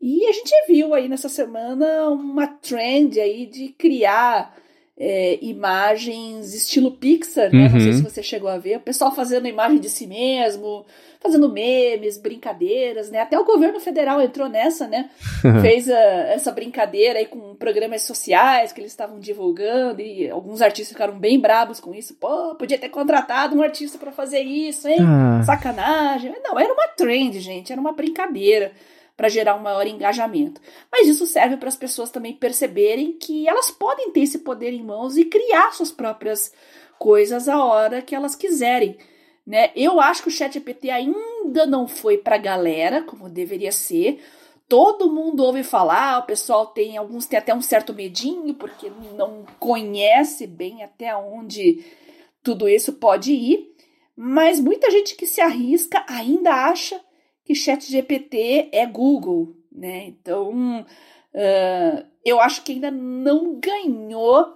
E 0.00 0.24
a 0.26 0.32
gente 0.32 0.52
viu 0.66 0.94
aí 0.94 1.08
nessa 1.08 1.28
semana 1.28 2.08
uma 2.08 2.46
trend 2.46 3.20
aí 3.20 3.44
de 3.44 3.68
criar 3.70 4.56
é, 4.98 5.38
imagens 5.40 6.52
estilo 6.52 6.90
Pixar, 6.90 7.52
né? 7.52 7.66
Uhum. 7.66 7.72
Não 7.72 7.80
sei 7.80 7.92
se 7.92 7.98
uhum. 8.02 8.10
você 8.10 8.22
chegou 8.22 8.50
a 8.50 8.58
ver. 8.58 8.78
O 8.78 8.80
pessoal 8.80 9.14
fazendo 9.14 9.46
imagem 9.46 9.78
de 9.78 9.88
si 9.88 10.08
mesmo, 10.08 10.84
fazendo 11.20 11.48
memes, 11.48 12.18
brincadeiras, 12.18 13.08
né? 13.08 13.20
Até 13.20 13.38
o 13.38 13.44
governo 13.44 13.78
federal 13.78 14.20
entrou 14.20 14.48
nessa, 14.48 14.88
né? 14.88 15.08
Fez 15.62 15.88
a, 15.88 15.94
essa 15.94 16.50
brincadeira 16.50 17.20
aí 17.20 17.26
com 17.26 17.54
programas 17.54 18.02
sociais 18.02 18.72
que 18.72 18.80
eles 18.80 18.90
estavam 18.90 19.20
divulgando 19.20 20.00
e 20.00 20.28
alguns 20.28 20.60
artistas 20.60 20.92
ficaram 20.92 21.16
bem 21.16 21.38
brabos 21.38 21.78
com 21.78 21.94
isso. 21.94 22.14
Pô, 22.14 22.56
podia 22.56 22.78
ter 22.78 22.88
contratado 22.88 23.56
um 23.56 23.62
artista 23.62 23.98
para 23.98 24.10
fazer 24.10 24.40
isso, 24.40 24.88
hein? 24.88 24.98
Ah. 25.00 25.42
Sacanagem. 25.44 26.34
Não, 26.42 26.58
era 26.58 26.72
uma 26.72 26.88
trend, 26.88 27.38
gente, 27.38 27.70
era 27.70 27.80
uma 27.80 27.92
brincadeira 27.92 28.72
para 29.18 29.28
gerar 29.28 29.56
um 29.56 29.62
maior 29.62 29.84
engajamento. 29.84 30.60
Mas 30.92 31.08
isso 31.08 31.26
serve 31.26 31.56
para 31.56 31.68
as 31.68 31.74
pessoas 31.74 32.08
também 32.08 32.34
perceberem 32.34 33.18
que 33.18 33.48
elas 33.48 33.68
podem 33.68 34.12
ter 34.12 34.20
esse 34.20 34.38
poder 34.38 34.72
em 34.72 34.84
mãos 34.84 35.16
e 35.16 35.24
criar 35.24 35.72
suas 35.72 35.90
próprias 35.90 36.52
coisas 37.00 37.48
a 37.48 37.62
hora 37.64 38.00
que 38.00 38.14
elas 38.14 38.36
quiserem. 38.36 38.96
Né? 39.44 39.72
Eu 39.74 40.00
acho 40.00 40.22
que 40.22 40.28
o 40.28 40.30
ChatGPT 40.30 40.88
ainda 40.88 41.66
não 41.66 41.88
foi 41.88 42.16
para 42.16 42.36
a 42.36 42.38
galera, 42.38 43.02
como 43.02 43.28
deveria 43.28 43.72
ser. 43.72 44.22
Todo 44.68 45.12
mundo 45.12 45.42
ouve 45.42 45.64
falar, 45.64 46.20
o 46.20 46.26
pessoal 46.26 46.66
tem, 46.66 46.96
alguns 46.96 47.26
têm 47.26 47.40
até 47.40 47.52
um 47.52 47.62
certo 47.62 47.92
medinho, 47.92 48.54
porque 48.54 48.88
não 49.16 49.44
conhece 49.58 50.46
bem 50.46 50.84
até 50.84 51.16
onde 51.16 51.84
tudo 52.40 52.68
isso 52.68 52.92
pode 52.92 53.32
ir. 53.32 53.74
Mas 54.14 54.60
muita 54.60 54.92
gente 54.92 55.16
que 55.16 55.26
se 55.26 55.40
arrisca 55.40 56.04
ainda 56.06 56.52
acha 56.52 57.00
que 57.48 57.54
ChatGPT 57.54 58.68
é 58.72 58.84
Google, 58.84 59.56
né? 59.72 60.04
Então, 60.08 60.82
uh, 60.82 62.06
eu 62.22 62.38
acho 62.42 62.62
que 62.62 62.72
ainda 62.72 62.90
não 62.90 63.58
ganhou 63.58 64.54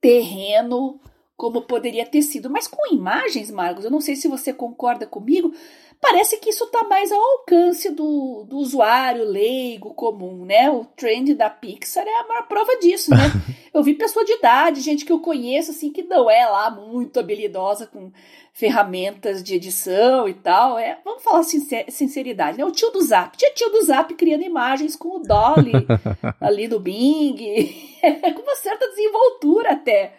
terreno 0.00 1.00
como 1.36 1.62
poderia 1.62 2.04
ter 2.04 2.22
sido. 2.22 2.50
Mas 2.50 2.66
com 2.66 2.92
imagens, 2.92 3.52
Marcos, 3.52 3.84
eu 3.84 3.90
não 3.90 4.00
sei 4.00 4.16
se 4.16 4.26
você 4.26 4.52
concorda 4.52 5.06
comigo, 5.06 5.54
parece 6.00 6.38
que 6.38 6.50
isso 6.50 6.64
está 6.64 6.82
mais 6.82 7.12
ao 7.12 7.20
alcance 7.20 7.90
do, 7.90 8.44
do 8.48 8.56
usuário 8.56 9.24
leigo 9.24 9.94
comum, 9.94 10.44
né? 10.44 10.68
O 10.68 10.84
trend 10.84 11.34
da 11.34 11.48
Pixar 11.48 12.04
é 12.04 12.20
a 12.20 12.26
maior 12.26 12.48
prova 12.48 12.76
disso, 12.80 13.12
né? 13.12 13.30
eu 13.76 13.82
vi 13.82 13.94
pessoa 13.94 14.24
de 14.24 14.32
idade, 14.32 14.80
gente 14.80 15.04
que 15.04 15.12
eu 15.12 15.20
conheço, 15.20 15.70
assim, 15.70 15.92
que 15.92 16.02
não 16.02 16.30
é 16.30 16.46
lá 16.46 16.70
muito 16.70 17.20
habilidosa 17.20 17.86
com 17.86 18.10
ferramentas 18.52 19.42
de 19.42 19.54
edição 19.54 20.26
e 20.26 20.32
tal. 20.32 20.78
É, 20.78 20.98
vamos 21.04 21.22
falar 21.22 21.42
sincer 21.42 21.84
sinceridade, 21.90 22.56
né? 22.56 22.64
O 22.64 22.70
tio 22.70 22.90
do 22.90 23.02
Zap. 23.02 23.36
Tinha 23.36 23.52
tio 23.52 23.68
do 23.70 23.82
Zap 23.82 24.14
criando 24.14 24.44
imagens 24.44 24.96
com 24.96 25.16
o 25.16 25.18
Dolly 25.18 25.86
ali 26.40 26.66
do 26.66 26.80
Bing, 26.80 27.36
com 28.34 28.42
uma 28.42 28.56
certa 28.56 28.88
desenvoltura 28.88 29.72
até. 29.72 30.14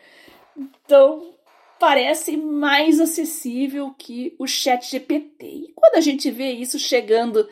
Então, 0.56 1.34
parece 1.80 2.38
mais 2.38 3.00
acessível 3.00 3.94
que 3.98 4.36
o 4.38 4.46
Chat 4.46 4.88
GPT. 4.88 5.46
E 5.46 5.74
quando 5.76 5.96
a 5.96 6.02
gente 6.02 6.30
vê 6.30 6.52
isso 6.52 6.78
chegando 6.78 7.50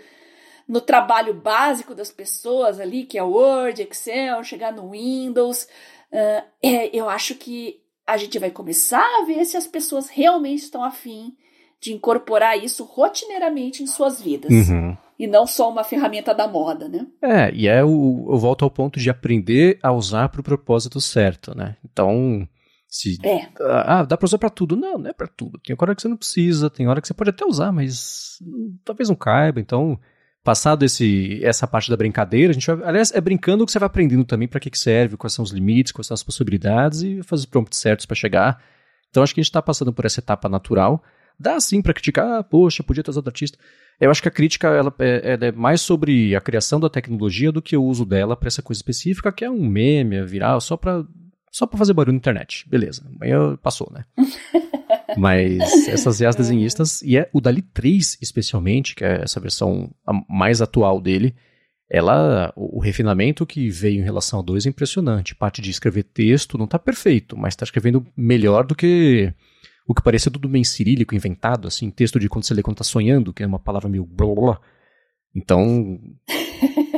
no 0.67 0.81
trabalho 0.81 1.33
básico 1.33 1.93
das 1.93 2.11
pessoas 2.11 2.79
ali, 2.79 3.05
que 3.05 3.17
é 3.17 3.23
Word, 3.23 3.81
Excel, 3.81 4.43
chegar 4.43 4.73
no 4.73 4.91
Windows, 4.91 5.67
uh, 6.15 6.89
eu 6.93 7.10
acho 7.10 7.36
que 7.36 7.82
a 8.08 8.17
gente 8.17 8.38
vai 8.39 8.51
começar 8.51 9.04
a 9.19 9.25
ver 9.25 9.43
se 9.45 9.58
as 9.58 9.67
pessoas 9.67 10.10
realmente 10.10 10.63
estão 10.63 10.84
afim 10.84 11.36
de 11.82 11.93
incorporar 11.93 12.58
isso 12.58 12.84
rotineiramente 12.84 13.84
em 13.84 13.88
suas 13.88 14.21
vidas. 14.21 14.51
Uhum. 14.51 14.97
E 15.17 15.28
não 15.28 15.47
só 15.47 15.69
uma 15.69 15.84
ferramenta 15.84 16.34
da 16.34 16.47
moda, 16.47 16.89
né? 16.89 17.08
É, 17.21 17.51
e 17.54 17.67
é 17.67 17.84
o, 17.84 18.28
eu 18.30 18.38
volto 18.38 18.65
ao 18.65 18.71
ponto 18.71 18.99
de 18.99 19.10
aprender 19.10 19.80
a 19.82 19.91
usar 19.91 20.30
para 20.30 20.41
o 20.41 20.43
propósito 20.43 20.99
certo, 20.99 21.56
né? 21.56 21.78
Então, 21.86 22.47
se, 22.88 23.17
é. 23.23 23.47
Ah, 23.62 24.04
dá 24.04 24.17
pra 24.17 24.25
usar 24.25 24.38
pra 24.38 24.49
tudo. 24.49 24.75
Não, 24.75 24.97
não 24.97 25.10
é 25.10 25.13
pra 25.13 25.28
tudo. 25.28 25.60
Tem 25.60 25.75
hora 25.80 25.95
que 25.95 26.01
você 26.01 26.08
não 26.08 26.17
precisa, 26.17 26.69
tem 26.69 26.88
hora 26.88 27.01
que 27.01 27.08
você 27.08 27.13
pode 27.13 27.30
até 27.30 27.45
usar, 27.45 27.71
mas 27.71 28.39
talvez 28.84 29.10
não 29.10 29.15
caiba. 29.15 29.60
Então, 29.60 29.99
passado 30.45 30.86
esse, 30.86 31.43
essa 31.43 31.65
parte 31.65 31.89
da 31.89 31.97
brincadeira, 31.97 32.51
a 32.51 32.53
gente 32.53 32.71
vai, 32.71 32.88
aliás, 32.88 33.12
é 33.12 33.19
brincando 33.19 33.65
que 33.65 33.71
você 33.71 33.79
vai 33.79 33.88
aprendendo 33.88 34.23
também 34.23 34.47
para 34.47 34.60
que, 34.60 34.69
que 34.69 34.77
serve, 34.77 35.17
quais 35.17 35.34
são 35.34 35.43
os 35.43 35.49
limites, 35.49 35.91
quais 35.91 36.05
são 36.05 36.13
as 36.13 36.21
possibilidades 36.21 37.01
e 37.01 37.23
fazer 37.23 37.41
os 37.41 37.45
prompts 37.47 37.79
certos 37.79 38.05
para 38.05 38.15
chegar. 38.15 38.63
Então, 39.10 39.23
acho 39.23 39.34
que 39.34 39.39
a 39.39 39.43
gente 39.43 39.49
está 39.49 39.62
passando 39.62 39.91
por 39.91 40.05
essa 40.05 40.19
etapa 40.19 40.47
natural. 40.47 41.03
Dá 41.38 41.60
sim 41.60 41.81
para 41.81 41.93
criticar, 41.93 42.39
ah, 42.39 42.43
poxa, 42.43 42.84
podia 42.84 43.03
ter 43.03 43.10
usado 43.10 43.27
artista. 43.27 43.58
Eu 43.99 44.12
acho 44.12 44.21
que 44.21 44.27
a 44.27 44.31
crítica 44.31 44.67
ela 44.67 44.93
é, 44.99 45.34
ela 45.34 45.45
é, 45.47 45.51
mais 45.51 45.81
sobre 45.81 46.36
a 46.36 46.41
criação 46.41 46.79
da 46.79 46.89
tecnologia 46.89 47.51
do 47.51 47.62
que 47.62 47.75
o 47.75 47.84
uso 47.84 48.05
dela 48.05 48.38
para 48.38 48.47
essa 48.47 48.62
coisa 48.62 48.77
específica, 48.77 49.31
que 49.31 49.43
é 49.43 49.49
um 49.49 49.67
meme, 49.67 50.17
é 50.17 50.23
viral, 50.23 50.62
só 50.62 50.77
para 50.77 51.03
só 51.55 51.65
para 51.65 51.77
fazer 51.77 51.93
barulho 51.93 52.11
na 52.11 52.17
internet. 52.17 52.67
Beleza. 52.67 53.09
Amanhã 53.15 53.55
passou, 53.55 53.89
né? 53.89 54.03
Mas 55.17 55.87
essas 55.87 56.19
IAs 56.19 56.35
desenhistas, 56.35 57.01
e 57.01 57.17
é 57.17 57.29
o 57.31 57.39
Dali 57.39 57.61
3 57.61 58.17
especialmente, 58.21 58.93
que 58.93 59.05
é 59.05 59.21
essa 59.23 59.39
versão 59.39 59.89
mais 60.27 60.61
atual 60.61 60.99
dele, 60.99 61.33
ela, 61.89 62.51
o, 62.57 62.79
o 62.79 62.81
refinamento 62.81 63.45
que 63.45 63.69
veio 63.69 64.01
em 64.01 64.03
relação 64.03 64.41
a 64.41 64.43
2 64.43 64.65
é 64.65 64.69
impressionante. 64.69 65.33
Parte 65.33 65.61
de 65.61 65.71
escrever 65.71 66.03
texto 66.03 66.57
não 66.57 66.65
está 66.65 66.77
perfeito, 66.77 67.37
mas 67.37 67.53
está 67.53 67.63
escrevendo 67.63 68.06
melhor 68.17 68.65
do 68.65 68.75
que 68.75 69.33
o 69.87 69.95
que 69.95 70.03
parecia 70.03 70.29
tudo 70.29 70.49
bem 70.49 70.63
cirílico, 70.65 71.15
inventado, 71.15 71.69
assim, 71.69 71.89
texto 71.89 72.19
de 72.19 72.27
quando 72.27 72.43
você 72.43 72.53
lê 72.53 72.62
quando 72.62 72.75
está 72.75 72.83
sonhando, 72.83 73.31
que 73.31 73.43
é 73.43 73.47
uma 73.47 73.60
palavra 73.60 73.87
meio 73.87 74.06
blá 74.06 74.27
blá 74.27 74.35
blá. 74.35 74.62
Então, 75.33 76.01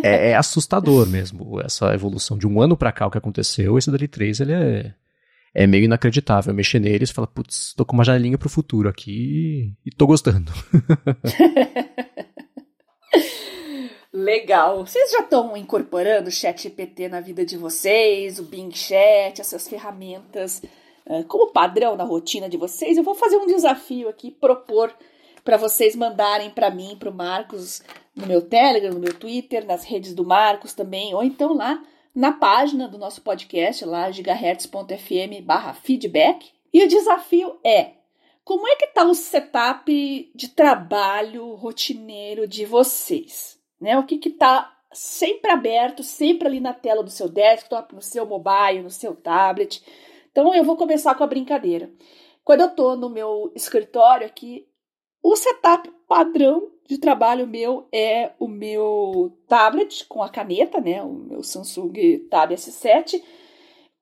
é, 0.04 0.32
é, 0.32 0.36
assustador 0.36 1.08
mesmo 1.08 1.60
essa 1.62 1.94
evolução 1.94 2.38
de 2.38 2.48
um 2.48 2.62
ano 2.62 2.78
para 2.78 2.92
cá 2.92 3.08
o 3.08 3.12
que 3.12 3.18
aconteceu. 3.18 3.78
Esse 3.78 3.92
Dali 3.92 4.08
3 4.08 4.40
ele 4.42 4.54
é, 4.54 4.94
é 5.54 5.68
meio 5.68 5.86
inacreditável. 5.86 6.54
Mexer 6.54 6.80
nele 6.80 7.04
e 7.04 7.08
fala, 7.08 7.28
putz, 7.28 7.74
tô 7.76 7.86
com 7.86 7.94
uma 7.94 8.04
janelinha 8.04 8.38
pro 8.38 8.50
futuro 8.50 8.90
aqui 8.90 9.74
e 9.86 9.92
tô 9.92 10.06
gostando. 10.08 10.52
Legal. 14.14 14.86
Vocês 14.86 15.12
já 15.12 15.20
estão 15.20 15.56
incorporando 15.56 16.30
o 16.30 16.32
Chat 16.32 16.64
GPT 16.64 17.08
na 17.10 17.22
vida 17.22 17.46
de 17.46 17.56
vocês, 17.56 18.40
o 18.40 18.44
Bing 18.44 18.72
Chat, 18.72 19.40
essas 19.40 19.68
ferramentas 19.68 20.62
uh, 21.06 21.24
como 21.26 21.52
padrão 21.52 21.96
na 21.96 22.04
rotina 22.04 22.50
de 22.50 22.58
vocês, 22.58 22.98
eu 22.98 23.04
vou 23.04 23.16
fazer 23.16 23.38
um 23.38 23.46
desafio 23.48 24.10
aqui, 24.10 24.32
propor 24.32 24.94
para 25.48 25.56
vocês 25.56 25.96
mandarem 25.96 26.50
para 26.50 26.70
mim, 26.70 26.98
para 27.00 27.10
o 27.10 27.14
Marcos, 27.14 27.82
no 28.14 28.28
meu 28.28 28.42
Telegram, 28.42 28.94
no 28.94 29.00
meu 29.00 29.14
Twitter, 29.14 29.66
nas 29.66 29.86
redes 29.86 30.14
do 30.14 30.26
Marcos 30.26 30.74
também, 30.74 31.14
ou 31.14 31.24
então 31.24 31.54
lá 31.54 31.82
na 32.14 32.34
página 32.34 32.86
do 32.86 32.98
nosso 32.98 33.22
podcast, 33.22 33.86
lá 33.86 34.12
gigahertz.fm 34.12 35.46
feedback. 35.82 36.52
E 36.74 36.84
o 36.84 36.88
desafio 36.90 37.58
é, 37.64 37.92
como 38.44 38.68
é 38.68 38.76
que 38.76 38.88
está 38.88 39.06
o 39.06 39.14
setup 39.14 40.32
de 40.36 40.50
trabalho 40.50 41.54
rotineiro 41.54 42.46
de 42.46 42.66
vocês? 42.66 43.58
Né? 43.80 43.98
O 43.98 44.06
que 44.06 44.20
está 44.28 44.78
sempre 44.92 45.50
aberto, 45.50 46.04
sempre 46.04 46.46
ali 46.46 46.60
na 46.60 46.74
tela 46.74 47.02
do 47.02 47.10
seu 47.10 47.30
desktop, 47.30 47.96
no 47.96 48.02
seu 48.02 48.26
mobile, 48.26 48.84
no 48.84 48.90
seu 48.90 49.16
tablet. 49.16 49.82
Então 50.30 50.54
eu 50.54 50.66
vou 50.66 50.76
começar 50.76 51.16
com 51.16 51.24
a 51.24 51.28
brincadeira. 51.28 51.90
Quando 52.44 52.60
eu 52.60 52.68
estou 52.68 52.98
no 52.98 53.10
meu 53.10 53.50
escritório 53.56 54.28
aqui, 54.28 54.68
o 55.30 55.36
setup 55.36 55.92
padrão 56.08 56.72
de 56.88 56.98
trabalho 56.98 57.46
meu 57.46 57.86
é 57.92 58.32
o 58.40 58.48
meu 58.48 59.38
tablet 59.46 60.06
com 60.06 60.24
a 60.24 60.30
caneta, 60.30 60.80
né? 60.80 61.04
O 61.04 61.12
meu 61.12 61.44
Samsung 61.44 61.92
Tab 62.30 62.52
S7 62.52 63.22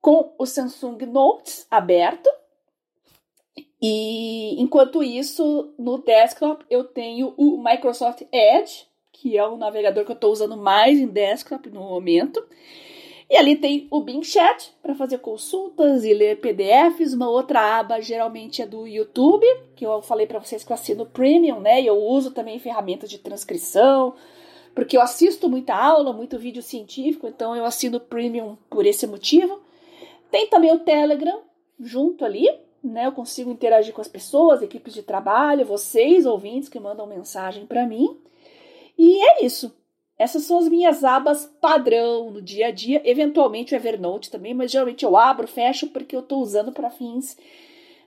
com 0.00 0.32
o 0.38 0.46
Samsung 0.46 1.04
Notes 1.04 1.66
aberto. 1.68 2.30
E 3.82 4.54
enquanto 4.62 5.02
isso, 5.02 5.74
no 5.76 5.98
desktop 5.98 6.64
eu 6.70 6.84
tenho 6.84 7.34
o 7.36 7.60
Microsoft 7.60 8.22
Edge, 8.30 8.86
que 9.12 9.36
é 9.36 9.44
o 9.44 9.56
navegador 9.56 10.04
que 10.04 10.12
eu 10.12 10.14
estou 10.14 10.30
usando 10.30 10.56
mais 10.56 10.96
em 10.96 11.08
desktop 11.08 11.68
no 11.70 11.80
momento. 11.80 12.40
E 13.28 13.36
ali 13.36 13.56
tem 13.56 13.88
o 13.90 14.00
Bing 14.00 14.22
Chat 14.22 14.72
para 14.80 14.94
fazer 14.94 15.18
consultas 15.18 16.04
e 16.04 16.14
ler 16.14 16.40
PDFs. 16.40 17.12
Uma 17.12 17.28
outra 17.28 17.78
aba 17.80 18.00
geralmente 18.00 18.62
é 18.62 18.66
do 18.66 18.86
YouTube, 18.86 19.44
que 19.74 19.84
eu 19.84 20.00
falei 20.00 20.26
para 20.26 20.38
vocês 20.38 20.62
que 20.62 20.70
eu 20.70 20.74
assino 20.74 21.06
Premium, 21.06 21.58
né? 21.58 21.82
E 21.82 21.86
eu 21.86 21.96
uso 21.96 22.30
também 22.30 22.58
ferramentas 22.60 23.10
de 23.10 23.18
transcrição, 23.18 24.14
porque 24.74 24.96
eu 24.96 25.00
assisto 25.00 25.48
muita 25.48 25.74
aula, 25.74 26.12
muito 26.12 26.38
vídeo 26.38 26.62
científico, 26.62 27.26
então 27.26 27.56
eu 27.56 27.64
assino 27.64 27.98
Premium 27.98 28.56
por 28.70 28.86
esse 28.86 29.06
motivo. 29.06 29.60
Tem 30.30 30.46
também 30.46 30.72
o 30.72 30.80
Telegram 30.80 31.40
junto 31.80 32.24
ali, 32.24 32.48
né? 32.82 33.06
Eu 33.06 33.12
consigo 33.12 33.50
interagir 33.50 33.92
com 33.92 34.00
as 34.00 34.08
pessoas, 34.08 34.62
equipes 34.62 34.94
de 34.94 35.02
trabalho, 35.02 35.66
vocês 35.66 36.26
ouvintes 36.26 36.68
que 36.68 36.78
mandam 36.78 37.06
mensagem 37.08 37.66
para 37.66 37.84
mim. 37.86 38.16
E 38.96 39.20
é 39.20 39.44
isso. 39.44 39.74
Essas 40.18 40.44
são 40.44 40.58
as 40.58 40.68
minhas 40.68 41.04
abas 41.04 41.44
padrão 41.60 42.30
no 42.30 42.40
dia 42.40 42.68
a 42.68 42.70
dia, 42.70 43.02
eventualmente 43.04 43.74
o 43.74 43.76
Evernote 43.76 44.30
também, 44.30 44.54
mas 44.54 44.70
geralmente 44.70 45.04
eu 45.04 45.16
abro, 45.16 45.46
fecho 45.46 45.88
porque 45.88 46.16
eu 46.16 46.20
estou 46.20 46.40
usando 46.40 46.72
para 46.72 46.90
fins 46.90 47.36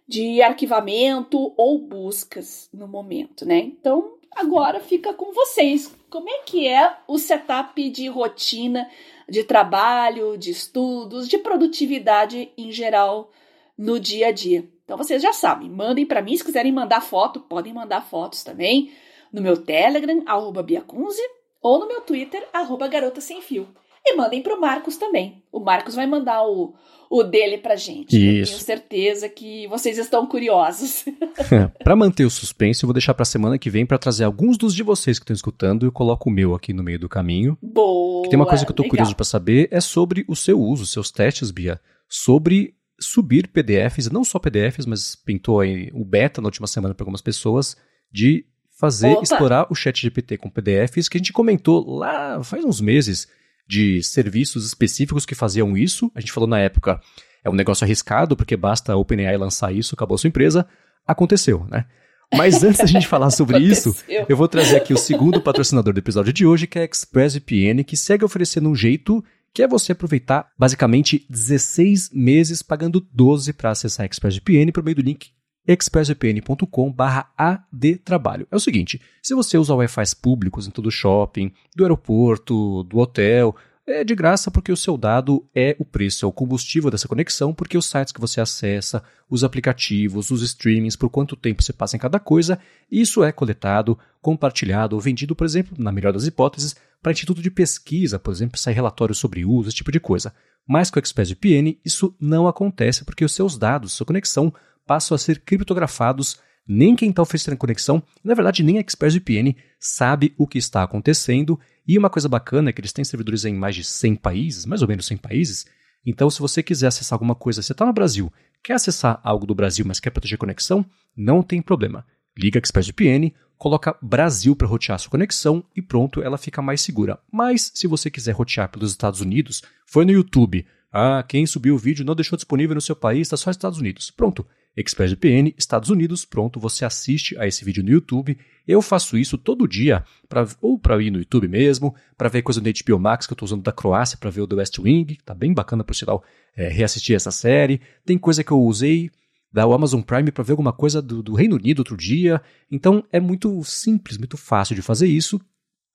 de 0.07 0.41
arquivamento 0.41 1.53
ou 1.55 1.77
buscas 1.77 2.67
no 2.73 2.87
momento, 2.87 3.45
né? 3.45 3.59
Então, 3.59 4.15
agora 4.31 4.79
fica 4.79 5.13
com 5.13 5.31
vocês. 5.31 5.95
Como 6.09 6.27
é 6.27 6.39
que 6.39 6.67
é 6.67 6.97
o 7.07 7.19
setup 7.19 7.87
de 7.91 8.07
rotina 8.07 8.89
de 9.29 9.43
trabalho, 9.43 10.35
de 10.35 10.49
estudos, 10.49 11.27
de 11.27 11.37
produtividade 11.37 12.51
em 12.57 12.71
geral 12.71 13.31
no 13.77 13.99
dia 13.99 14.29
a 14.29 14.31
dia? 14.31 14.67
Então, 14.83 14.97
vocês 14.97 15.21
já 15.21 15.31
sabem, 15.31 15.69
mandem 15.69 16.07
para 16.07 16.23
mim, 16.23 16.35
se 16.35 16.43
quiserem 16.43 16.71
mandar 16.71 17.01
foto, 17.01 17.39
podem 17.41 17.71
mandar 17.71 18.01
fotos 18.01 18.43
também 18.43 18.91
no 19.31 19.43
meu 19.43 19.55
Telegram, 19.55 20.23
Biacunze, 20.65 21.21
ou 21.61 21.79
no 21.79 21.87
meu 21.87 22.01
Twitter, 22.01 22.47
arroba 22.53 22.87
Garota 22.87 23.21
Sem 23.21 23.41
Fio. 23.41 23.67
E 24.05 24.15
mandem 24.15 24.41
para 24.41 24.55
o 24.55 24.61
Marcos 24.61 24.97
também. 24.97 25.43
O 25.51 25.59
Marcos 25.59 25.93
vai 25.93 26.07
mandar 26.07 26.43
o, 26.43 26.73
o 27.09 27.21
dele 27.21 27.57
para 27.57 27.75
gente. 27.75 28.15
Isso. 28.15 28.53
Eu 28.53 28.55
tenho 28.55 28.65
certeza 28.65 29.29
que 29.29 29.67
vocês 29.67 29.97
estão 29.97 30.25
curiosos. 30.25 31.05
para 31.83 31.95
manter 31.95 32.25
o 32.25 32.29
suspense, 32.29 32.81
eu 32.81 32.87
vou 32.87 32.93
deixar 32.93 33.13
para 33.13 33.23
a 33.23 33.25
semana 33.25 33.57
que 33.57 33.69
vem 33.69 33.85
para 33.85 33.97
trazer 33.97 34.23
alguns 34.23 34.57
dos 34.57 34.73
de 34.73 34.83
vocês 34.83 35.19
que 35.19 35.23
estão 35.23 35.33
escutando. 35.33 35.85
Eu 35.85 35.91
coloco 35.91 36.29
o 36.29 36.31
meu 36.31 36.55
aqui 36.55 36.71
no 36.71 36.81
meio 36.81 36.97
do 36.97 37.09
caminho. 37.09 37.57
Boa! 37.61 38.23
Que 38.23 38.29
tem 38.29 38.39
uma 38.39 38.47
coisa 38.47 38.65
que 38.65 38.71
eu 38.71 38.73
estou 38.73 38.87
curioso 38.87 39.15
para 39.15 39.25
saber 39.25 39.67
é 39.69 39.81
sobre 39.81 40.23
o 40.27 40.35
seu 40.35 40.59
uso, 40.59 40.85
seus 40.85 41.11
testes, 41.11 41.51
Bia, 41.51 41.79
sobre 42.07 42.75
subir 42.99 43.47
PDFs, 43.47 44.09
não 44.09 44.23
só 44.23 44.39
PDFs, 44.39 44.85
mas 44.85 45.15
pintou 45.15 45.59
aí 45.59 45.89
o 45.93 46.03
beta 46.03 46.41
na 46.41 46.47
última 46.47 46.67
semana 46.67 46.93
para 46.93 47.03
algumas 47.03 47.21
pessoas 47.21 47.77
de 48.11 48.45
fazer, 48.79 49.11
Opa. 49.11 49.23
explorar 49.23 49.67
o 49.69 49.75
chat 49.75 50.01
GPT 50.01 50.37
com 50.37 50.49
PDFs, 50.49 51.09
que 51.09 51.17
a 51.17 51.19
gente 51.19 51.33
comentou 51.33 51.85
lá 51.97 52.41
faz 52.41 52.63
uns 52.63 52.79
meses 52.79 53.27
de 53.67 54.01
serviços 54.01 54.65
específicos 54.65 55.25
que 55.25 55.35
faziam 55.35 55.75
isso. 55.75 56.09
A 56.15 56.21
gente 56.21 56.31
falou 56.31 56.47
na 56.47 56.59
época, 56.59 56.99
é 57.43 57.49
um 57.49 57.53
negócio 57.53 57.83
arriscado, 57.83 58.37
porque 58.37 58.55
basta 58.55 58.93
a 58.93 58.95
OpenAI 58.95 59.37
lançar 59.37 59.73
isso, 59.73 59.95
acabou 59.95 60.15
a 60.15 60.17
sua 60.17 60.29
empresa. 60.29 60.65
Aconteceu, 61.05 61.65
né? 61.69 61.85
Mas 62.33 62.63
antes 62.63 62.79
da 62.79 62.85
gente 62.85 63.05
falar 63.05 63.31
sobre 63.31 63.59
isso, 63.59 63.93
eu 64.29 64.37
vou 64.37 64.47
trazer 64.47 64.77
aqui 64.77 64.93
o 64.93 64.97
segundo 64.97 65.41
patrocinador 65.41 65.93
do 65.93 65.99
episódio 65.99 66.31
de 66.31 66.45
hoje, 66.45 66.65
que 66.65 66.79
é 66.79 66.83
a 66.83 66.85
ExpressVPN, 66.85 67.83
que 67.83 67.97
segue 67.97 68.23
oferecendo 68.23 68.69
um 68.69 68.75
jeito 68.75 69.21
que 69.53 69.61
é 69.61 69.67
você 69.67 69.91
aproveitar 69.91 70.51
basicamente 70.57 71.25
16 71.29 72.11
meses 72.13 72.61
pagando 72.61 73.05
12 73.11 73.51
para 73.51 73.71
acessar 73.71 74.03
a 74.03 74.07
ExpressVPN 74.07 74.71
por 74.71 74.83
meio 74.83 74.95
do 74.95 75.01
link 75.01 75.31
expressvpn.com/adtrabalho. 75.67 78.47
É 78.51 78.55
o 78.55 78.59
seguinte, 78.59 78.99
se 79.21 79.35
você 79.35 79.57
usa 79.57 79.75
Wi-Fi 79.75 80.15
públicos 80.21 80.67
em 80.67 80.71
todo 80.71 80.87
o 80.87 80.91
shopping, 80.91 81.51
do 81.75 81.83
aeroporto, 81.83 82.83
do 82.83 82.97
hotel, 82.97 83.55
é 83.91 84.03
de 84.03 84.13
graça 84.13 84.51
porque 84.51 84.71
o 84.71 84.77
seu 84.77 84.95
dado 84.95 85.43
é 85.53 85.75
o 85.79 85.85
preço, 85.85 86.23
é 86.23 86.27
o 86.27 86.31
combustível 86.31 86.91
dessa 86.91 87.07
conexão, 87.07 87.53
porque 87.53 87.77
os 87.77 87.87
sites 87.87 88.13
que 88.13 88.21
você 88.21 88.39
acessa, 88.39 89.03
os 89.27 89.43
aplicativos, 89.43 90.29
os 90.29 90.43
streamings, 90.43 90.95
por 90.95 91.09
quanto 91.09 91.35
tempo 91.35 91.63
você 91.63 91.73
passa 91.73 91.95
em 91.95 91.99
cada 91.99 92.19
coisa, 92.19 92.59
isso 92.91 93.23
é 93.23 93.31
coletado, 93.31 93.97
compartilhado 94.21 94.95
ou 94.95 95.01
vendido, 95.01 95.35
por 95.35 95.45
exemplo, 95.45 95.75
na 95.77 95.91
melhor 95.91 96.13
das 96.13 96.25
hipóteses, 96.25 96.75
para 97.01 97.11
instituto 97.11 97.41
de 97.41 97.49
pesquisa, 97.49 98.19
por 98.19 98.31
exemplo, 98.31 98.59
sair 98.59 98.75
relatórios 98.75 99.17
sobre 99.17 99.45
uso, 99.45 99.69
esse 99.69 99.77
tipo 99.77 99.91
de 99.91 99.99
coisa. 99.99 100.33
Mas 100.67 100.91
com 100.91 100.99
o 100.99 101.01
ExpressVPN 101.01 101.79
isso 101.83 102.15
não 102.19 102.47
acontece 102.47 103.03
porque 103.03 103.25
os 103.25 103.33
seus 103.33 103.57
dados, 103.57 103.93
sua 103.93 104.05
conexão, 104.05 104.53
passam 104.89 105.13
a 105.13 105.19
ser 105.19 105.41
criptografados. 105.41 106.39
Nem 106.67 106.95
quem 106.95 107.11
está 107.11 107.21
oferecendo 107.21 107.57
conexão, 107.57 108.01
na 108.23 108.33
verdade, 108.33 108.63
nem 108.63 108.79
a 108.79 108.81
ExpressVPN 108.81 109.55
sabe 109.79 110.33
o 110.35 110.47
que 110.47 110.57
está 110.57 110.81
acontecendo. 110.81 111.59
E 111.87 111.95
uma 111.95 112.09
coisa 112.09 112.27
bacana 112.27 112.69
é 112.69 112.73
que 112.73 112.81
eles 112.81 112.91
têm 112.91 113.05
servidores 113.05 113.45
em 113.45 113.53
mais 113.53 113.75
de 113.75 113.83
100 113.83 114.15
países, 114.15 114.65
mais 114.65 114.81
ou 114.81 114.87
menos 114.87 115.05
100 115.05 115.17
países. 115.17 115.67
Então, 116.03 116.27
se 116.27 116.39
você 116.39 116.63
quiser 116.63 116.87
acessar 116.87 117.15
alguma 117.15 117.35
coisa, 117.35 117.61
você 117.61 117.71
está 117.71 117.85
no 117.85 117.93
Brasil, 117.93 118.33
quer 118.63 118.73
acessar 118.73 119.19
algo 119.23 119.45
do 119.45 119.53
Brasil, 119.53 119.85
mas 119.87 119.99
quer 119.99 120.09
proteger 120.09 120.37
a 120.37 120.39
conexão, 120.39 120.83
não 121.15 121.43
tem 121.43 121.61
problema. 121.61 122.03
Liga 122.35 122.57
a 122.57 122.61
ExpressVPN, 122.61 123.31
coloca 123.59 123.95
Brasil 124.01 124.55
para 124.55 124.67
rotear 124.67 124.97
sua 124.97 125.11
conexão 125.11 125.63
e 125.75 125.83
pronto, 125.83 126.21
ela 126.23 126.37
fica 126.37 126.63
mais 126.63 126.81
segura. 126.81 127.19
Mas 127.31 127.71
se 127.75 127.85
você 127.85 128.09
quiser 128.09 128.31
rotear 128.31 128.69
pelos 128.69 128.89
Estados 128.89 129.21
Unidos, 129.21 129.61
foi 129.85 130.03
no 130.03 130.11
YouTube. 130.11 130.65
Ah, 130.91 131.23
quem 131.27 131.45
subiu 131.45 131.75
o 131.75 131.79
vídeo 131.79 132.05
não 132.05 132.15
deixou 132.15 132.35
disponível 132.35 132.73
no 132.73 132.81
seu 132.81 132.95
país, 132.95 133.21
está 133.21 133.37
só 133.37 133.51
Estados 133.51 133.77
Unidos. 133.77 134.09
Pronto. 134.09 134.45
ExpressVPN, 134.79 135.53
Estados 135.57 135.89
Unidos, 135.89 136.23
pronto, 136.23 136.59
você 136.59 136.85
assiste 136.85 137.37
a 137.37 137.45
esse 137.45 137.65
vídeo 137.65 137.83
no 137.83 137.89
YouTube. 137.89 138.37
Eu 138.67 138.81
faço 138.81 139.17
isso 139.17 139.37
todo 139.37 139.67
dia, 139.67 140.03
pra, 140.27 140.47
ou 140.61 140.79
para 140.79 141.01
ir 141.01 141.11
no 141.11 141.19
YouTube 141.19 141.47
mesmo, 141.47 141.93
para 142.17 142.29
ver 142.29 142.41
coisa 142.41 142.61
do 142.61 142.69
HBO 142.69 142.99
Max 142.99 143.27
que 143.27 143.33
eu 143.33 143.35
estou 143.35 143.45
usando 143.45 143.63
da 143.63 143.71
Croácia 143.71 144.17
para 144.17 144.29
ver 144.29 144.41
o 144.41 144.47
The 144.47 144.55
West 144.55 144.79
Wing, 144.79 145.17
tá 145.25 145.33
bem 145.33 145.53
bacana 145.53 145.83
por 145.83 145.95
sinal 145.95 146.23
é, 146.55 146.69
reassistir 146.69 147.15
essa 147.15 147.31
série. 147.31 147.81
Tem 148.05 148.17
coisa 148.17 148.43
que 148.43 148.51
eu 148.51 148.61
usei 148.61 149.09
da 149.51 149.63
Amazon 149.63 150.01
Prime 150.01 150.31
para 150.31 150.43
ver 150.43 150.51
alguma 150.51 150.71
coisa 150.71 151.01
do, 151.01 151.23
do 151.23 151.33
Reino 151.33 151.55
Unido 151.55 151.79
outro 151.79 151.97
dia. 151.97 152.41
Então 152.71 153.03
é 153.11 153.19
muito 153.19 153.61
simples, 153.63 154.17
muito 154.17 154.37
fácil 154.37 154.75
de 154.75 154.81
fazer 154.81 155.07
isso. 155.07 155.41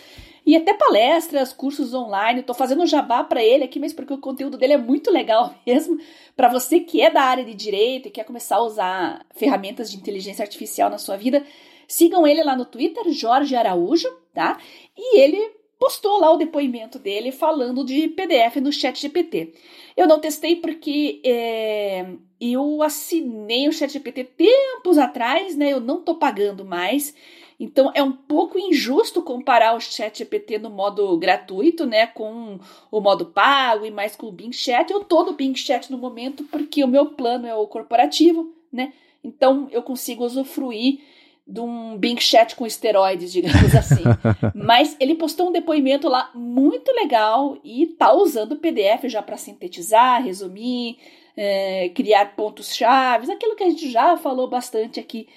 e 0.48 0.56
até 0.56 0.74
palestras, 0.74 1.52
cursos 1.52 1.94
online. 1.94 2.40
Estou 2.40 2.56
fazendo 2.56 2.86
jabá 2.86 3.22
para 3.22 3.44
ele 3.44 3.66
aqui, 3.66 3.80
mas 3.80 3.92
porque 3.92 4.14
o 4.14 4.18
conteúdo 4.18 4.58
dele 4.58 4.74
é 4.74 4.78
muito 4.78 5.12
legal 5.12 5.54
mesmo. 5.68 6.00
Para 6.38 6.48
você 6.48 6.80
que 6.80 7.02
é 7.02 7.10
da 7.10 7.22
área 7.22 7.44
de 7.44 7.54
direito 7.54 8.08
e 8.08 8.12
quer 8.12 8.24
começar 8.24 8.56
a 8.56 8.64
usar 8.64 9.26
ferramentas 9.36 9.92
de 9.92 9.98
inteligência 9.98 10.44
artificial 10.44 10.90
na 10.90 10.98
sua 10.98 11.18
vida, 11.18 11.44
sigam 11.88 12.28
ele 12.28 12.44
lá 12.44 12.56
no 12.56 12.66
Twitter, 12.66 13.12
Jorge 13.12 13.56
Araújo, 13.56 14.10
tá? 14.34 14.60
E 14.96 15.20
ele 15.20 15.58
postou 15.80 16.20
lá 16.20 16.32
o 16.32 16.38
depoimento 16.38 16.98
dele 16.98 17.32
falando 17.32 17.86
de 17.86 18.08
PDF 18.10 18.58
no 18.58 18.72
chat 18.72 19.00
GPT. 19.00 19.54
Eu 19.96 20.08
não 20.08 20.20
testei 20.20 20.56
porque 20.56 21.22
é, 21.24 22.06
eu 22.42 22.82
assinei 22.82 23.68
o 23.68 23.74
chat 23.74 23.92
GPT 23.92 24.24
tempos 24.24 24.98
atrás, 24.98 25.56
né? 25.56 25.72
Eu 25.72 25.80
não 25.80 26.02
tô 26.02 26.16
pagando 26.16 26.66
mais. 26.66 27.14
Então 27.60 27.92
é 27.96 28.04
um 28.04 28.12
pouco 28.12 28.60
injusto 28.60 29.22
comparar 29.22 29.76
o 29.76 29.80
chat 29.80 30.20
GPT 30.20 30.60
no 30.60 30.70
modo 30.70 31.18
gratuito, 31.18 31.88
né, 31.88 32.06
com 32.06 32.60
o 32.92 33.02
modo 33.02 33.26
pago 33.26 33.84
e 33.84 33.90
mais 33.90 34.16
com 34.16 34.28
o 34.28 34.32
Bing 34.32 34.54
Chat. 34.54 34.92
Eu 34.92 35.04
tô 35.04 35.24
no 35.24 35.34
Bing 35.34 35.56
Chat 35.56 35.92
no 35.92 35.98
momento 35.98 36.44
porque 36.46 36.84
o 36.84 36.88
meu 36.88 37.08
plano 37.08 37.48
é 37.48 37.56
o 37.56 37.66
corporativo, 37.66 38.54
né? 38.72 38.94
Então 39.24 39.68
eu 39.72 39.82
consigo 39.82 40.24
usufruir 40.24 41.00
de 41.48 41.62
um 41.62 41.98
Bing 41.98 42.20
Chat 42.20 42.56
com 42.56 42.66
esteroides, 42.66 43.32
digamos 43.32 43.74
assim. 43.74 44.04
Mas 44.54 44.98
ele 45.00 45.16
postou 45.16 45.50
um 45.50 45.52
depoimento 45.52 46.10
lá 46.10 46.30
muito 46.36 46.92
legal 46.92 47.58
e 47.64 47.86
tá 47.86 48.12
usando 48.12 48.54
o 48.54 48.58
PDF 48.58 49.06
já 49.06 49.22
para 49.22 49.38
sintetizar, 49.38 50.24
resumir, 50.24 50.98
é, 51.38 51.90
criar 51.90 52.36
pontos-chave, 52.36 53.32
aquilo 53.32 53.56
que 53.56 53.64
a 53.64 53.70
gente 53.70 53.90
já 53.90 54.18
falou 54.18 54.50
bastante 54.50 55.00
aqui 55.00 55.28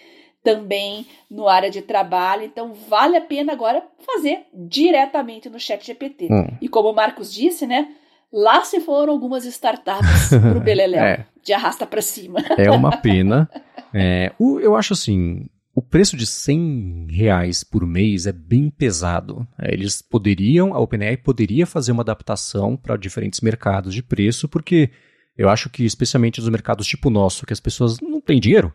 também 0.43 1.07
no 1.31 1.49
área 1.49 1.71
de 1.71 1.83
trabalho. 1.83 2.45
Então 2.45 2.73
vale 2.73 3.17
a 3.17 3.21
pena 3.21 3.53
agora 3.53 3.85
fazer 4.05 4.47
diretamente 4.53 5.49
no 5.49 5.61
Chat 5.61 5.87
GPT. 5.87 6.29
Hum. 6.31 6.49
E 6.61 6.69
como 6.69 6.91
o 6.91 6.95
Marcos 6.95 7.33
disse, 7.33 7.67
né? 7.67 7.89
Lá 8.33 8.65
se 8.65 8.81
foram 8.81 9.13
algumas 9.13 9.45
startups 9.45 10.31
pro 10.41 10.61
Beleléu, 10.61 11.03
é. 11.03 11.27
de 11.43 11.53
arrasta 11.53 11.87
para 11.87 12.01
cima. 12.01 12.39
É 12.57 12.71
uma 12.71 12.97
pena. 12.97 13.51
É, 13.93 14.33
eu 14.39 14.77
acho 14.77 14.93
assim, 14.93 15.47
o 15.81 15.83
preço 15.83 16.15
de 16.15 16.27
100 16.27 17.07
reais 17.11 17.65
por 17.65 17.87
mês 17.87 18.27
é 18.27 18.33
bem 18.33 18.69
pesado. 18.69 19.49
É, 19.59 19.73
eles 19.73 20.03
poderiam, 20.03 20.75
a 20.75 20.79
OpenAI 20.79 21.17
poderia 21.17 21.67
fazer 21.67 21.91
uma 21.91 22.03
adaptação 22.03 22.77
para 22.77 22.99
diferentes 22.99 23.41
mercados 23.41 23.95
de 23.95 24.03
preço, 24.03 24.47
porque 24.47 24.91
eu 25.39 25.49
acho 25.49 25.71
que, 25.71 25.83
especialmente 25.87 26.39
nos 26.39 26.51
mercados 26.51 26.87
tipo 26.87 27.09
o 27.09 27.11
nosso, 27.11 27.47
que 27.47 27.55
as 27.55 27.61
pessoas 27.61 27.99
não 27.99 28.21
têm 28.21 28.39
dinheiro, 28.39 28.75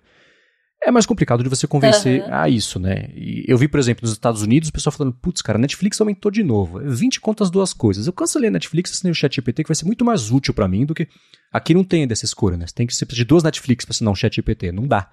é 0.84 0.90
mais 0.90 1.06
complicado 1.06 1.44
de 1.44 1.50
você 1.50 1.68
convencer 1.68 2.24
uhum. 2.24 2.34
a 2.34 2.50
isso, 2.50 2.80
né? 2.80 3.08
E 3.14 3.46
eu 3.48 3.56
vi, 3.56 3.68
por 3.68 3.80
exemplo, 3.80 4.02
nos 4.02 4.12
Estados 4.12 4.42
Unidos, 4.42 4.70
o 4.70 4.74
pessoal 4.74 4.92
falando, 4.92 5.14
putz, 5.14 5.44
cara, 5.44 5.60
a 5.60 5.62
Netflix 5.62 6.02
aumentou 6.02 6.32
de 6.32 6.42
novo. 6.42 6.80
20 6.80 7.22
contas 7.22 7.52
duas 7.52 7.72
coisas. 7.72 8.08
Eu 8.08 8.14
cancelei 8.14 8.50
a 8.50 8.52
Netflix, 8.52 8.92
assinei 8.92 9.12
o 9.12 9.16
ChatGPT, 9.16 9.64
que 9.64 9.70
vai 9.70 9.76
ser 9.76 9.86
muito 9.86 10.04
mais 10.04 10.32
útil 10.32 10.56
para 10.56 10.68
mim 10.68 10.88
do 10.88 10.96
que... 10.96 11.08
Aqui 11.54 11.76
não 11.76 11.84
tem 11.84 12.08
dessa 12.08 12.26
escolha, 12.26 12.58
né? 12.58 12.66
Você 12.66 12.74
tem 12.74 12.88
que 12.88 12.96
ser 12.96 13.06
de 13.06 13.26
duas 13.26 13.44
Netflix 13.44 13.86
para 13.86 13.94
assinar 13.94 14.12
um 14.12 14.16
ChatGPT. 14.16 14.72
Não 14.72 14.88
dá. 14.88 15.12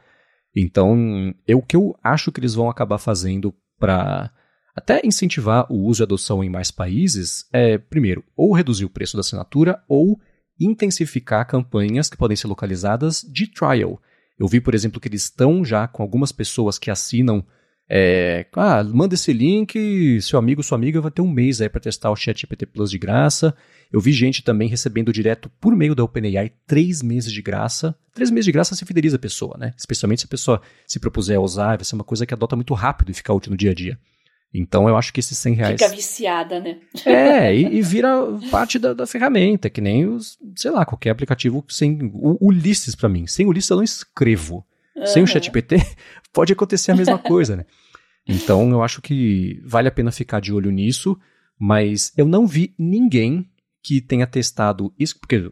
Então, 0.55 1.35
eu, 1.47 1.59
o 1.59 1.63
que 1.63 1.77
eu 1.77 1.97
acho 2.03 2.31
que 2.31 2.41
eles 2.41 2.55
vão 2.55 2.69
acabar 2.69 2.99
fazendo 2.99 3.55
para 3.79 4.31
até 4.75 5.01
incentivar 5.05 5.67
o 5.71 5.85
uso 5.87 6.03
e 6.03 6.05
adoção 6.05 6.43
em 6.43 6.49
mais 6.49 6.71
países 6.71 7.47
é, 7.53 7.79
primeiro, 7.79 8.25
ou 8.37 8.53
reduzir 8.53 8.85
o 8.85 8.91
preço 8.91 9.17
da 9.17 9.21
assinatura 9.21 9.83
ou 9.89 10.19
intensificar 10.59 11.47
campanhas 11.47 12.09
que 12.09 12.17
podem 12.17 12.37
ser 12.37 12.47
localizadas 12.47 13.23
de 13.23 13.47
trial. 13.47 14.01
Eu 14.39 14.49
vi, 14.49 14.61
por 14.61 14.75
exemplo, 14.75 15.01
que 15.01 15.09
eles 15.09 15.25
estão 15.25 15.65
já 15.65 15.87
com 15.87 16.03
algumas 16.03 16.33
pessoas 16.33 16.79
que 16.79 16.91
assinam 16.91 17.45
é, 17.89 18.47
ah, 18.55 18.83
manda 18.85 19.15
esse 19.15 19.33
link, 19.33 20.21
seu 20.23 20.39
amigo, 20.39 20.63
sua 20.63 20.79
amiga 20.79 21.01
vai 21.01 21.11
ter 21.11 21.21
um 21.21 21.31
mês 21.31 21.61
aí 21.61 21.69
para 21.69 21.81
testar 21.81 22.11
o 22.11 22.17
ChatGPT 22.17 22.67
Plus 22.67 22.91
de 22.91 22.99
graça. 22.99 23.55
Eu 23.93 24.01
vi 24.01 24.13
gente 24.13 24.43
também 24.43 24.69
recebendo 24.69 25.13
direto 25.13 25.51
por 25.61 25.77
meio 25.77 25.95
da 25.95 26.03
OpenAI 26.03 26.53
três 26.67 27.03
meses 27.03 27.31
de 27.31 27.43
graça. 27.43 27.95
Três 28.15 28.31
meses 28.31 28.47
de 28.47 28.53
graça 28.53 28.75
se 28.75 28.85
fideliza 28.87 29.17
a 29.17 29.19
pessoa, 29.19 29.59
né? 29.59 29.75
Especialmente 29.77 30.21
se 30.21 30.27
a 30.27 30.31
pessoa 30.31 30.63
se 30.87 30.99
propuser 30.99 31.37
a 31.37 31.41
usar, 31.41 31.77
vai 31.77 31.85
ser 31.85 31.95
uma 31.95 32.05
coisa 32.05 32.25
que 32.25 32.33
adota 32.33 32.57
muito 32.57 32.73
rápido 32.73 33.11
e 33.11 33.15
fica 33.15 33.33
útil 33.33 33.51
no 33.51 33.57
dia 33.59 33.73
a 33.73 33.75
dia. 33.75 33.99
Então 34.55 34.89
eu 34.89 34.97
acho 34.97 35.13
que 35.13 35.21
esses 35.21 35.37
100 35.39 35.55
reais. 35.55 35.81
Fica 35.81 35.95
viciada, 35.95 36.61
né? 36.61 36.79
É, 37.07 37.55
e, 37.55 37.79
e 37.79 37.83
vira 37.83 38.11
parte 38.51 38.79
da, 38.79 38.93
da, 38.93 39.07
ferramenta, 39.07 39.71
que 39.71 39.81
nem 39.81 40.07
os, 40.07 40.39
sei 40.57 40.71
lá, 40.71 40.85
qualquer 40.85 41.11
aplicativo 41.11 41.65
sem. 41.69 42.11
O 42.15 42.49
Ulisses 42.49 42.95
para 42.95 43.09
mim. 43.09 43.27
Sem 43.27 43.47
Ulisses 43.47 43.71
eu 43.71 43.77
não 43.77 43.85
escrevo. 43.85 44.67
Uhum. 44.97 45.07
Sem 45.07 45.23
o 45.23 45.27
ChatGPT 45.27 45.77
pode 46.33 46.53
acontecer 46.53 46.93
a 46.93 46.97
mesma 46.97 47.19
coisa, 47.19 47.57
né? 47.57 47.65
Então 48.27 48.71
eu 48.71 48.83
acho 48.83 49.03
que 49.03 49.61
vale 49.65 49.89
a 49.89 49.93
pena 49.93 50.13
ficar 50.13 50.41
de 50.41 50.53
olho 50.53 50.71
nisso, 50.71 51.19
mas 51.59 52.13
eu 52.17 52.27
não 52.27 52.47
vi 52.47 52.75
ninguém 52.79 53.49
que 53.83 54.01
tenha 54.01 54.27
testado 54.27 54.95
isso, 54.97 55.19
porque 55.19 55.51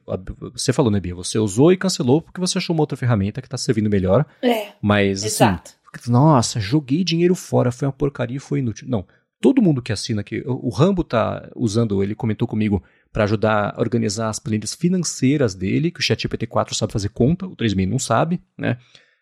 você 0.53 0.73
falou, 0.73 0.91
né, 0.91 1.01
Bia? 1.01 1.15
Você 1.17 1.39
usou 1.39 1.73
e 1.73 1.77
cancelou 1.77 2.23
porque 2.23 2.41
você 2.41 2.59
achou 2.59 2.75
uma 2.75 2.83
outra 2.83 2.97
ferramenta 2.97 3.41
que 3.41 3.49
está 3.49 3.59
servindo 3.59 3.91
melhor. 3.91 4.25
É. 4.41 4.69
Mas, 4.81 5.25
assim, 5.25 5.27
exato. 5.27 5.73
assim, 5.93 6.13
nossa, 6.13 6.61
joguei 6.61 7.03
dinheiro 7.03 7.35
fora, 7.35 7.73
foi 7.73 7.89
uma 7.89 7.93
porcaria 7.93 8.37
e 8.37 8.41
foi 8.41 8.61
inútil. 8.61 8.89
Não. 8.89 9.05
Todo 9.41 9.63
mundo 9.63 9.81
que 9.83 9.91
assina 9.91 10.21
aqui, 10.21 10.43
o 10.47 10.69
Rambo 10.69 11.03
tá 11.03 11.51
usando, 11.57 12.03
ele 12.03 12.15
comentou 12.15 12.47
comigo 12.47 12.83
para 13.11 13.25
ajudar 13.25 13.75
a 13.75 13.81
organizar 13.81 14.29
as 14.29 14.39
planilhas 14.39 14.75
financeiras 14.75 15.55
dele, 15.55 15.91
que 15.91 15.99
o 15.99 16.03
ChatGPT 16.03 16.47
4 16.47 16.75
sabe 16.75 16.93
fazer 16.93 17.09
conta, 17.09 17.47
o 17.47 17.57
3000 17.57 17.89
não 17.89 17.99
sabe, 17.99 18.41
né? 18.57 18.77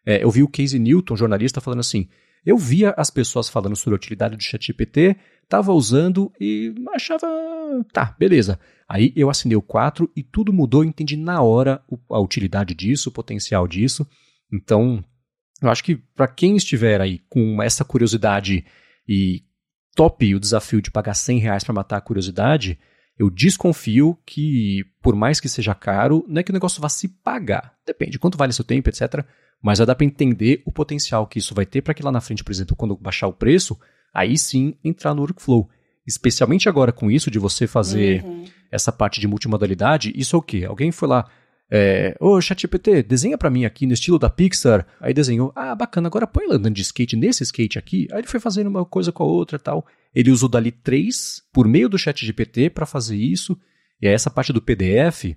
É, 0.09 0.25
eu 0.25 0.31
vi 0.31 0.43
o 0.43 0.49
Casey 0.49 0.79
Newton, 0.79 1.15
jornalista, 1.15 1.61
falando 1.61 1.81
assim: 1.81 2.09
eu 2.47 2.57
via 2.57 2.95
as 2.97 3.11
pessoas 3.11 3.51
falando 3.51 3.77
sobre 3.77 3.95
a 3.95 3.99
utilidade 3.99 4.39
do 4.39 4.43
ChatGPT, 4.43 5.19
estava 5.43 5.71
usando 5.71 6.33
e 6.41 6.75
achava, 6.95 7.27
tá, 7.93 8.17
beleza. 8.19 8.59
Aí 8.89 9.13
eu 9.15 9.29
assinei 9.29 9.55
o 9.55 9.61
4 9.61 10.11
e 10.17 10.23
tudo 10.23 10.51
mudou, 10.51 10.83
eu 10.83 10.89
entendi 10.89 11.15
na 11.15 11.43
hora 11.43 11.85
a 12.11 12.19
utilidade 12.19 12.75
disso, 12.75 13.11
o 13.11 13.13
potencial 13.13 13.69
disso. 13.69 14.09
Então, 14.51 15.05
eu 15.61 15.69
acho 15.69 15.85
que 15.85 15.97
para 15.97 16.27
quem 16.27 16.57
estiver 16.57 17.03
aí 17.03 17.21
com 17.29 17.63
essa 17.63 17.85
curiosidade 17.85 18.65
e 19.07 19.43
top 19.95 20.35
o 20.35 20.41
desafio 20.41 20.81
de 20.81 20.91
pagar 20.91 21.13
100 21.13 21.39
reais 21.39 21.65
para 21.65 21.75
matar 21.75 21.99
a 21.99 22.01
curiosidade, 22.01 22.79
eu 23.19 23.29
desconfio 23.29 24.17
que, 24.25 24.87
por 25.03 25.15
mais 25.15 25.39
que 25.39 25.51
seja 25.51 25.75
caro, 25.75 26.25
não 26.27 26.41
é 26.41 26.43
que 26.43 26.51
o 26.51 26.55
negócio 26.55 26.81
vá 26.81 26.89
se 26.89 27.09
pagar. 27.09 27.75
Depende, 27.85 28.19
quanto 28.19 28.39
vale 28.39 28.55
seu 28.55 28.65
tempo, 28.65 28.89
etc. 28.89 29.23
Mas 29.63 29.79
já 29.79 29.85
dá 29.85 29.95
para 29.95 30.07
entender 30.07 30.63
o 30.65 30.73
potencial 30.73 31.27
que 31.27 31.39
isso 31.39 31.55
vai 31.55 31.67
ter 31.67 31.83
para 31.83 31.95
que 31.95 32.03
lá 32.03 32.13
na 32.13 32.21
frente, 32.21 32.45
por 32.45 32.53
exemplo, 32.53 32.77
quando 32.77 32.97
baixar 32.97 33.27
o 33.27 33.33
preço, 33.33 33.79
aí 34.15 34.39
sim 34.39 34.75
entrar 34.85 35.15
no 35.15 35.23
workflow. 35.23 35.69
Especialmente 36.07 36.69
agora 36.69 36.93
com 36.93 37.11
isso 37.11 37.31
de 37.31 37.39
você 37.39 37.67
fazer 37.67 38.25
uhum. 38.25 38.45
essa 38.71 38.91
parte 38.91 39.21
de 39.21 39.29
multimodalidade, 39.29 40.13
isso 40.17 40.37
é 40.37 40.39
o 40.39 40.43
quê? 40.43 40.65
Alguém 40.65 40.91
foi 40.91 41.09
lá, 41.09 41.29
é, 41.71 42.17
ô 42.19 42.41
ChatGPT, 42.41 43.03
desenha 43.03 43.37
para 43.37 43.51
mim 43.51 43.67
aqui 43.67 43.87
no 43.87 43.93
estilo 43.93 44.19
da 44.19 44.31
Pixar. 44.31 44.87
Aí 45.01 45.13
desenhou, 45.13 45.53
ah, 45.55 45.75
bacana, 45.75 46.09
agora 46.09 46.27
põe 46.27 46.45
ele 46.45 46.55
andando 46.55 46.75
de 46.75 46.83
skate 46.83 47.17
nesse 47.17 47.43
skate 47.43 47.79
aqui. 47.79 48.09
Aí 48.11 48.21
ele 48.21 48.27
foi 48.27 48.41
fazendo 48.41 48.69
uma 48.69 48.85
coisa 48.85 49.13
com 49.13 49.23
a 49.23 49.27
outra 49.27 49.57
e 49.57 49.61
tal. 49.61 49.87
Ele 50.15 50.31
usou 50.31 50.49
dali 50.49 50.73
3 50.73 51.43
por 51.53 51.69
meio 51.69 51.89
do 51.89 51.99
ChatGPT 51.99 52.71
para 52.71 52.87
fazer 52.87 53.17
isso. 53.17 53.59
E 54.01 54.09
aí 54.09 54.15
essa 54.15 54.31
parte 54.31 54.53
do 54.53 54.63
PDF, 54.63 55.37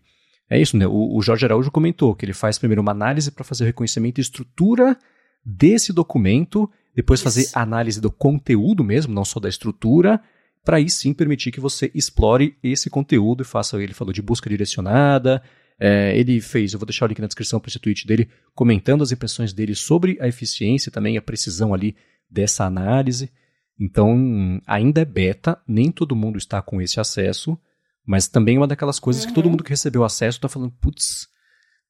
é 0.52 0.62
isso, 0.62 0.78
né? 0.78 0.86
O, 0.86 1.18
o 1.18 1.22
Jorge 1.22 1.46
Araújo 1.46 1.72
comentou 1.72 2.14
que 2.14 2.26
ele 2.26 2.34
faz 2.34 2.60
primeiro 2.60 2.82
uma 2.82 2.92
análise 2.92 3.32
para 3.32 3.44
fazer 3.44 3.64
o 3.64 3.68
reconhecimento 3.68 4.20
e 4.20 4.22
estrutura 4.22 4.98
desse 5.44 5.92
documento, 5.92 6.70
depois 6.96 7.20
isso. 7.20 7.24
fazer 7.24 7.48
análise 7.56 8.00
do 8.00 8.12
conteúdo 8.12 8.84
mesmo, 8.84 9.14
não 9.14 9.26
só 9.26 9.40
da 9.40 9.50
estrutura, 9.50 10.22
para 10.64 10.78
aí 10.78 10.90
sim 10.90 11.14
permitir 11.14 11.52
que 11.52 11.60
você 11.60 11.90
explore 11.96 12.56
esse 12.62 12.90
conteúdo 12.90 13.42
e 13.42 13.46
faça, 13.46 13.82
ele 13.82 13.94
falou 13.94 14.14
de 14.14 14.22
busca 14.22 14.50
direcionada, 14.50 15.42
É, 15.84 16.16
ele 16.16 16.40
fez, 16.40 16.74
eu 16.74 16.80
vou 16.80 16.86
deixar 16.86 17.06
o 17.06 17.08
link 17.08 17.20
na 17.20 17.26
descrição 17.26 17.60
para 17.60 17.70
esse 17.70 17.80
tweet 17.80 18.06
dele, 18.06 18.30
comentando 18.54 19.02
as 19.02 19.12
impressões 19.12 19.52
dele 19.52 19.74
sobre 19.74 20.16
a 20.22 20.28
eficiência 20.28 20.90
e 20.90 20.92
também 20.92 21.18
a 21.18 21.22
precisão 21.24 21.74
ali 21.74 21.96
dessa 22.30 22.66
análise. 22.66 23.32
Então, 23.80 24.62
ainda 24.68 25.02
é 25.02 25.06
beta, 25.06 25.58
nem 25.68 25.92
todo 25.92 26.16
mundo 26.16 26.38
está 26.38 26.62
com 26.62 26.80
esse 26.80 27.00
acesso, 27.00 27.58
mas 28.06 28.28
também 28.28 28.56
é 28.56 28.60
uma 28.60 28.68
daquelas 28.68 29.00
coisas 29.00 29.24
uhum. 29.24 29.30
que 29.30 29.36
todo 29.36 29.50
mundo 29.50 29.64
que 29.64 29.70
recebeu 29.70 30.04
acesso 30.04 30.38
está 30.38 30.50
falando, 30.50 30.72
putz, 30.82 31.28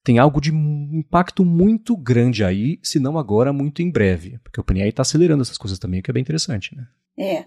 tem 0.04 0.18
algo 0.18 0.42
de 0.42 0.52
impacto 0.52 1.46
muito 1.46 1.96
grande 1.96 2.44
aí, 2.44 2.80
se 2.82 3.00
não 3.00 3.18
agora, 3.18 3.54
muito 3.54 3.82
em 3.82 3.92
breve. 3.92 4.40
Porque 4.44 4.60
o 4.60 4.62
OpenAI 4.62 4.90
está 4.90 5.04
acelerando 5.04 5.44
essas 5.44 5.58
coisas 5.58 5.78
também, 5.78 6.00
o 6.00 6.04
que 6.04 6.10
é 6.10 6.14
bem 6.14 6.22
interessante, 6.22 6.76
né? 6.76 6.88
É. 7.18 7.46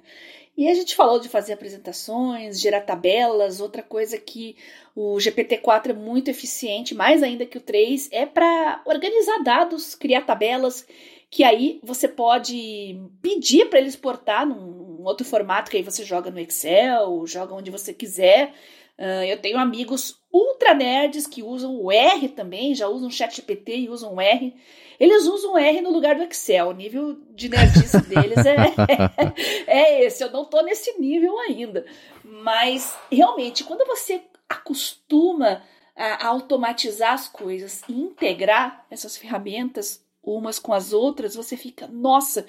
E 0.56 0.68
a 0.68 0.74
gente 0.74 0.94
falou 0.94 1.18
de 1.18 1.28
fazer 1.28 1.52
apresentações, 1.52 2.60
gerar 2.60 2.82
tabelas, 2.82 3.60
outra 3.60 3.82
coisa 3.82 4.16
que 4.18 4.56
o 4.94 5.16
GPT-4 5.16 5.90
é 5.90 5.92
muito 5.92 6.30
eficiente, 6.30 6.94
mais 6.94 7.24
ainda 7.24 7.44
que 7.44 7.58
o 7.58 7.60
3, 7.60 8.08
é 8.12 8.24
para 8.24 8.80
organizar 8.86 9.42
dados, 9.42 9.96
criar 9.96 10.22
tabelas, 10.22 10.86
que 11.28 11.42
aí 11.42 11.80
você 11.82 12.06
pode 12.06 13.00
pedir 13.20 13.68
para 13.68 13.80
ele 13.80 13.88
exportar 13.88 14.46
num 14.46 14.93
outro 15.04 15.26
formato 15.26 15.70
que 15.70 15.76
aí 15.76 15.82
você 15.82 16.04
joga 16.04 16.30
no 16.30 16.40
Excel, 16.40 17.26
joga 17.26 17.54
onde 17.54 17.70
você 17.70 17.92
quiser. 17.92 18.52
Uh, 18.96 19.24
eu 19.26 19.38
tenho 19.38 19.58
amigos 19.58 20.20
ultra 20.32 20.72
nerds 20.72 21.26
que 21.26 21.42
usam 21.42 21.80
o 21.80 21.90
R 21.90 22.28
também, 22.28 22.74
já 22.74 22.86
usam 22.86 23.08
o 23.08 23.12
ChatGPT 23.12 23.76
e 23.76 23.88
usam 23.88 24.14
o 24.14 24.20
R. 24.20 24.54
Eles 25.00 25.26
usam 25.26 25.54
o 25.54 25.58
R 25.58 25.80
no 25.80 25.90
lugar 25.90 26.14
do 26.14 26.22
Excel. 26.22 26.68
O 26.68 26.72
nível 26.72 27.18
de 27.30 27.48
nerdice 27.48 28.00
deles 28.06 28.46
é, 28.46 28.56
é, 29.66 29.78
é 29.78 30.04
esse. 30.04 30.22
Eu 30.22 30.30
não 30.30 30.44
tô 30.44 30.62
nesse 30.62 30.98
nível 31.00 31.36
ainda. 31.40 31.84
Mas, 32.22 32.96
realmente, 33.10 33.64
quando 33.64 33.84
você 33.86 34.22
acostuma 34.48 35.62
a 35.96 36.26
automatizar 36.26 37.12
as 37.12 37.28
coisas 37.28 37.82
e 37.88 37.92
integrar 37.92 38.84
essas 38.90 39.16
ferramentas 39.16 40.04
umas 40.22 40.58
com 40.58 40.72
as 40.72 40.92
outras, 40.92 41.34
você 41.34 41.56
fica, 41.56 41.86
nossa, 41.86 42.46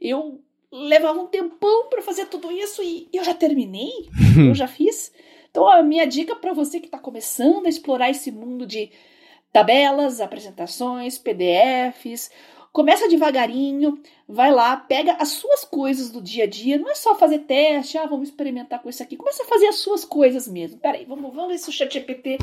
eu 0.00 0.40
levava 0.72 1.20
um 1.20 1.26
tempão 1.26 1.88
para 1.88 2.02
fazer 2.02 2.26
tudo 2.26 2.50
isso 2.50 2.82
e 2.82 3.08
eu 3.12 3.24
já 3.24 3.34
terminei, 3.34 4.08
eu 4.48 4.54
já 4.54 4.66
fiz. 4.66 5.12
Então, 5.50 5.68
a 5.68 5.82
minha 5.82 6.06
dica 6.06 6.36
para 6.36 6.52
você 6.52 6.78
que 6.80 6.86
está 6.86 6.98
começando 6.98 7.66
a 7.66 7.68
explorar 7.68 8.10
esse 8.10 8.30
mundo 8.30 8.66
de 8.66 8.90
tabelas, 9.52 10.20
apresentações, 10.20 11.16
PDFs, 11.16 12.30
começa 12.76 13.08
devagarinho, 13.08 13.98
vai 14.28 14.52
lá, 14.52 14.76
pega 14.76 15.14
as 15.14 15.28
suas 15.28 15.64
coisas 15.64 16.10
do 16.10 16.20
dia 16.20 16.44
a 16.44 16.46
dia, 16.46 16.76
não 16.76 16.90
é 16.90 16.94
só 16.94 17.14
fazer 17.14 17.38
teste, 17.38 17.96
ah, 17.96 18.04
vamos 18.04 18.28
experimentar 18.28 18.82
com 18.82 18.90
isso 18.90 19.02
aqui, 19.02 19.16
começa 19.16 19.44
a 19.44 19.46
fazer 19.46 19.68
as 19.68 19.76
suas 19.76 20.04
coisas 20.04 20.46
mesmo. 20.46 20.78
Peraí, 20.78 21.06
vamos, 21.06 21.34
vamos 21.34 21.52
ver 21.52 21.58
se 21.58 21.70
o 21.70 21.72
ChatGPT 21.72 22.36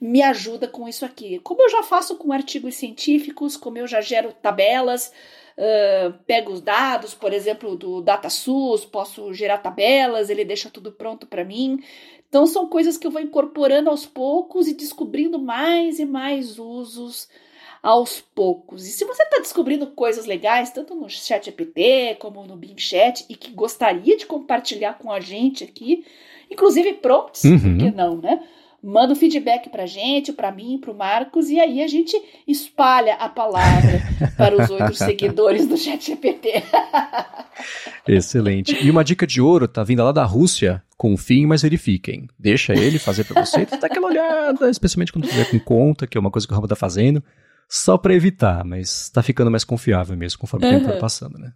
me 0.00 0.22
ajuda 0.22 0.66
com 0.66 0.88
isso 0.88 1.04
aqui. 1.04 1.38
Como 1.40 1.60
eu 1.60 1.68
já 1.68 1.82
faço 1.82 2.16
com 2.16 2.32
artigos 2.32 2.74
científicos, 2.74 3.54
como 3.54 3.76
eu 3.76 3.86
já 3.86 4.00
gero 4.00 4.32
tabelas, 4.32 5.12
uh, 5.56 6.12
pego 6.26 6.52
os 6.52 6.60
dados, 6.60 7.14
por 7.14 7.32
exemplo, 7.32 7.76
do 7.76 8.00
DataSUS, 8.00 8.84
posso 8.84 9.32
gerar 9.32 9.58
tabelas, 9.58 10.30
ele 10.30 10.44
deixa 10.44 10.70
tudo 10.70 10.92
pronto 10.92 11.26
para 11.26 11.44
mim. 11.44 11.82
Então, 12.28 12.46
são 12.46 12.68
coisas 12.68 12.96
que 12.96 13.06
eu 13.06 13.10
vou 13.10 13.20
incorporando 13.20 13.88
aos 13.88 14.04
poucos 14.04 14.68
e 14.68 14.74
descobrindo 14.74 15.38
mais 15.38 15.98
e 15.98 16.04
mais 16.04 16.58
usos 16.58 17.28
aos 17.82 18.20
poucos. 18.20 18.84
E 18.86 18.90
se 18.90 19.04
você 19.04 19.22
está 19.22 19.38
descobrindo 19.38 19.86
coisas 19.88 20.26
legais, 20.26 20.70
tanto 20.70 20.94
no 20.94 21.08
ChatGPT 21.08 22.16
como 22.18 22.44
no 22.44 22.56
Bing 22.56 22.76
Chat, 22.76 23.24
e 23.28 23.36
que 23.36 23.52
gostaria 23.52 24.16
de 24.16 24.26
compartilhar 24.26 24.98
com 24.98 25.12
a 25.12 25.20
gente 25.20 25.62
aqui, 25.62 26.04
inclusive 26.50 26.94
prompts, 26.94 27.44
uhum. 27.44 27.58
por 27.58 27.78
que 27.78 27.90
não, 27.92 28.16
né? 28.16 28.42
Manda 28.86 29.12
um 29.12 29.16
feedback 29.16 29.68
pra 29.68 29.84
gente, 29.84 30.32
pra 30.32 30.52
mim, 30.52 30.78
pro 30.80 30.94
Marcos, 30.94 31.50
e 31.50 31.58
aí 31.58 31.82
a 31.82 31.88
gente 31.88 32.16
espalha 32.46 33.14
a 33.16 33.28
palavra 33.28 34.00
para 34.38 34.62
os 34.62 34.70
outros 34.70 34.98
seguidores 34.98 35.66
do 35.66 35.76
ChatGPT. 35.76 36.62
Excelente. 38.06 38.76
E 38.80 38.88
uma 38.88 39.02
dica 39.02 39.26
de 39.26 39.40
ouro 39.40 39.66
tá 39.66 39.82
vindo 39.82 40.04
lá 40.04 40.12
da 40.12 40.24
Rússia. 40.24 40.80
Confiem, 40.96 41.46
mas 41.46 41.62
verifiquem. 41.62 42.28
Deixa 42.38 42.74
ele 42.74 43.00
fazer 43.00 43.24
para 43.24 43.44
você, 43.44 43.66
dá 43.66 43.88
aquela 43.88 44.06
olhada, 44.06 44.70
especialmente 44.70 45.12
quando 45.12 45.26
tiver 45.26 45.50
com 45.50 45.58
conta, 45.58 46.06
que 46.06 46.16
é 46.16 46.20
uma 46.20 46.30
coisa 46.30 46.46
que 46.46 46.52
o 46.52 46.54
Rambo 46.54 46.68
tá 46.68 46.76
fazendo, 46.76 47.22
só 47.68 47.98
para 47.98 48.14
evitar, 48.14 48.64
mas 48.64 49.10
tá 49.10 49.20
ficando 49.20 49.50
mais 49.50 49.64
confiável 49.64 50.16
mesmo 50.16 50.38
conforme 50.38 50.64
o 50.64 50.70
tempo 50.70 50.86
vai 50.86 50.98
passando, 50.98 51.36
né? 51.38 51.52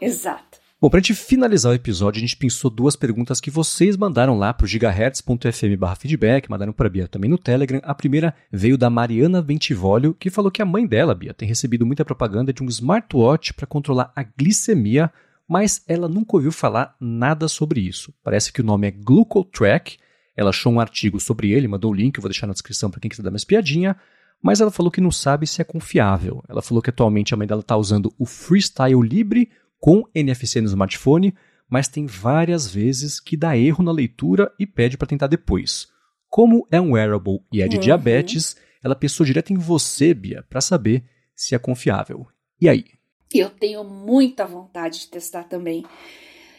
Exato. 0.00 0.57
Bom, 0.80 0.88
para 0.88 0.98
a 0.98 1.00
gente 1.00 1.14
finalizar 1.14 1.72
o 1.72 1.74
episódio, 1.74 2.18
a 2.18 2.20
gente 2.20 2.36
pensou 2.36 2.70
duas 2.70 2.94
perguntas 2.94 3.40
que 3.40 3.50
vocês 3.50 3.96
mandaram 3.96 4.38
lá 4.38 4.54
para 4.54 4.64
o 4.64 4.68
gigahertz.fm 4.68 5.98
feedback, 5.98 6.48
mandaram 6.48 6.72
para 6.72 6.86
a 6.86 6.88
Bia 6.88 7.08
também 7.08 7.28
no 7.28 7.36
Telegram. 7.36 7.80
A 7.82 7.92
primeira 7.92 8.32
veio 8.52 8.78
da 8.78 8.88
Mariana 8.88 9.42
Ventivolio, 9.42 10.14
que 10.14 10.30
falou 10.30 10.52
que 10.52 10.62
a 10.62 10.64
mãe 10.64 10.86
dela, 10.86 11.16
Bia, 11.16 11.34
tem 11.34 11.48
recebido 11.48 11.84
muita 11.84 12.04
propaganda 12.04 12.52
de 12.52 12.62
um 12.62 12.66
smartwatch 12.66 13.54
para 13.54 13.66
controlar 13.66 14.12
a 14.14 14.22
glicemia, 14.22 15.12
mas 15.48 15.82
ela 15.88 16.08
nunca 16.08 16.36
ouviu 16.36 16.52
falar 16.52 16.94
nada 17.00 17.48
sobre 17.48 17.80
isso. 17.80 18.14
Parece 18.22 18.52
que 18.52 18.60
o 18.60 18.64
nome 18.64 18.86
é 18.86 18.92
GlucoTrack. 18.92 19.98
Ela 20.36 20.50
achou 20.50 20.72
um 20.72 20.78
artigo 20.78 21.18
sobre 21.18 21.50
ele, 21.50 21.66
mandou 21.66 21.90
o 21.90 21.94
link, 21.94 22.16
eu 22.16 22.22
vou 22.22 22.30
deixar 22.30 22.46
na 22.46 22.52
descrição 22.52 22.88
para 22.88 23.00
quem 23.00 23.08
quiser 23.08 23.24
dar 23.24 23.30
uma 23.30 23.36
espiadinha. 23.36 23.96
Mas 24.40 24.60
ela 24.60 24.70
falou 24.70 24.92
que 24.92 25.00
não 25.00 25.10
sabe 25.10 25.44
se 25.44 25.60
é 25.60 25.64
confiável. 25.64 26.40
Ela 26.48 26.62
falou 26.62 26.80
que 26.80 26.90
atualmente 26.90 27.34
a 27.34 27.36
mãe 27.36 27.48
dela 27.48 27.62
está 27.62 27.76
usando 27.76 28.14
o 28.16 28.24
Freestyle 28.24 29.02
Libre 29.02 29.50
com 29.78 30.04
NFC 30.14 30.60
no 30.60 30.66
smartphone, 30.66 31.34
mas 31.68 31.88
tem 31.88 32.06
várias 32.06 32.66
vezes 32.66 33.20
que 33.20 33.36
dá 33.36 33.56
erro 33.56 33.84
na 33.84 33.92
leitura 33.92 34.52
e 34.58 34.66
pede 34.66 34.96
para 34.96 35.08
tentar 35.08 35.26
depois. 35.26 35.88
Como 36.28 36.66
é 36.70 36.80
um 36.80 36.92
wearable 36.92 37.40
e 37.52 37.62
é 37.62 37.68
de 37.68 37.76
uhum. 37.76 37.82
diabetes, 37.82 38.56
ela 38.82 38.94
pensou 38.94 39.24
direto 39.24 39.52
em 39.52 39.58
você, 39.58 40.14
Bia, 40.14 40.44
para 40.48 40.60
saber 40.60 41.04
se 41.34 41.54
é 41.54 41.58
confiável. 41.58 42.26
E 42.60 42.68
aí? 42.68 42.84
Eu 43.32 43.50
tenho 43.50 43.84
muita 43.84 44.46
vontade 44.46 45.00
de 45.00 45.08
testar 45.08 45.44
também. 45.44 45.84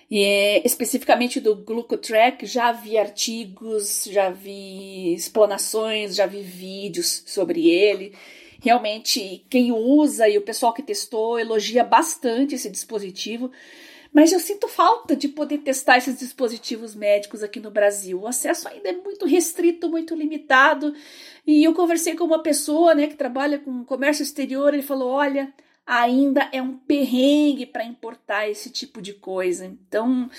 E, 0.10 0.24
é, 0.24 0.66
especificamente 0.66 1.40
do 1.40 1.56
GlucoTrack, 1.56 2.46
já 2.46 2.72
vi 2.72 2.98
artigos, 2.98 4.08
já 4.12 4.30
vi 4.30 5.14
explanações, 5.14 6.16
já 6.16 6.26
vi 6.26 6.42
vídeos 6.42 7.24
sobre 7.28 7.70
ele 7.70 8.14
realmente 8.62 9.46
quem 9.50 9.72
usa 9.72 10.28
e 10.28 10.38
o 10.38 10.42
pessoal 10.42 10.74
que 10.74 10.84
testou 10.84 11.40
elogia 11.40 11.84
bastante 11.84 12.56
esse 12.56 12.70
dispositivo. 12.70 13.52
Mas 14.12 14.32
eu 14.32 14.40
sinto 14.40 14.68
falta 14.68 15.16
de 15.16 15.28
poder 15.28 15.60
testar 15.60 15.98
esses 15.98 16.18
dispositivos 16.18 16.96
médicos 16.96 17.44
aqui 17.44 17.60
no 17.60 17.70
Brasil. 17.70 18.20
O 18.20 18.28
acesso 18.28 18.68
ainda 18.68 18.90
é 18.90 18.94
muito 18.94 19.26
restrito, 19.26 19.88
muito 19.88 20.16
limitado. 20.16 20.94
E 21.46 21.64
eu 21.64 21.74
conversei 21.74 22.16
com 22.16 22.24
uma 22.24 22.42
pessoa 22.42 22.96
né, 22.96 23.08
que 23.08 23.16
trabalha 23.16 23.60
com 23.60 23.86
comércio 23.86 24.24
exterior. 24.24 24.74
Ele 24.74 24.82
falou: 24.82 25.10
olha, 25.10 25.54
ainda 25.86 26.50
é 26.52 26.62
um 26.62 26.76
perrengue 26.76 27.68
para 27.68 27.84
importar 27.84 28.50
esse 28.50 28.72
tipo 28.72 29.00
de 29.00 29.14
coisa. 29.14 29.66
Então, 29.66 30.30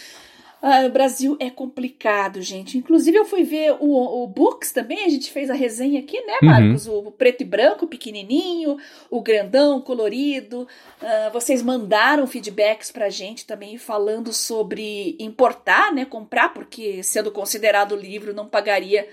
ah, 0.62 0.84
o 0.84 0.90
Brasil 0.90 1.36
é 1.40 1.48
complicado, 1.48 2.42
gente. 2.42 2.76
Inclusive, 2.76 3.16
eu 3.16 3.24
fui 3.24 3.42
ver 3.44 3.76
o, 3.80 4.22
o 4.22 4.26
Books 4.26 4.72
também, 4.72 5.04
a 5.04 5.08
gente 5.08 5.30
fez 5.30 5.48
a 5.48 5.54
resenha 5.54 6.00
aqui, 6.00 6.20
né, 6.26 6.38
uhum. 6.42 6.48
Marcos? 6.48 6.86
Uhum. 6.86 7.06
O 7.06 7.10
preto 7.10 7.40
e 7.40 7.46
branco, 7.46 7.86
pequenininho, 7.86 8.76
o 9.10 9.22
grandão, 9.22 9.80
colorido. 9.80 10.68
Uh, 11.00 11.32
vocês 11.32 11.62
mandaram 11.62 12.26
feedbacks 12.26 12.90
pra 12.90 13.08
gente 13.08 13.46
também 13.46 13.78
falando 13.78 14.34
sobre 14.34 15.16
importar, 15.18 15.94
né, 15.94 16.04
comprar, 16.04 16.52
porque 16.52 17.02
sendo 17.02 17.30
considerado 17.30 17.96
livro 17.96 18.34
não 18.34 18.46
pagaria 18.46 19.08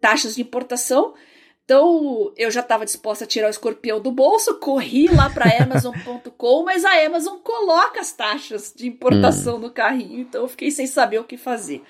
taxas 0.00 0.34
de 0.34 0.42
importação. 0.42 1.14
Então 1.70 2.32
eu 2.36 2.50
já 2.50 2.62
estava 2.62 2.84
disposta 2.84 3.22
a 3.22 3.28
tirar 3.28 3.46
o 3.46 3.50
escorpião 3.50 4.00
do 4.00 4.10
bolso, 4.10 4.58
corri 4.58 5.06
lá 5.06 5.30
para 5.30 5.46
Amazon.com, 5.62 6.64
mas 6.64 6.84
a 6.84 7.06
Amazon 7.06 7.38
coloca 7.38 8.00
as 8.00 8.10
taxas 8.10 8.74
de 8.76 8.88
importação 8.88 9.54
hum. 9.54 9.60
no 9.60 9.70
carrinho, 9.70 10.18
então 10.18 10.42
eu 10.42 10.48
fiquei 10.48 10.72
sem 10.72 10.88
saber 10.88 11.20
o 11.20 11.24
que 11.24 11.36
fazer. 11.36 11.80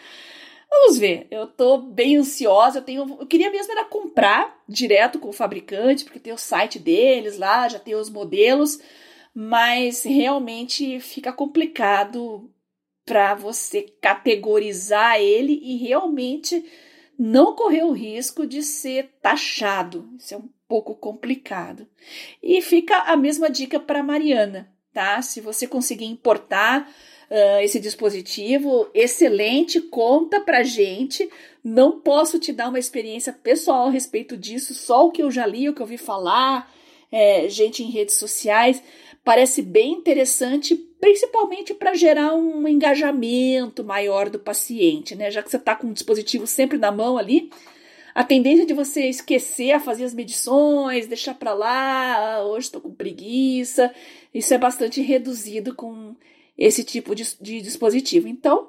Vamos 0.69 0.99
ver, 0.99 1.27
eu 1.31 1.47
tô 1.47 1.79
bem 1.79 2.19
ansiosa, 2.19 2.81
eu 2.81 2.83
tenho, 2.83 3.17
eu 3.19 3.27
queria 3.27 3.51
mesmo 3.51 3.73
era 3.73 3.87
comprar 3.87 4.55
direto 4.69 5.19
com 5.19 5.31
o 5.31 5.33
fabricante, 5.33 6.05
porque 6.05 6.21
tem 6.21 6.35
o 6.35 6.39
site 6.39 6.79
deles 6.79 7.39
lá, 7.39 7.67
já 7.67 7.79
tem 7.79 7.95
os 7.95 8.11
modelos, 8.11 8.79
mas 9.35 10.05
realmente 10.05 11.01
fica 11.01 11.33
complicado 11.33 12.51
para 13.07 13.35
você 13.35 13.87
categorizar 14.03 15.19
ele 15.19 15.59
e 15.63 15.79
realmente 15.79 16.63
não 17.23 17.55
correr 17.55 17.85
o 17.85 17.93
risco 17.93 18.47
de 18.47 18.63
ser 18.63 19.11
taxado. 19.21 20.09
Isso 20.19 20.33
é 20.33 20.39
um 20.39 20.49
pouco 20.67 20.95
complicado. 20.95 21.87
E 22.43 22.63
fica 22.63 22.97
a 22.97 23.15
mesma 23.15 23.51
dica 23.51 23.79
para 23.79 24.03
Mariana, 24.03 24.73
tá? 24.91 25.21
Se 25.21 25.39
você 25.39 25.67
conseguir 25.67 26.07
importar 26.07 26.91
uh, 27.31 27.61
esse 27.61 27.79
dispositivo, 27.79 28.89
excelente, 28.95 29.83
conta 29.83 30.41
pra 30.41 30.63
gente. 30.63 31.29
Não 31.63 32.01
posso 32.01 32.39
te 32.39 32.55
dar 32.55 32.71
uma 32.71 32.79
experiência 32.79 33.35
pessoal 33.35 33.89
a 33.89 33.91
respeito 33.91 34.35
disso, 34.35 34.73
só 34.73 35.07
o 35.07 35.11
que 35.11 35.23
eu 35.23 35.31
já 35.31 35.45
li, 35.45 35.69
o 35.69 35.75
que 35.75 35.83
eu 35.83 35.85
ouvi 35.85 35.99
falar, 35.99 36.73
é, 37.13 37.51
gente 37.51 37.83
em 37.83 37.91
redes 37.91 38.15
sociais. 38.15 38.83
Parece 39.23 39.61
bem 39.61 39.93
interessante, 39.93 40.75
principalmente 41.01 41.73
para 41.73 41.95
gerar 41.95 42.35
um 42.35 42.69
engajamento 42.69 43.83
maior 43.83 44.29
do 44.29 44.39
paciente, 44.39 45.15
né? 45.17 45.31
Já 45.31 45.43
que 45.43 45.51
você 45.51 45.57
está 45.57 45.75
com 45.75 45.89
o 45.89 45.93
dispositivo 45.93 46.47
sempre 46.47 46.77
na 46.77 46.93
mão 46.93 47.17
ali, 47.17 47.51
a 48.15 48.23
tendência 48.23 48.67
de 48.67 48.75
você 48.75 49.09
esquecer 49.09 49.73
a 49.73 49.81
fazer 49.81 50.05
as 50.05 50.15
medições, 50.15 51.07
deixar 51.07 51.35
para 51.35 51.55
lá, 51.55 52.37
ah, 52.37 52.45
hoje 52.45 52.67
estou 52.67 52.81
com 52.81 52.93
preguiça, 52.93 53.93
isso 54.35 54.53
é 54.53 54.59
bastante 54.59 55.01
reduzido 55.01 55.75
com 55.75 56.15
esse 56.59 56.85
tipo 56.85 57.15
de, 57.15 57.25
de 57.41 57.61
dispositivo. 57.63 58.29
Então, 58.29 58.69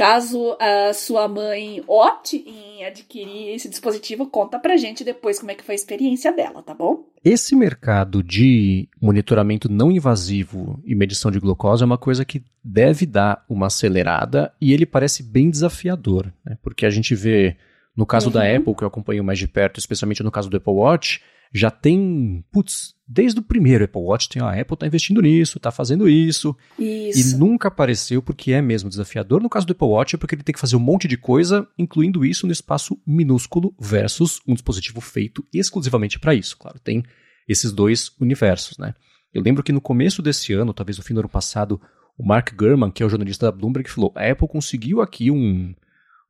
Caso 0.00 0.56
a 0.58 0.94
sua 0.94 1.28
mãe 1.28 1.84
opte 1.86 2.42
em 2.46 2.86
adquirir 2.86 3.54
esse 3.54 3.68
dispositivo, 3.68 4.26
conta 4.26 4.58
pra 4.58 4.78
gente 4.78 5.04
depois 5.04 5.38
como 5.38 5.50
é 5.50 5.54
que 5.54 5.62
foi 5.62 5.74
a 5.74 5.76
experiência 5.76 6.32
dela, 6.32 6.62
tá 6.62 6.72
bom? 6.72 7.04
Esse 7.22 7.54
mercado 7.54 8.22
de 8.22 8.88
monitoramento 8.98 9.70
não 9.70 9.92
invasivo 9.92 10.80
e 10.86 10.94
medição 10.94 11.30
de 11.30 11.38
glucose 11.38 11.82
é 11.82 11.84
uma 11.84 11.98
coisa 11.98 12.24
que 12.24 12.42
deve 12.64 13.04
dar 13.04 13.44
uma 13.46 13.66
acelerada 13.66 14.50
e 14.58 14.72
ele 14.72 14.86
parece 14.86 15.22
bem 15.22 15.50
desafiador, 15.50 16.32
né? 16.46 16.56
porque 16.62 16.86
a 16.86 16.90
gente 16.90 17.14
vê 17.14 17.58
no 17.94 18.06
caso 18.06 18.28
uhum. 18.28 18.32
da 18.32 18.56
Apple, 18.56 18.74
que 18.74 18.82
eu 18.82 18.88
acompanho 18.88 19.22
mais 19.22 19.38
de 19.38 19.46
perto, 19.46 19.78
especialmente 19.78 20.22
no 20.22 20.30
caso 20.30 20.48
do 20.48 20.56
Apple 20.56 20.72
Watch, 20.72 21.20
já 21.52 21.70
tem, 21.70 22.44
putz, 22.52 22.94
desde 23.06 23.40
o 23.40 23.42
primeiro 23.42 23.84
Apple 23.84 24.00
Watch 24.00 24.28
tem, 24.28 24.40
a 24.40 24.52
Apple 24.52 24.74
está 24.74 24.86
investindo 24.86 25.20
nisso, 25.20 25.58
está 25.58 25.72
fazendo 25.72 26.08
isso. 26.08 26.56
Isso. 26.78 27.34
E 27.34 27.38
nunca 27.38 27.68
apareceu 27.68 28.22
porque 28.22 28.52
é 28.52 28.62
mesmo 28.62 28.88
desafiador. 28.88 29.42
No 29.42 29.50
caso 29.50 29.66
do 29.66 29.72
Apple 29.72 29.88
Watch 29.88 30.14
é 30.14 30.18
porque 30.18 30.36
ele 30.36 30.44
tem 30.44 30.52
que 30.52 30.60
fazer 30.60 30.76
um 30.76 30.80
monte 30.80 31.08
de 31.08 31.16
coisa, 31.16 31.66
incluindo 31.76 32.24
isso 32.24 32.46
no 32.46 32.52
espaço 32.52 32.96
minúsculo 33.04 33.74
versus 33.80 34.40
um 34.46 34.54
dispositivo 34.54 35.00
feito 35.00 35.44
exclusivamente 35.52 36.20
para 36.20 36.34
isso. 36.34 36.56
Claro, 36.56 36.78
tem 36.78 37.02
esses 37.48 37.72
dois 37.72 38.12
universos, 38.20 38.78
né? 38.78 38.94
Eu 39.34 39.42
lembro 39.42 39.62
que 39.62 39.72
no 39.72 39.80
começo 39.80 40.22
desse 40.22 40.52
ano, 40.52 40.72
talvez 40.72 40.98
no 40.98 41.04
fim 41.04 41.14
do 41.14 41.20
ano 41.20 41.28
passado, 41.28 41.80
o 42.16 42.24
Mark 42.24 42.52
Gurman, 42.54 42.90
que 42.90 43.02
é 43.02 43.06
o 43.06 43.08
jornalista 43.08 43.46
da 43.46 43.52
Bloomberg, 43.52 43.88
falou: 43.90 44.12
a 44.14 44.28
Apple 44.28 44.48
conseguiu 44.48 45.00
aqui 45.00 45.30
um, 45.30 45.74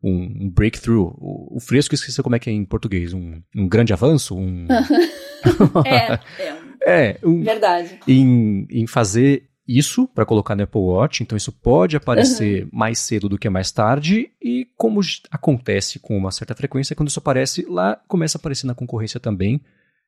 um, 0.03 0.46
um 0.46 0.51
breakthrough. 0.51 1.14
O, 1.18 1.57
o, 1.57 1.61
fresco, 1.61 1.94
esqueci 1.94 2.22
como 2.22 2.36
é 2.36 2.38
que 2.38 2.51
é 2.51 2.53
em 2.53 2.64
português. 2.64 3.12
Um, 3.12 3.40
um 3.55 3.68
grande 3.68 3.92
avanço? 3.92 4.36
Um... 4.36 4.66
é, 5.84 6.20
é. 6.80 7.16
é 7.16 7.18
um, 7.22 7.42
Verdade. 7.42 8.01
Em, 8.07 8.66
em 8.70 8.86
fazer 8.86 9.51
isso 9.66 10.09
para 10.09 10.26
colocar 10.26 10.57
no 10.57 10.64
Apple 10.64 10.80
Watch, 10.80 11.22
então 11.22 11.36
isso 11.36 11.53
pode 11.53 11.96
aparecer 11.96 12.64
uhum. 12.64 12.70
mais 12.72 12.98
cedo 12.98 13.28
do 13.28 13.38
que 13.38 13.48
mais 13.48 13.70
tarde, 13.70 14.28
e 14.42 14.66
como 14.76 15.01
acontece 15.30 16.01
com 16.01 16.18
uma 16.18 16.32
certa 16.32 16.57
frequência, 16.57 16.96
quando 16.96 17.09
isso 17.09 17.20
aparece, 17.20 17.64
lá 17.68 17.94
começa 18.09 18.36
a 18.36 18.40
aparecer 18.40 18.66
na 18.66 18.74
concorrência 18.74 19.20
também. 19.20 19.61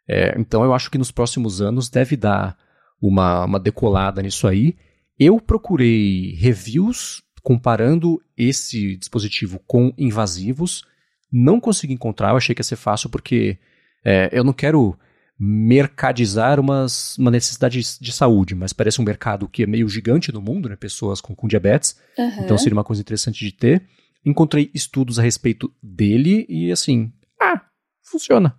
É, 0.08 0.34
então 0.36 0.64
eu 0.64 0.74
acho 0.74 0.90
que 0.90 0.98
nos 0.98 1.12
próximos 1.12 1.62
anos 1.62 1.88
deve 1.88 2.16
dar 2.16 2.56
uma, 3.00 3.44
uma 3.44 3.60
decolada 3.60 4.20
nisso 4.20 4.48
aí. 4.48 4.76
Eu 5.16 5.40
procurei 5.40 6.34
reviews 6.34 7.22
comparando 7.42 8.22
esse 8.36 8.96
dispositivo 8.96 9.60
com 9.66 9.92
invasivos. 9.98 10.84
Não 11.30 11.60
consegui 11.60 11.94
encontrar, 11.94 12.30
eu 12.30 12.36
achei 12.36 12.54
que 12.54 12.60
ia 12.60 12.64
ser 12.64 12.76
fácil 12.76 13.10
porque 13.10 13.58
é, 14.04 14.28
eu 14.32 14.44
não 14.44 14.52
quero 14.52 14.96
mercadizar 15.38 16.60
umas, 16.60 17.18
uma 17.18 17.30
necessidade 17.30 17.80
de 18.00 18.12
saúde, 18.12 18.54
mas 18.54 18.72
parece 18.72 19.00
um 19.00 19.04
mercado 19.04 19.48
que 19.48 19.64
é 19.64 19.66
meio 19.66 19.88
gigante 19.88 20.30
no 20.30 20.40
mundo, 20.40 20.68
né? 20.68 20.76
Pessoas 20.76 21.20
com, 21.20 21.34
com 21.34 21.48
diabetes. 21.48 21.98
Uhum. 22.16 22.44
Então 22.44 22.58
seria 22.58 22.76
uma 22.76 22.84
coisa 22.84 23.02
interessante 23.02 23.44
de 23.44 23.50
ter. 23.50 23.82
Encontrei 24.24 24.70
estudos 24.72 25.18
a 25.18 25.22
respeito 25.22 25.72
dele 25.82 26.46
e 26.48 26.70
assim, 26.70 27.12
ah, 27.40 27.60
funciona. 28.04 28.56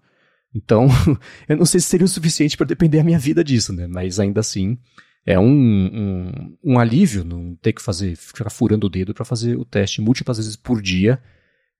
Então, 0.53 0.87
eu 1.47 1.55
não 1.55 1.65
sei 1.65 1.79
se 1.79 1.87
seria 1.87 2.05
o 2.05 2.09
suficiente 2.09 2.57
para 2.57 2.67
depender 2.67 2.99
a 2.99 3.03
minha 3.03 3.19
vida 3.19 3.43
disso, 3.43 3.71
né? 3.71 3.87
Mas 3.87 4.19
ainda 4.19 4.41
assim, 4.41 4.77
é 5.25 5.39
um, 5.39 5.45
um, 5.45 6.57
um 6.63 6.79
alívio 6.79 7.23
não 7.23 7.55
ter 7.55 7.73
que 7.73 7.81
fazer, 7.81 8.15
ficar 8.15 8.49
furando 8.49 8.87
o 8.87 8.89
dedo 8.89 9.13
para 9.13 9.23
fazer 9.23 9.57
o 9.57 9.63
teste 9.63 10.01
múltiplas 10.01 10.37
vezes 10.37 10.55
por 10.55 10.81
dia. 10.81 11.21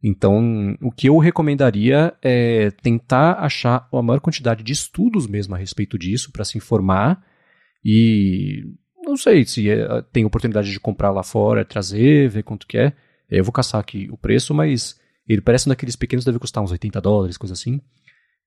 Então, 0.02 0.78
o 0.82 0.92
que 0.92 1.08
eu 1.08 1.18
recomendaria 1.18 2.14
é 2.22 2.72
tentar 2.72 3.34
achar 3.34 3.88
a 3.92 4.02
maior 4.02 4.20
quantidade 4.20 4.64
de 4.64 4.72
estudos 4.74 5.28
mesmo 5.28 5.56
a 5.56 5.58
respeito 5.58 5.98
disso 5.98 6.32
para 6.32 6.46
se 6.46 6.58
informar 6.58 7.24
e 7.84 8.64
não 9.06 9.18
sei 9.18 9.46
se 9.46 9.70
é, 9.70 10.02
tem 10.12 10.26
oportunidade 10.26 10.72
de 10.72 10.80
comprar 10.80 11.12
lá 11.12 11.24
fora, 11.24 11.66
trazer, 11.66 12.30
ver 12.30 12.44
quanto 12.44 12.68
que 12.68 12.78
é. 12.78 12.94
Eu 13.30 13.44
vou 13.44 13.52
caçar 13.52 13.82
aqui 13.82 14.10
o 14.12 14.18
preço, 14.18 14.54
mas 14.54 15.00
ele 15.28 15.42
parece 15.42 15.68
naqueles 15.68 15.96
pequenos 15.96 16.24
deve 16.24 16.40
custar 16.40 16.64
uns 16.64 16.72
80 16.72 17.02
dólares, 17.02 17.38
coisa 17.38 17.54
assim. 17.54 17.82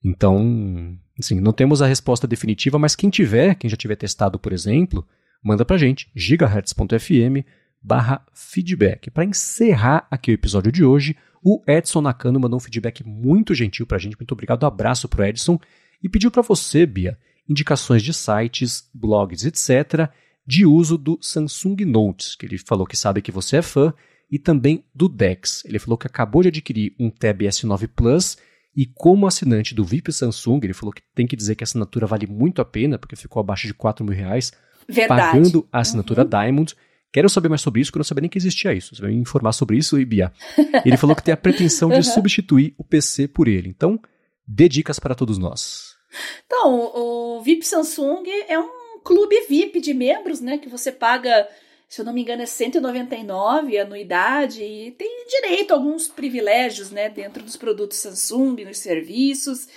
Então, 0.04 0.96
assim, 1.18 1.40
não 1.40 1.52
temos 1.52 1.82
a 1.82 1.86
resposta 1.86 2.26
definitiva, 2.26 2.78
mas 2.78 2.94
quem 2.94 3.10
tiver, 3.10 3.54
quem 3.54 3.68
já 3.68 3.76
tiver 3.76 3.96
testado, 3.96 4.38
por 4.38 4.52
exemplo, 4.52 5.06
manda 5.42 5.64
pra 5.64 5.78
gente, 5.78 6.10
gigahertz.fm 6.14 7.44
barra 7.82 8.24
feedback. 8.32 9.10
Para 9.10 9.24
encerrar 9.24 10.06
aqui 10.10 10.30
o 10.30 10.34
episódio 10.34 10.72
de 10.72 10.84
hoje, 10.84 11.16
o 11.42 11.62
Edson 11.66 12.00
Nakano 12.00 12.40
mandou 12.40 12.56
um 12.56 12.60
feedback 12.60 13.04
muito 13.06 13.54
gentil 13.54 13.86
pra 13.86 13.98
gente, 13.98 14.16
muito 14.16 14.32
obrigado, 14.32 14.64
um 14.64 14.66
abraço 14.66 15.08
pro 15.08 15.24
Edson, 15.24 15.58
e 16.02 16.08
pediu 16.08 16.30
para 16.30 16.42
você, 16.42 16.84
Bia, 16.84 17.16
indicações 17.48 18.02
de 18.02 18.12
sites, 18.12 18.90
blogs, 18.92 19.44
etc., 19.44 20.10
de 20.44 20.66
uso 20.66 20.96
do 20.96 21.18
Samsung 21.20 21.84
Notes, 21.84 22.36
que 22.36 22.46
ele 22.46 22.58
falou 22.58 22.86
que 22.86 22.96
sabe 22.96 23.22
que 23.22 23.32
você 23.32 23.58
é 23.58 23.62
fã, 23.62 23.92
e 24.30 24.38
também 24.38 24.84
do 24.94 25.08
DeX. 25.08 25.64
Ele 25.64 25.78
falou 25.78 25.96
que 25.96 26.06
acabou 26.06 26.42
de 26.42 26.48
adquirir 26.48 26.94
um 26.98 27.10
Tab 27.10 27.40
S9 27.42 27.88
Plus 27.94 28.36
e 28.76 28.84
como 28.84 29.26
assinante 29.26 29.74
do 29.74 29.82
VIP 29.82 30.12
Samsung, 30.12 30.60
ele 30.62 30.74
falou 30.74 30.92
que 30.92 31.02
tem 31.14 31.26
que 31.26 31.34
dizer 31.34 31.54
que 31.54 31.64
a 31.64 31.66
assinatura 31.66 32.06
vale 32.06 32.26
muito 32.26 32.60
a 32.60 32.64
pena, 32.64 32.98
porque 32.98 33.16
ficou 33.16 33.40
abaixo 33.40 33.66
de 33.66 33.72
4 33.72 34.04
mil 34.04 34.14
reais, 34.14 34.52
Verdade. 34.86 35.20
pagando 35.20 35.66
a 35.72 35.80
assinatura 35.80 36.22
uhum. 36.22 36.28
Diamond. 36.28 36.76
Quero 37.10 37.30
saber 37.30 37.48
mais 37.48 37.62
sobre 37.62 37.80
isso, 37.80 37.90
porque 37.90 37.98
eu 37.98 38.00
não 38.00 38.04
sabia 38.04 38.20
nem 38.20 38.28
que 38.28 38.36
existia 38.36 38.74
isso. 38.74 38.94
Você 38.94 39.00
vai 39.00 39.10
me 39.12 39.16
informar 39.16 39.52
sobre 39.52 39.78
isso, 39.78 39.98
Ibia. 39.98 40.30
Ele 40.84 40.98
falou 40.98 41.16
que 41.16 41.22
tem 41.22 41.32
a 41.32 41.36
pretensão 41.36 41.88
de 41.88 41.96
uhum. 41.96 42.02
substituir 42.02 42.74
o 42.76 42.84
PC 42.84 43.28
por 43.28 43.48
ele. 43.48 43.70
Então, 43.70 43.98
dê 44.46 44.68
dicas 44.68 44.98
para 44.98 45.14
todos 45.14 45.38
nós. 45.38 45.94
Então, 46.44 46.92
o 46.94 47.40
VIP 47.42 47.66
Samsung 47.66 48.24
é 48.46 48.58
um 48.58 49.00
clube 49.02 49.46
VIP 49.48 49.80
de 49.80 49.94
membros, 49.94 50.40
né? 50.40 50.58
Que 50.58 50.68
você 50.68 50.92
paga 50.92 51.48
se 51.88 52.00
eu 52.00 52.04
não 52.04 52.12
me 52.12 52.22
engano, 52.22 52.42
é 52.42 52.46
199 52.46 53.78
a 53.78 53.82
anuidade 53.82 54.62
e 54.62 54.90
tem 54.92 55.26
direito 55.28 55.72
a 55.72 55.74
alguns 55.74 56.08
privilégios 56.08 56.90
né, 56.90 57.08
dentro 57.08 57.42
dos 57.42 57.56
produtos 57.56 57.98
Samsung, 57.98 58.64
nos 58.64 58.78
serviços. 58.78 59.68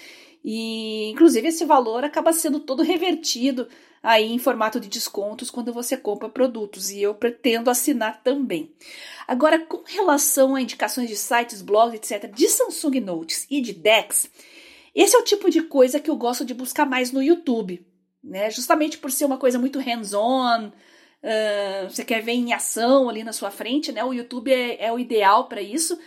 E, 0.43 1.09
inclusive, 1.11 1.47
esse 1.47 1.65
valor 1.65 2.03
acaba 2.03 2.33
sendo 2.33 2.59
todo 2.59 2.81
revertido 2.81 3.67
aí 4.01 4.31
em 4.31 4.39
formato 4.39 4.79
de 4.79 4.87
descontos 4.87 5.51
quando 5.51 5.73
você 5.73 5.95
compra 5.95 6.29
produtos. 6.29 6.89
E 6.89 7.01
eu 7.01 7.13
pretendo 7.13 7.69
assinar 7.69 8.23
também. 8.23 8.73
Agora, 9.27 9.59
com 9.59 9.83
relação 9.85 10.55
a 10.55 10.61
indicações 10.61 11.09
de 11.09 11.15
sites, 11.15 11.61
blogs, 11.61 11.93
etc., 11.95 12.33
de 12.33 12.47
Samsung 12.47 12.99
Notes 12.99 13.45
e 13.51 13.61
de 13.61 13.73
DeX, 13.73 14.29
esse 14.95 15.15
é 15.15 15.19
o 15.19 15.23
tipo 15.23 15.49
de 15.49 15.61
coisa 15.61 15.99
que 15.99 16.09
eu 16.09 16.15
gosto 16.15 16.43
de 16.43 16.53
buscar 16.53 16.85
mais 16.85 17.11
no 17.11 17.21
YouTube. 17.21 17.85
Né? 18.23 18.49
Justamente 18.49 18.97
por 18.97 19.11
ser 19.11 19.25
uma 19.25 19.37
coisa 19.37 19.59
muito 19.59 19.79
hands-on, 19.79 20.71
uh, 21.23 21.89
você 21.89 22.03
quer 22.03 22.21
ver 22.21 22.33
em 22.33 22.53
ação 22.53 23.09
ali 23.09 23.23
na 23.23 23.33
sua 23.33 23.51
frente, 23.51 23.91
né? 23.91 24.03
O 24.03 24.13
YouTube 24.13 24.51
é, 24.51 24.85
é 24.85 24.91
o 24.91 24.99
ideal 24.99 25.47
para 25.47 25.61
isso. 25.61 25.99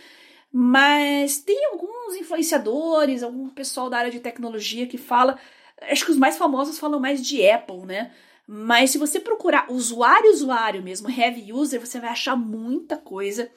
Mas 0.51 1.39
tem 1.39 1.65
alguns 1.65 2.15
influenciadores, 2.15 3.23
algum 3.23 3.49
pessoal 3.49 3.89
da 3.89 3.97
área 3.97 4.11
de 4.11 4.19
tecnologia 4.19 4.85
que 4.85 4.97
fala. 4.97 5.37
Acho 5.81 6.05
que 6.05 6.11
os 6.11 6.17
mais 6.17 6.37
famosos 6.37 6.77
falam 6.77 6.99
mais 6.99 7.25
de 7.25 7.47
Apple, 7.49 7.85
né? 7.85 8.11
Mas 8.47 8.91
se 8.91 8.97
você 8.97 9.19
procurar 9.19 9.71
usuário, 9.71 10.31
usuário 10.31 10.83
mesmo, 10.83 11.09
heavy 11.09 11.51
user, 11.53 11.79
você 11.79 11.99
vai 11.99 12.09
achar 12.09 12.35
muita 12.35 12.97
coisa 12.97 13.49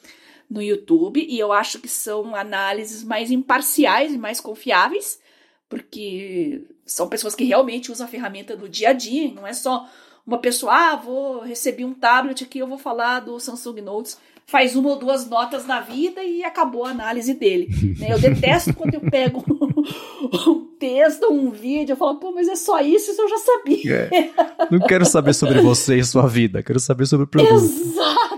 no 0.48 0.62
YouTube. 0.62 1.26
E 1.28 1.38
eu 1.38 1.52
acho 1.52 1.80
que 1.80 1.88
são 1.88 2.34
análises 2.34 3.02
mais 3.02 3.30
imparciais 3.30 4.14
e 4.14 4.18
mais 4.18 4.40
confiáveis, 4.40 5.20
porque 5.68 6.64
são 6.84 7.08
pessoas 7.08 7.34
que 7.34 7.44
realmente 7.44 7.90
usam 7.90 8.06
a 8.06 8.10
ferramenta 8.10 8.56
no 8.56 8.68
dia 8.68 8.90
a 8.90 8.92
dia, 8.92 9.32
não 9.32 9.46
é 9.46 9.52
só 9.52 9.88
uma 10.26 10.38
pessoa, 10.38 10.72
ah, 10.72 10.96
vou 10.96 11.40
receber 11.42 11.84
um 11.84 11.94
tablet 11.94 12.42
aqui, 12.42 12.58
eu 12.58 12.66
vou 12.66 12.78
falar 12.78 13.20
do 13.20 13.38
Samsung 13.38 13.80
Notes, 13.80 14.18
faz 14.46 14.74
uma 14.76 14.90
ou 14.90 14.98
duas 14.98 15.28
notas 15.28 15.66
na 15.66 15.80
vida 15.80 16.22
e 16.22 16.42
acabou 16.42 16.84
a 16.84 16.90
análise 16.90 17.34
dele. 17.34 17.68
né? 17.98 18.12
Eu 18.12 18.18
detesto 18.18 18.74
quando 18.74 18.94
eu 18.94 19.00
pego 19.00 19.44
um 20.48 20.76
texto, 20.78 21.32
um 21.32 21.50
vídeo, 21.50 21.92
eu 21.92 21.96
falo, 21.96 22.16
pô, 22.16 22.32
mas 22.32 22.48
é 22.48 22.56
só 22.56 22.80
isso, 22.80 23.10
isso 23.10 23.22
eu 23.22 23.28
já 23.28 23.38
sabia. 23.38 24.08
É. 24.12 24.30
Não 24.70 24.80
quero 24.80 25.04
saber 25.04 25.34
sobre 25.34 25.60
você 25.60 25.98
e 25.98 26.04
sua 26.04 26.26
vida, 26.26 26.62
quero 26.62 26.80
saber 26.80 27.06
sobre 27.06 27.24
o 27.24 27.28
produto. 27.28 27.54
Exato! 27.54 28.36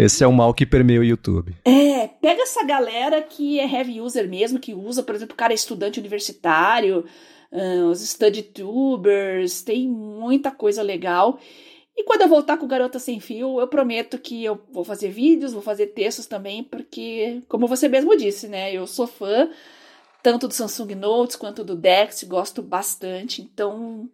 Esse 0.00 0.24
é 0.24 0.26
o 0.26 0.32
mal 0.32 0.52
que 0.52 0.66
permeia 0.66 1.00
o 1.00 1.04
YouTube. 1.04 1.54
É, 1.64 2.08
pega 2.20 2.42
essa 2.42 2.64
galera 2.64 3.22
que 3.22 3.60
é 3.60 3.72
heavy 3.72 4.00
user 4.00 4.28
mesmo, 4.28 4.58
que 4.58 4.74
usa, 4.74 5.02
por 5.04 5.14
exemplo, 5.14 5.34
o 5.34 5.36
cara 5.36 5.52
é 5.52 5.54
estudante 5.54 6.00
universitário, 6.00 7.04
uh, 7.52 7.86
os 7.90 8.00
study 8.00 8.42
tubers, 8.42 9.62
tem 9.62 9.88
muita 9.88 10.50
coisa 10.50 10.82
legal. 10.82 11.38
E 11.96 12.04
quando 12.04 12.22
eu 12.22 12.28
voltar 12.28 12.56
com 12.56 12.68
Garota 12.68 12.98
Sem 12.98 13.18
Fio, 13.18 13.60
eu 13.60 13.66
prometo 13.66 14.18
que 14.18 14.44
eu 14.44 14.60
vou 14.70 14.84
fazer 14.84 15.10
vídeos, 15.10 15.52
vou 15.52 15.62
fazer 15.62 15.88
textos 15.88 16.26
também, 16.26 16.62
porque, 16.62 17.42
como 17.48 17.66
você 17.66 17.88
mesmo 17.88 18.16
disse, 18.16 18.46
né, 18.46 18.72
eu 18.72 18.86
sou 18.86 19.06
fã 19.06 19.50
tanto 20.22 20.46
do 20.46 20.54
Samsung 20.54 20.94
Notes 20.94 21.36
quanto 21.36 21.64
do 21.64 21.74
Dex, 21.74 22.22
gosto 22.24 22.62
bastante, 22.62 23.42
então 23.42 24.08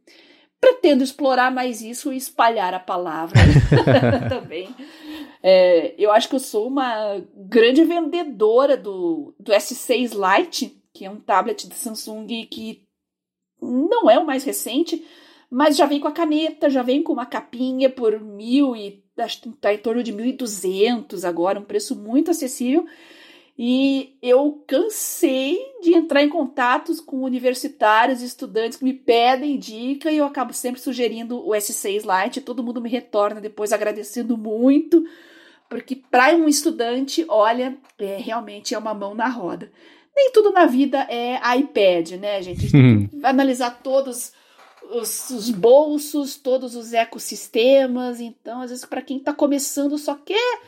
pretendo 0.60 1.04
explorar 1.04 1.50
mais 1.50 1.82
isso 1.82 2.10
e 2.10 2.16
espalhar 2.16 2.72
a 2.72 2.80
palavra 2.80 3.38
também. 4.30 4.74
É, 5.42 5.94
eu 5.98 6.10
acho 6.10 6.26
que 6.26 6.34
eu 6.34 6.40
sou 6.40 6.68
uma 6.68 7.22
grande 7.36 7.84
vendedora 7.84 8.78
do, 8.78 9.34
do 9.38 9.52
S6 9.52 10.12
Lite, 10.14 10.82
que 10.94 11.04
é 11.04 11.10
um 11.10 11.20
tablet 11.20 11.68
da 11.68 11.74
Samsung 11.74 12.26
que 12.50 12.82
não 13.64 14.10
é 14.10 14.18
o 14.18 14.26
mais 14.26 14.44
recente, 14.44 15.04
mas 15.50 15.76
já 15.76 15.86
vem 15.86 16.00
com 16.00 16.08
a 16.08 16.12
caneta, 16.12 16.68
já 16.68 16.82
vem 16.82 17.02
com 17.02 17.12
uma 17.12 17.26
capinha 17.26 17.88
por 17.88 18.20
mil 18.20 18.74
e 18.74 19.02
acho 19.16 19.42
que 19.42 19.48
tá 19.50 19.72
em 19.72 19.78
torno 19.78 20.02
de 20.02 20.12
1.200 20.12 21.24
agora, 21.24 21.60
um 21.60 21.64
preço 21.64 21.94
muito 21.96 22.30
acessível. 22.30 22.86
E 23.56 24.16
eu 24.20 24.64
cansei 24.66 25.56
de 25.80 25.94
entrar 25.94 26.24
em 26.24 26.28
contatos 26.28 27.00
com 27.00 27.22
universitários 27.22 28.20
e 28.20 28.24
estudantes 28.24 28.78
que 28.78 28.84
me 28.84 28.92
pedem 28.92 29.56
dica 29.56 30.10
e 30.10 30.16
eu 30.16 30.24
acabo 30.24 30.52
sempre 30.52 30.80
sugerindo 30.80 31.38
o 31.38 31.50
S6 31.50 32.02
Lite. 32.02 32.40
Todo 32.40 32.64
mundo 32.64 32.80
me 32.80 32.90
retorna 32.90 33.40
depois 33.40 33.72
agradecendo 33.72 34.36
muito, 34.36 35.04
porque 35.70 35.94
para 35.94 36.34
um 36.34 36.48
estudante, 36.48 37.24
olha, 37.28 37.78
é, 37.96 38.16
realmente 38.16 38.74
é 38.74 38.78
uma 38.78 38.92
mão 38.92 39.14
na 39.14 39.28
roda. 39.28 39.70
Nem 40.16 40.30
tudo 40.30 40.52
na 40.52 40.66
vida 40.66 41.06
é 41.10 41.40
iPad, 41.58 42.12
né, 42.12 42.40
gente? 42.42 42.58
A 42.58 42.68
gente 42.68 42.72
tem 42.72 43.06
que 43.20 43.26
analisar 43.26 43.80
todos 43.82 44.32
os, 44.90 45.30
os, 45.30 45.50
bolsos, 45.50 46.36
todos 46.36 46.76
os 46.76 46.92
ecossistemas. 46.92 48.20
Então, 48.20 48.60
às 48.60 48.70
vezes, 48.70 48.84
para 48.84 49.02
quem 49.02 49.18
está 49.18 49.32
começando, 49.32 49.98
só 49.98 50.14
quer 50.14 50.60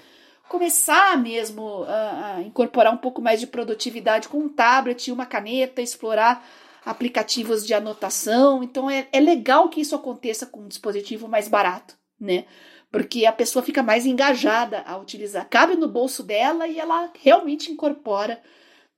começar 0.49 1.17
mesmo 1.19 1.85
a, 1.85 2.37
a, 2.37 2.43
incorporar 2.43 2.93
um 2.93 2.99
pouco 2.99 3.21
mais 3.21 3.41
de 3.41 3.47
produtividade 3.47 4.29
com 4.29 4.39
um 4.39 4.49
tablet 4.49 5.09
e 5.09 5.13
uma 5.13 5.27
caneta, 5.27 5.83
explorar 5.83 6.47
aplicativos 6.85 7.67
de 7.67 7.75
anotação. 7.75 8.63
Então, 8.63 8.89
é, 8.89 9.09
é 9.13 9.21
legal 9.21 9.69
que 9.69 9.81
isso 9.81 9.95
aconteça 9.95 10.47
com 10.47 10.61
um 10.61 10.69
dispositivo 10.69 11.29
mais 11.29 11.49
barato, 11.49 11.97
né? 12.19 12.45
Porque 12.91 13.27
a 13.27 13.33
pessoa 13.33 13.63
fica 13.63 13.83
mais 13.83 14.07
engajada 14.07 14.83
a 14.87 14.97
utilizar. 14.97 15.49
Cabe 15.51 15.75
no 15.75 15.89
bolso 15.89 16.23
dela 16.23 16.67
e 16.69 16.79
ela 16.79 17.11
realmente 17.21 17.71
incorpora 17.71 18.41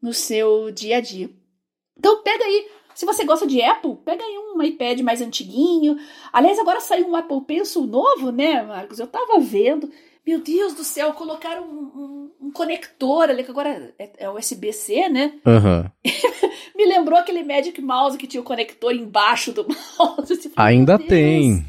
no 0.00 0.12
seu 0.12 0.70
dia 0.70 0.98
a 0.98 1.00
dia. 1.00 1.30
Então, 1.96 2.22
pega 2.22 2.44
aí 2.44 2.68
se 2.98 3.06
você 3.06 3.24
gosta 3.24 3.46
de 3.46 3.62
Apple, 3.62 3.96
pega 4.04 4.24
aí 4.24 4.38
um 4.38 4.60
iPad 4.60 4.98
mais 5.02 5.20
antiguinho. 5.20 5.96
Aliás, 6.32 6.58
agora 6.58 6.80
saiu 6.80 7.08
um 7.08 7.14
Apple 7.14 7.42
Pencil 7.42 7.86
novo, 7.86 8.32
né, 8.32 8.60
Marcos? 8.64 8.98
Eu 8.98 9.06
tava 9.06 9.38
vendo. 9.38 9.88
Meu 10.26 10.42
Deus 10.42 10.74
do 10.74 10.82
céu, 10.82 11.12
colocaram 11.12 11.62
um, 11.62 12.30
um, 12.40 12.48
um 12.48 12.50
conector 12.50 13.30
ali, 13.30 13.44
que 13.44 13.52
agora 13.52 13.94
é, 14.00 14.10
é 14.18 14.28
USB-C, 14.28 15.08
né? 15.08 15.34
Uhum. 15.46 15.88
Me 16.76 16.86
lembrou 16.86 17.16
aquele 17.16 17.44
Magic 17.44 17.80
Mouse 17.80 18.18
que 18.18 18.26
tinha 18.26 18.40
o 18.40 18.44
conector 18.44 18.92
embaixo 18.92 19.52
do 19.52 19.64
mouse. 19.96 20.50
Ainda 20.56 20.98
tem. 20.98 21.64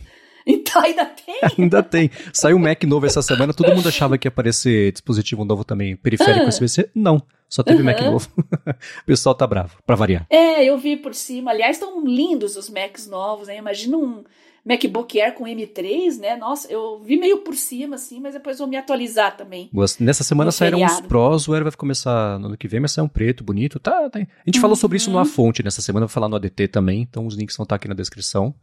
Então 0.47 0.81
ainda 0.81 1.05
tem? 1.05 1.39
ainda 1.59 1.83
tem. 1.83 2.09
Saiu 2.33 2.57
um 2.57 2.59
Mac 2.59 2.83
novo 2.85 3.05
essa 3.05 3.21
semana, 3.21 3.53
todo 3.53 3.75
mundo 3.75 3.87
achava 3.87 4.17
que 4.17 4.27
ia 4.27 4.29
aparecer 4.29 4.91
dispositivo 4.93 5.45
novo 5.45 5.63
também, 5.63 5.95
periférico 5.95 6.45
ah. 6.45 6.49
USB-C. 6.49 6.89
Não. 6.95 7.21
Só 7.49 7.63
teve 7.63 7.79
uhum. 7.79 7.85
Mac 7.85 7.99
novo. 8.01 8.29
o 8.37 9.05
pessoal 9.05 9.33
tá 9.33 9.47
bravo, 9.47 9.77
pra 9.85 9.95
variar. 9.95 10.25
É, 10.29 10.63
eu 10.63 10.77
vi 10.77 10.95
por 10.95 11.15
cima. 11.15 11.51
Aliás, 11.51 11.77
estão 11.77 12.05
lindos 12.05 12.55
os 12.55 12.69
Macs 12.69 13.07
novos, 13.07 13.47
né? 13.47 13.57
Imagina 13.57 13.97
um 13.97 14.23
MacBook 14.63 15.19
Air 15.19 15.33
com 15.33 15.45
M3, 15.45 16.19
né? 16.19 16.35
Nossa, 16.35 16.71
eu 16.71 16.99
vi 16.99 17.17
meio 17.17 17.39
por 17.39 17.55
cima, 17.55 17.95
assim, 17.95 18.19
mas 18.19 18.33
depois 18.33 18.59
vou 18.59 18.67
me 18.67 18.77
atualizar 18.77 19.35
também. 19.35 19.69
Nessa 19.99 20.23
semana 20.23 20.51
saíram 20.51 20.83
uns 20.83 21.01
Pros, 21.01 21.47
o 21.47 21.53
Air 21.53 21.63
vai 21.63 21.71
começar 21.71 22.37
no 22.37 22.47
ano 22.47 22.57
que 22.57 22.67
vem, 22.67 22.79
mas 22.79 22.91
sai 22.91 23.03
um 23.03 23.07
preto, 23.07 23.43
bonito. 23.43 23.79
Tá, 23.79 24.09
tá. 24.09 24.19
A 24.19 24.21
gente 24.45 24.55
uhum. 24.55 24.61
falou 24.61 24.75
sobre 24.75 24.97
isso 24.97 25.09
numa 25.09 25.25
fonte 25.25 25.63
nessa 25.63 25.81
semana, 25.81 26.05
vou 26.05 26.13
falar 26.13 26.29
no 26.29 26.35
ADT 26.35 26.67
também, 26.67 27.01
então 27.01 27.25
os 27.25 27.35
links 27.35 27.57
vão 27.57 27.63
estar 27.63 27.75
aqui 27.75 27.87
na 27.87 27.95
descrição. 27.95 28.53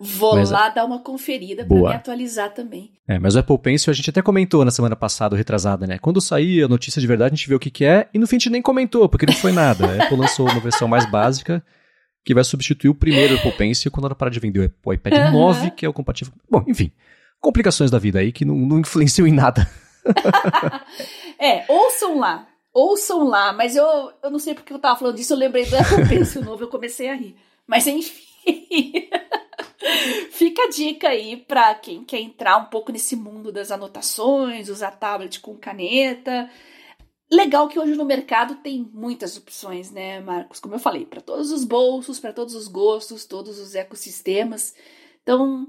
Vou 0.00 0.36
mas, 0.36 0.50
lá 0.50 0.68
dar 0.68 0.84
uma 0.84 1.00
conferida 1.00 1.64
para 1.64 1.76
me 1.76 1.94
atualizar 1.94 2.52
também. 2.54 2.92
É, 3.06 3.18
mas 3.18 3.34
o 3.34 3.38
Apple 3.40 3.58
Pencil 3.58 3.90
a 3.90 3.94
gente 3.94 4.10
até 4.10 4.22
comentou 4.22 4.64
na 4.64 4.70
semana 4.70 4.94
passada, 4.94 5.36
retrasada, 5.36 5.86
né? 5.86 5.98
Quando 5.98 6.20
sair 6.20 6.62
a 6.62 6.68
notícia 6.68 7.00
de 7.00 7.06
verdade, 7.06 7.34
a 7.34 7.36
gente 7.36 7.48
vê 7.48 7.54
o 7.54 7.58
que, 7.58 7.70
que 7.70 7.84
é, 7.84 8.08
e 8.14 8.18
no 8.18 8.26
fim 8.26 8.36
a 8.36 8.38
gente 8.38 8.50
nem 8.50 8.62
comentou, 8.62 9.08
porque 9.08 9.26
não 9.26 9.32
foi 9.32 9.52
nada. 9.52 9.86
A 9.86 10.04
Apple 10.04 10.16
lançou 10.16 10.48
uma 10.48 10.60
versão 10.60 10.86
mais 10.86 11.10
básica, 11.10 11.64
que 12.24 12.34
vai 12.34 12.44
substituir 12.44 12.90
o 12.90 12.94
primeiro 12.94 13.34
Apple 13.34 13.52
Pencil 13.52 13.90
quando 13.90 14.06
ela 14.06 14.14
parar 14.14 14.30
de 14.30 14.38
vender 14.38 14.72
o 14.84 14.92
iPad 14.92 15.14
uhum. 15.14 15.32
9, 15.32 15.70
que 15.72 15.84
é 15.84 15.88
o 15.88 15.92
compatível. 15.92 16.32
Bom, 16.48 16.62
enfim, 16.68 16.92
complicações 17.40 17.90
da 17.90 17.98
vida 17.98 18.20
aí 18.20 18.30
que 18.30 18.44
não, 18.44 18.54
não 18.54 18.78
influenciam 18.78 19.26
em 19.26 19.32
nada. 19.32 19.68
é, 21.40 21.64
ouçam 21.68 22.18
lá. 22.18 22.46
Ouçam 22.72 23.26
lá, 23.26 23.52
mas 23.52 23.74
eu, 23.74 24.12
eu 24.22 24.30
não 24.30 24.38
sei 24.38 24.54
porque 24.54 24.72
eu 24.72 24.78
tava 24.78 24.98
falando 24.98 25.16
disso, 25.16 25.32
eu 25.32 25.38
lembrei 25.38 25.66
do 25.66 25.74
Apple 25.74 26.06
Pencil 26.08 26.44
novo, 26.44 26.62
eu 26.62 26.68
comecei 26.68 27.08
a 27.08 27.14
rir. 27.14 27.34
Mas 27.66 27.86
enfim. 27.86 28.27
Fica 30.30 30.64
a 30.64 30.68
dica 30.68 31.08
aí 31.08 31.36
para 31.36 31.74
quem 31.74 32.04
quer 32.04 32.20
entrar 32.20 32.56
um 32.56 32.66
pouco 32.66 32.92
nesse 32.92 33.16
mundo 33.16 33.52
das 33.52 33.70
anotações, 33.70 34.68
usar 34.68 34.92
tablet 34.92 35.40
com 35.40 35.56
caneta. 35.56 36.50
Legal 37.30 37.68
que 37.68 37.78
hoje 37.78 37.94
no 37.94 38.04
mercado 38.04 38.56
tem 38.56 38.88
muitas 38.92 39.36
opções, 39.36 39.90
né, 39.90 40.20
Marcos? 40.20 40.60
Como 40.60 40.74
eu 40.74 40.78
falei, 40.78 41.04
para 41.04 41.20
todos 41.20 41.52
os 41.52 41.62
bolsos, 41.62 42.18
para 42.18 42.32
todos 42.32 42.54
os 42.54 42.68
gostos, 42.68 43.26
todos 43.26 43.58
os 43.58 43.74
ecossistemas. 43.74 44.74
Então, 45.22 45.66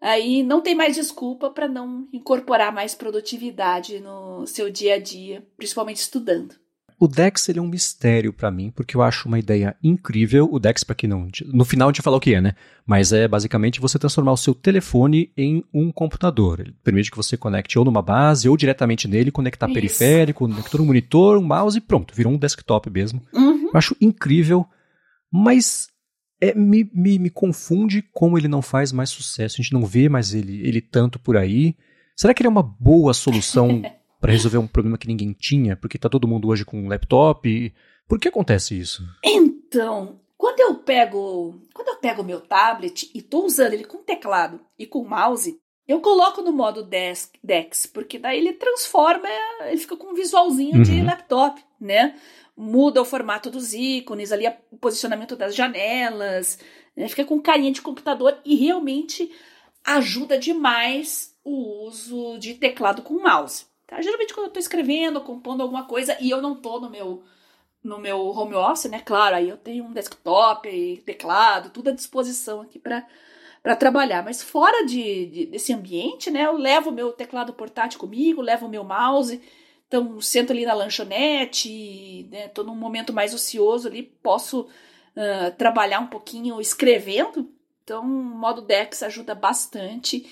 aí 0.00 0.42
não 0.42 0.60
tem 0.60 0.74
mais 0.74 0.96
desculpa 0.96 1.48
para 1.50 1.68
não 1.68 2.08
incorporar 2.12 2.72
mais 2.72 2.94
produtividade 2.94 4.00
no 4.00 4.46
seu 4.46 4.68
dia 4.68 4.94
a 4.94 4.98
dia, 4.98 5.46
principalmente 5.56 5.98
estudando. 5.98 6.56
O 6.98 7.06
Dex 7.06 7.48
ele 7.48 7.58
é 7.58 7.62
um 7.62 7.68
mistério 7.68 8.32
para 8.32 8.50
mim, 8.50 8.72
porque 8.74 8.96
eu 8.96 9.02
acho 9.02 9.28
uma 9.28 9.38
ideia 9.38 9.76
incrível. 9.82 10.48
O 10.50 10.58
Dex, 10.58 10.82
para 10.82 10.94
quem 10.94 11.08
não. 11.08 11.28
No 11.46 11.64
final 11.64 11.88
a 11.88 11.92
gente 11.92 12.00
fala 12.00 12.16
o 12.16 12.20
que 12.20 12.34
é, 12.34 12.40
né? 12.40 12.54
Mas 12.86 13.12
é 13.12 13.28
basicamente 13.28 13.80
você 13.80 13.98
transformar 13.98 14.32
o 14.32 14.36
seu 14.36 14.54
telefone 14.54 15.30
em 15.36 15.62
um 15.74 15.92
computador. 15.92 16.60
Ele 16.60 16.74
permite 16.82 17.10
que 17.10 17.16
você 17.16 17.36
conecte 17.36 17.78
ou 17.78 17.84
numa 17.84 18.00
base 18.00 18.48
ou 18.48 18.56
diretamente 18.56 19.06
nele, 19.06 19.30
conectar 19.30 19.66
Isso. 19.66 19.74
periférico, 19.74 20.48
conector, 20.48 20.80
um 20.80 20.86
monitor, 20.86 21.36
um 21.36 21.42
mouse 21.42 21.76
e 21.76 21.82
pronto, 21.82 22.14
virou 22.14 22.32
um 22.32 22.38
desktop 22.38 22.88
mesmo. 22.88 23.20
Uhum. 23.34 23.66
Eu 23.66 23.72
acho 23.74 23.94
incrível, 24.00 24.66
mas 25.30 25.88
é, 26.40 26.54
me, 26.54 26.90
me, 26.94 27.18
me 27.18 27.28
confunde 27.28 28.02
como 28.10 28.38
ele 28.38 28.48
não 28.48 28.62
faz 28.62 28.90
mais 28.90 29.10
sucesso. 29.10 29.56
A 29.58 29.62
gente 29.62 29.72
não 29.74 29.84
vê 29.84 30.08
mais 30.08 30.32
ele, 30.32 30.66
ele 30.66 30.80
tanto 30.80 31.18
por 31.18 31.36
aí. 31.36 31.76
Será 32.16 32.32
que 32.32 32.40
ele 32.40 32.48
é 32.48 32.50
uma 32.50 32.62
boa 32.62 33.12
solução 33.12 33.82
para 34.26 34.32
resolver 34.32 34.58
um 34.58 34.66
problema 34.66 34.98
que 34.98 35.06
ninguém 35.06 35.32
tinha, 35.32 35.76
porque 35.76 35.96
tá 35.96 36.08
todo 36.08 36.26
mundo 36.26 36.48
hoje 36.48 36.64
com 36.64 36.80
um 36.80 36.88
laptop. 36.88 37.48
E... 37.48 37.72
Por 38.08 38.18
que 38.18 38.26
acontece 38.26 38.76
isso? 38.76 39.04
Então, 39.22 40.18
quando 40.36 40.58
eu 40.58 40.74
pego, 40.74 41.54
quando 41.72 41.90
eu 41.90 41.96
pego 41.98 42.24
meu 42.24 42.40
tablet 42.40 43.08
e 43.14 43.22
tô 43.22 43.44
usando 43.44 43.74
ele 43.74 43.84
com 43.84 43.98
teclado 43.98 44.58
e 44.76 44.84
com 44.84 45.06
mouse, 45.06 45.56
eu 45.86 46.00
coloco 46.00 46.42
no 46.42 46.50
modo 46.50 46.82
desk, 46.82 47.38
Dex, 47.40 47.86
porque 47.86 48.18
daí 48.18 48.38
ele 48.38 48.54
transforma, 48.54 49.28
ele 49.60 49.76
fica 49.76 49.96
com 49.96 50.10
um 50.10 50.14
visualzinho 50.14 50.78
uhum. 50.78 50.82
de 50.82 51.02
laptop, 51.02 51.62
né? 51.80 52.16
Muda 52.56 53.00
o 53.00 53.04
formato 53.04 53.48
dos 53.48 53.74
ícones, 53.74 54.32
ali 54.32 54.44
o 54.72 54.76
posicionamento 54.76 55.36
das 55.36 55.54
janelas, 55.54 56.58
né? 56.96 57.06
fica 57.06 57.24
com 57.24 57.40
carinha 57.40 57.70
de 57.70 57.80
computador 57.80 58.36
e 58.44 58.56
realmente 58.56 59.30
ajuda 59.84 60.36
demais 60.36 61.32
o 61.44 61.86
uso 61.86 62.38
de 62.40 62.54
teclado 62.54 63.02
com 63.02 63.22
mouse. 63.22 63.66
Tá? 63.86 64.00
Geralmente 64.02 64.34
quando 64.34 64.46
eu 64.46 64.52
tô 64.52 64.58
escrevendo, 64.58 65.20
compondo 65.20 65.62
alguma 65.62 65.84
coisa 65.84 66.16
e 66.20 66.30
eu 66.30 66.42
não 66.42 66.56
tô 66.56 66.80
no 66.80 66.90
meu 66.90 67.22
no 67.82 67.98
meu 68.00 68.18
home 68.18 68.54
office, 68.54 68.90
né? 68.90 69.00
Claro, 69.00 69.36
aí 69.36 69.48
eu 69.48 69.56
tenho 69.56 69.84
um 69.84 69.92
desktop, 69.92 71.02
teclado, 71.06 71.70
tudo 71.70 71.90
à 71.90 71.92
disposição 71.92 72.60
aqui 72.62 72.78
para 72.78 73.06
para 73.66 73.74
trabalhar. 73.74 74.22
Mas 74.22 74.44
fora 74.44 74.86
de, 74.86 75.26
de, 75.26 75.46
desse 75.46 75.72
ambiente, 75.72 76.30
né? 76.30 76.46
Eu 76.46 76.56
levo 76.56 76.90
o 76.90 76.92
meu 76.92 77.12
teclado 77.12 77.52
portátil 77.52 77.98
comigo, 77.98 78.40
levo 78.40 78.66
o 78.66 78.68
meu 78.68 78.84
mouse. 78.84 79.40
Então, 79.88 80.20
sento 80.20 80.52
ali 80.52 80.64
na 80.64 80.72
lanchonete, 80.72 82.28
né? 82.30 82.46
Tô 82.48 82.62
num 82.62 82.76
momento 82.76 83.12
mais 83.12 83.34
ocioso 83.34 83.88
ali, 83.88 84.04
posso 84.04 84.62
uh, 85.16 85.50
trabalhar 85.58 85.98
um 85.98 86.06
pouquinho 86.06 86.60
escrevendo. 86.60 87.50
Então, 87.82 88.04
o 88.04 88.06
modo 88.06 88.62
Dex 88.62 89.02
ajuda 89.02 89.34
bastante. 89.34 90.28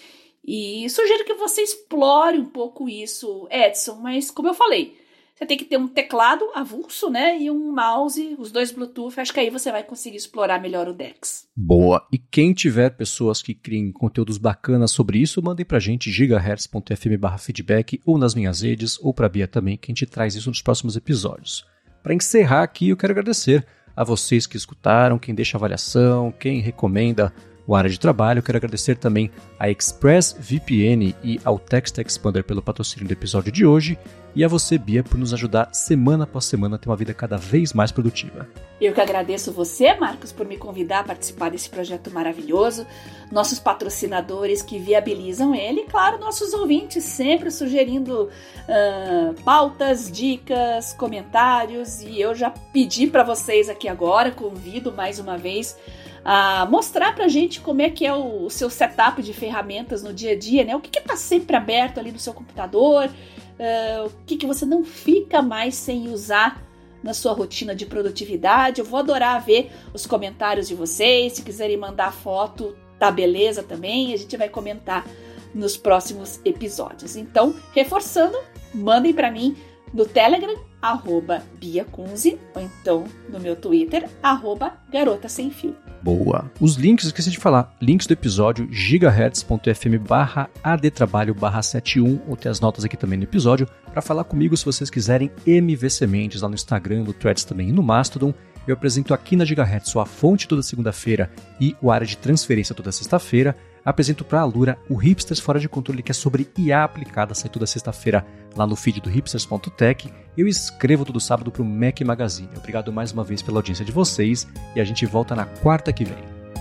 E 0.46 0.88
sugiro 0.90 1.24
que 1.24 1.34
você 1.34 1.62
explore 1.62 2.38
um 2.38 2.44
pouco 2.44 2.88
isso, 2.88 3.48
Edson, 3.50 3.96
mas 3.96 4.30
como 4.30 4.48
eu 4.48 4.54
falei, 4.54 4.94
você 5.34 5.46
tem 5.46 5.56
que 5.56 5.64
ter 5.64 5.76
um 5.76 5.88
teclado 5.88 6.44
avulso, 6.54 7.10
né? 7.10 7.40
E 7.40 7.50
um 7.50 7.72
mouse, 7.72 8.36
os 8.38 8.52
dois 8.52 8.70
Bluetooth. 8.70 9.18
Acho 9.18 9.32
que 9.32 9.40
aí 9.40 9.50
você 9.50 9.72
vai 9.72 9.82
conseguir 9.82 10.16
explorar 10.16 10.60
melhor 10.60 10.86
o 10.86 10.92
Dex. 10.92 11.48
Boa. 11.56 12.06
E 12.12 12.18
quem 12.18 12.52
tiver 12.52 12.90
pessoas 12.90 13.42
que 13.42 13.52
criem 13.52 13.90
conteúdos 13.90 14.38
bacanas 14.38 14.92
sobre 14.92 15.18
isso, 15.18 15.42
mandem 15.42 15.66
pra 15.66 15.80
gente 15.80 16.10
gigahertz.fm 16.10 17.38
feedback 17.38 18.00
ou 18.06 18.16
nas 18.16 18.34
minhas 18.34 18.60
redes, 18.60 18.96
ou 19.00 19.12
pra 19.12 19.28
Bia 19.28 19.48
também, 19.48 19.76
que 19.76 19.90
a 19.90 19.92
gente 19.92 20.06
traz 20.06 20.36
isso 20.36 20.48
nos 20.48 20.62
próximos 20.62 20.94
episódios. 20.94 21.66
Para 22.00 22.14
encerrar 22.14 22.62
aqui, 22.62 22.90
eu 22.90 22.96
quero 22.96 23.12
agradecer 23.12 23.66
a 23.96 24.04
vocês 24.04 24.46
que 24.46 24.56
escutaram, 24.56 25.18
quem 25.18 25.34
deixa 25.34 25.56
avaliação, 25.56 26.32
quem 26.32 26.60
recomenda 26.60 27.32
o 27.66 27.74
área 27.74 27.90
de 27.90 27.98
trabalho. 27.98 28.42
Quero 28.42 28.58
agradecer 28.58 28.96
também 28.96 29.30
a 29.58 29.70
ExpressVPN 29.70 31.14
e 31.22 31.40
ao 31.44 31.58
Text 31.58 31.98
Expander 31.98 32.44
pelo 32.44 32.62
patrocínio 32.62 33.08
do 33.08 33.12
episódio 33.12 33.50
de 33.52 33.64
hoje 33.64 33.98
e 34.36 34.42
a 34.42 34.48
você, 34.48 34.76
Bia, 34.76 35.04
por 35.04 35.16
nos 35.16 35.32
ajudar 35.32 35.72
semana 35.72 36.24
após 36.24 36.44
semana 36.46 36.74
a 36.74 36.78
ter 36.78 36.88
uma 36.88 36.96
vida 36.96 37.14
cada 37.14 37.36
vez 37.36 37.72
mais 37.72 37.92
produtiva. 37.92 38.48
Eu 38.80 38.92
que 38.92 39.00
agradeço 39.00 39.52
você, 39.52 39.94
Marcos, 39.94 40.32
por 40.32 40.44
me 40.44 40.56
convidar 40.56 41.00
a 41.00 41.04
participar 41.04 41.50
desse 41.52 41.70
projeto 41.70 42.10
maravilhoso, 42.10 42.84
nossos 43.30 43.60
patrocinadores 43.60 44.60
que 44.60 44.76
viabilizam 44.76 45.54
ele, 45.54 45.82
e, 45.82 45.86
claro, 45.86 46.18
nossos 46.18 46.52
ouvintes 46.52 47.04
sempre 47.04 47.50
sugerindo 47.50 48.24
uh, 48.24 49.42
pautas, 49.44 50.10
dicas, 50.10 50.92
comentários, 50.94 52.02
e 52.02 52.20
eu 52.20 52.34
já 52.34 52.50
pedi 52.50 53.06
para 53.06 53.22
vocês 53.22 53.68
aqui 53.68 53.86
agora, 53.88 54.32
convido 54.32 54.90
mais 54.90 55.20
uma 55.20 55.38
vez 55.38 55.76
a 56.24 56.66
mostrar 56.66 57.14
pra 57.14 57.28
gente 57.28 57.60
como 57.60 57.82
é 57.82 57.90
que 57.90 58.06
é 58.06 58.12
o, 58.12 58.46
o 58.46 58.50
seu 58.50 58.70
setup 58.70 59.22
de 59.22 59.34
ferramentas 59.34 60.02
no 60.02 60.12
dia 60.12 60.32
a 60.32 60.38
dia, 60.38 60.64
né? 60.64 60.74
O 60.74 60.80
que, 60.80 60.90
que 60.90 61.00
tá 61.00 61.16
sempre 61.16 61.54
aberto 61.54 61.98
ali 61.98 62.10
no 62.10 62.18
seu 62.18 62.32
computador, 62.32 63.06
uh, 63.06 64.06
o 64.06 64.10
que, 64.24 64.38
que 64.38 64.46
você 64.46 64.64
não 64.64 64.82
fica 64.82 65.42
mais 65.42 65.74
sem 65.74 66.08
usar 66.08 66.62
na 67.02 67.12
sua 67.12 67.34
rotina 67.34 67.74
de 67.74 67.84
produtividade. 67.84 68.80
Eu 68.80 68.86
vou 68.86 68.98
adorar 68.98 69.44
ver 69.44 69.70
os 69.92 70.06
comentários 70.06 70.66
de 70.66 70.74
vocês. 70.74 71.34
Se 71.34 71.42
quiserem 71.42 71.76
mandar 71.76 72.10
foto, 72.10 72.74
tá 72.98 73.10
beleza 73.10 73.62
também. 73.62 74.14
A 74.14 74.16
gente 74.16 74.34
vai 74.38 74.48
comentar 74.48 75.06
nos 75.54 75.76
próximos 75.76 76.40
episódios. 76.42 77.16
Então, 77.16 77.54
reforçando, 77.74 78.38
mandem 78.72 79.12
para 79.12 79.30
mim 79.30 79.54
no 79.92 80.06
Telegram, 80.06 80.56
arroba 80.80 81.42
Bia 81.54 81.84
Kunze, 81.84 82.38
ou 82.54 82.62
então 82.62 83.04
no 83.28 83.38
meu 83.38 83.54
Twitter, 83.54 84.08
arroba 84.22 84.76
Garota 84.90 85.28
Sem 85.28 85.50
Fio. 85.50 85.83
Boa. 86.04 86.50
Os 86.60 86.74
links, 86.74 87.06
esqueci 87.06 87.30
de 87.30 87.38
falar, 87.38 87.74
links 87.80 88.06
do 88.06 88.12
episódio 88.12 88.68
gigahertz.fm 88.70 89.96
barra 90.06 90.50
adtrabalho 90.62 91.34
barra 91.34 91.62
71, 91.62 92.20
ou 92.28 92.36
tem 92.36 92.52
as 92.52 92.60
notas 92.60 92.84
aqui 92.84 92.94
também 92.94 93.16
no 93.16 93.24
episódio, 93.24 93.66
para 93.90 94.02
falar 94.02 94.24
comigo 94.24 94.54
se 94.54 94.66
vocês 94.66 94.90
quiserem 94.90 95.30
MV 95.46 95.88
Sementes 95.88 96.42
lá 96.42 96.48
no 96.50 96.54
Instagram, 96.54 97.04
no 97.04 97.14
Threads 97.14 97.44
também 97.44 97.70
e 97.70 97.72
no 97.72 97.82
Mastodon. 97.82 98.34
Eu 98.68 98.74
apresento 98.74 99.14
aqui 99.14 99.34
na 99.34 99.46
Gigahertz 99.46 99.96
a 99.96 100.04
fonte 100.04 100.46
toda 100.46 100.62
segunda-feira 100.62 101.30
e 101.58 101.74
o 101.80 101.90
área 101.90 102.06
de 102.06 102.18
transferência 102.18 102.74
toda 102.74 102.92
sexta-feira 102.92 103.56
apresento 103.82 104.24
para 104.24 104.40
a 104.40 104.44
Lura 104.44 104.78
o 104.90 104.96
Hipsters 104.96 105.40
Fora 105.40 105.58
de 105.58 105.68
Controle, 105.70 106.02
que 106.02 106.10
é 106.10 106.14
sobre 106.14 106.50
IA 106.58 106.84
aplicada, 106.84 107.34
sai 107.34 107.50
toda 107.50 107.66
sexta-feira 107.66 108.26
lá 108.56 108.66
no 108.66 108.76
feed 108.76 109.00
do 109.00 109.10
hipsters.tech. 109.10 110.12
Eu 110.36 110.48
escrevo 110.48 111.04
todo 111.04 111.20
sábado 111.20 111.50
para 111.50 111.62
o 111.62 111.64
Mac 111.64 112.00
Magazine. 112.00 112.48
Obrigado 112.56 112.92
mais 112.92 113.12
uma 113.12 113.24
vez 113.24 113.42
pela 113.42 113.58
audiência 113.58 113.84
de 113.84 113.92
vocês 113.92 114.46
e 114.74 114.80
a 114.80 114.84
gente 114.84 115.06
volta 115.06 115.34
na 115.34 115.44
quarta 115.44 115.92
que 115.92 116.04
vem. 116.04 116.18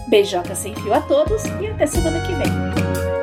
Beijoca 0.09 0.53
sem 0.53 0.75
fio 0.75 0.93
a 0.93 1.01
todos 1.01 1.43
e 1.61 1.67
até 1.67 1.85
semana 1.85 2.19
que 2.21 2.33
vem. 2.33 3.22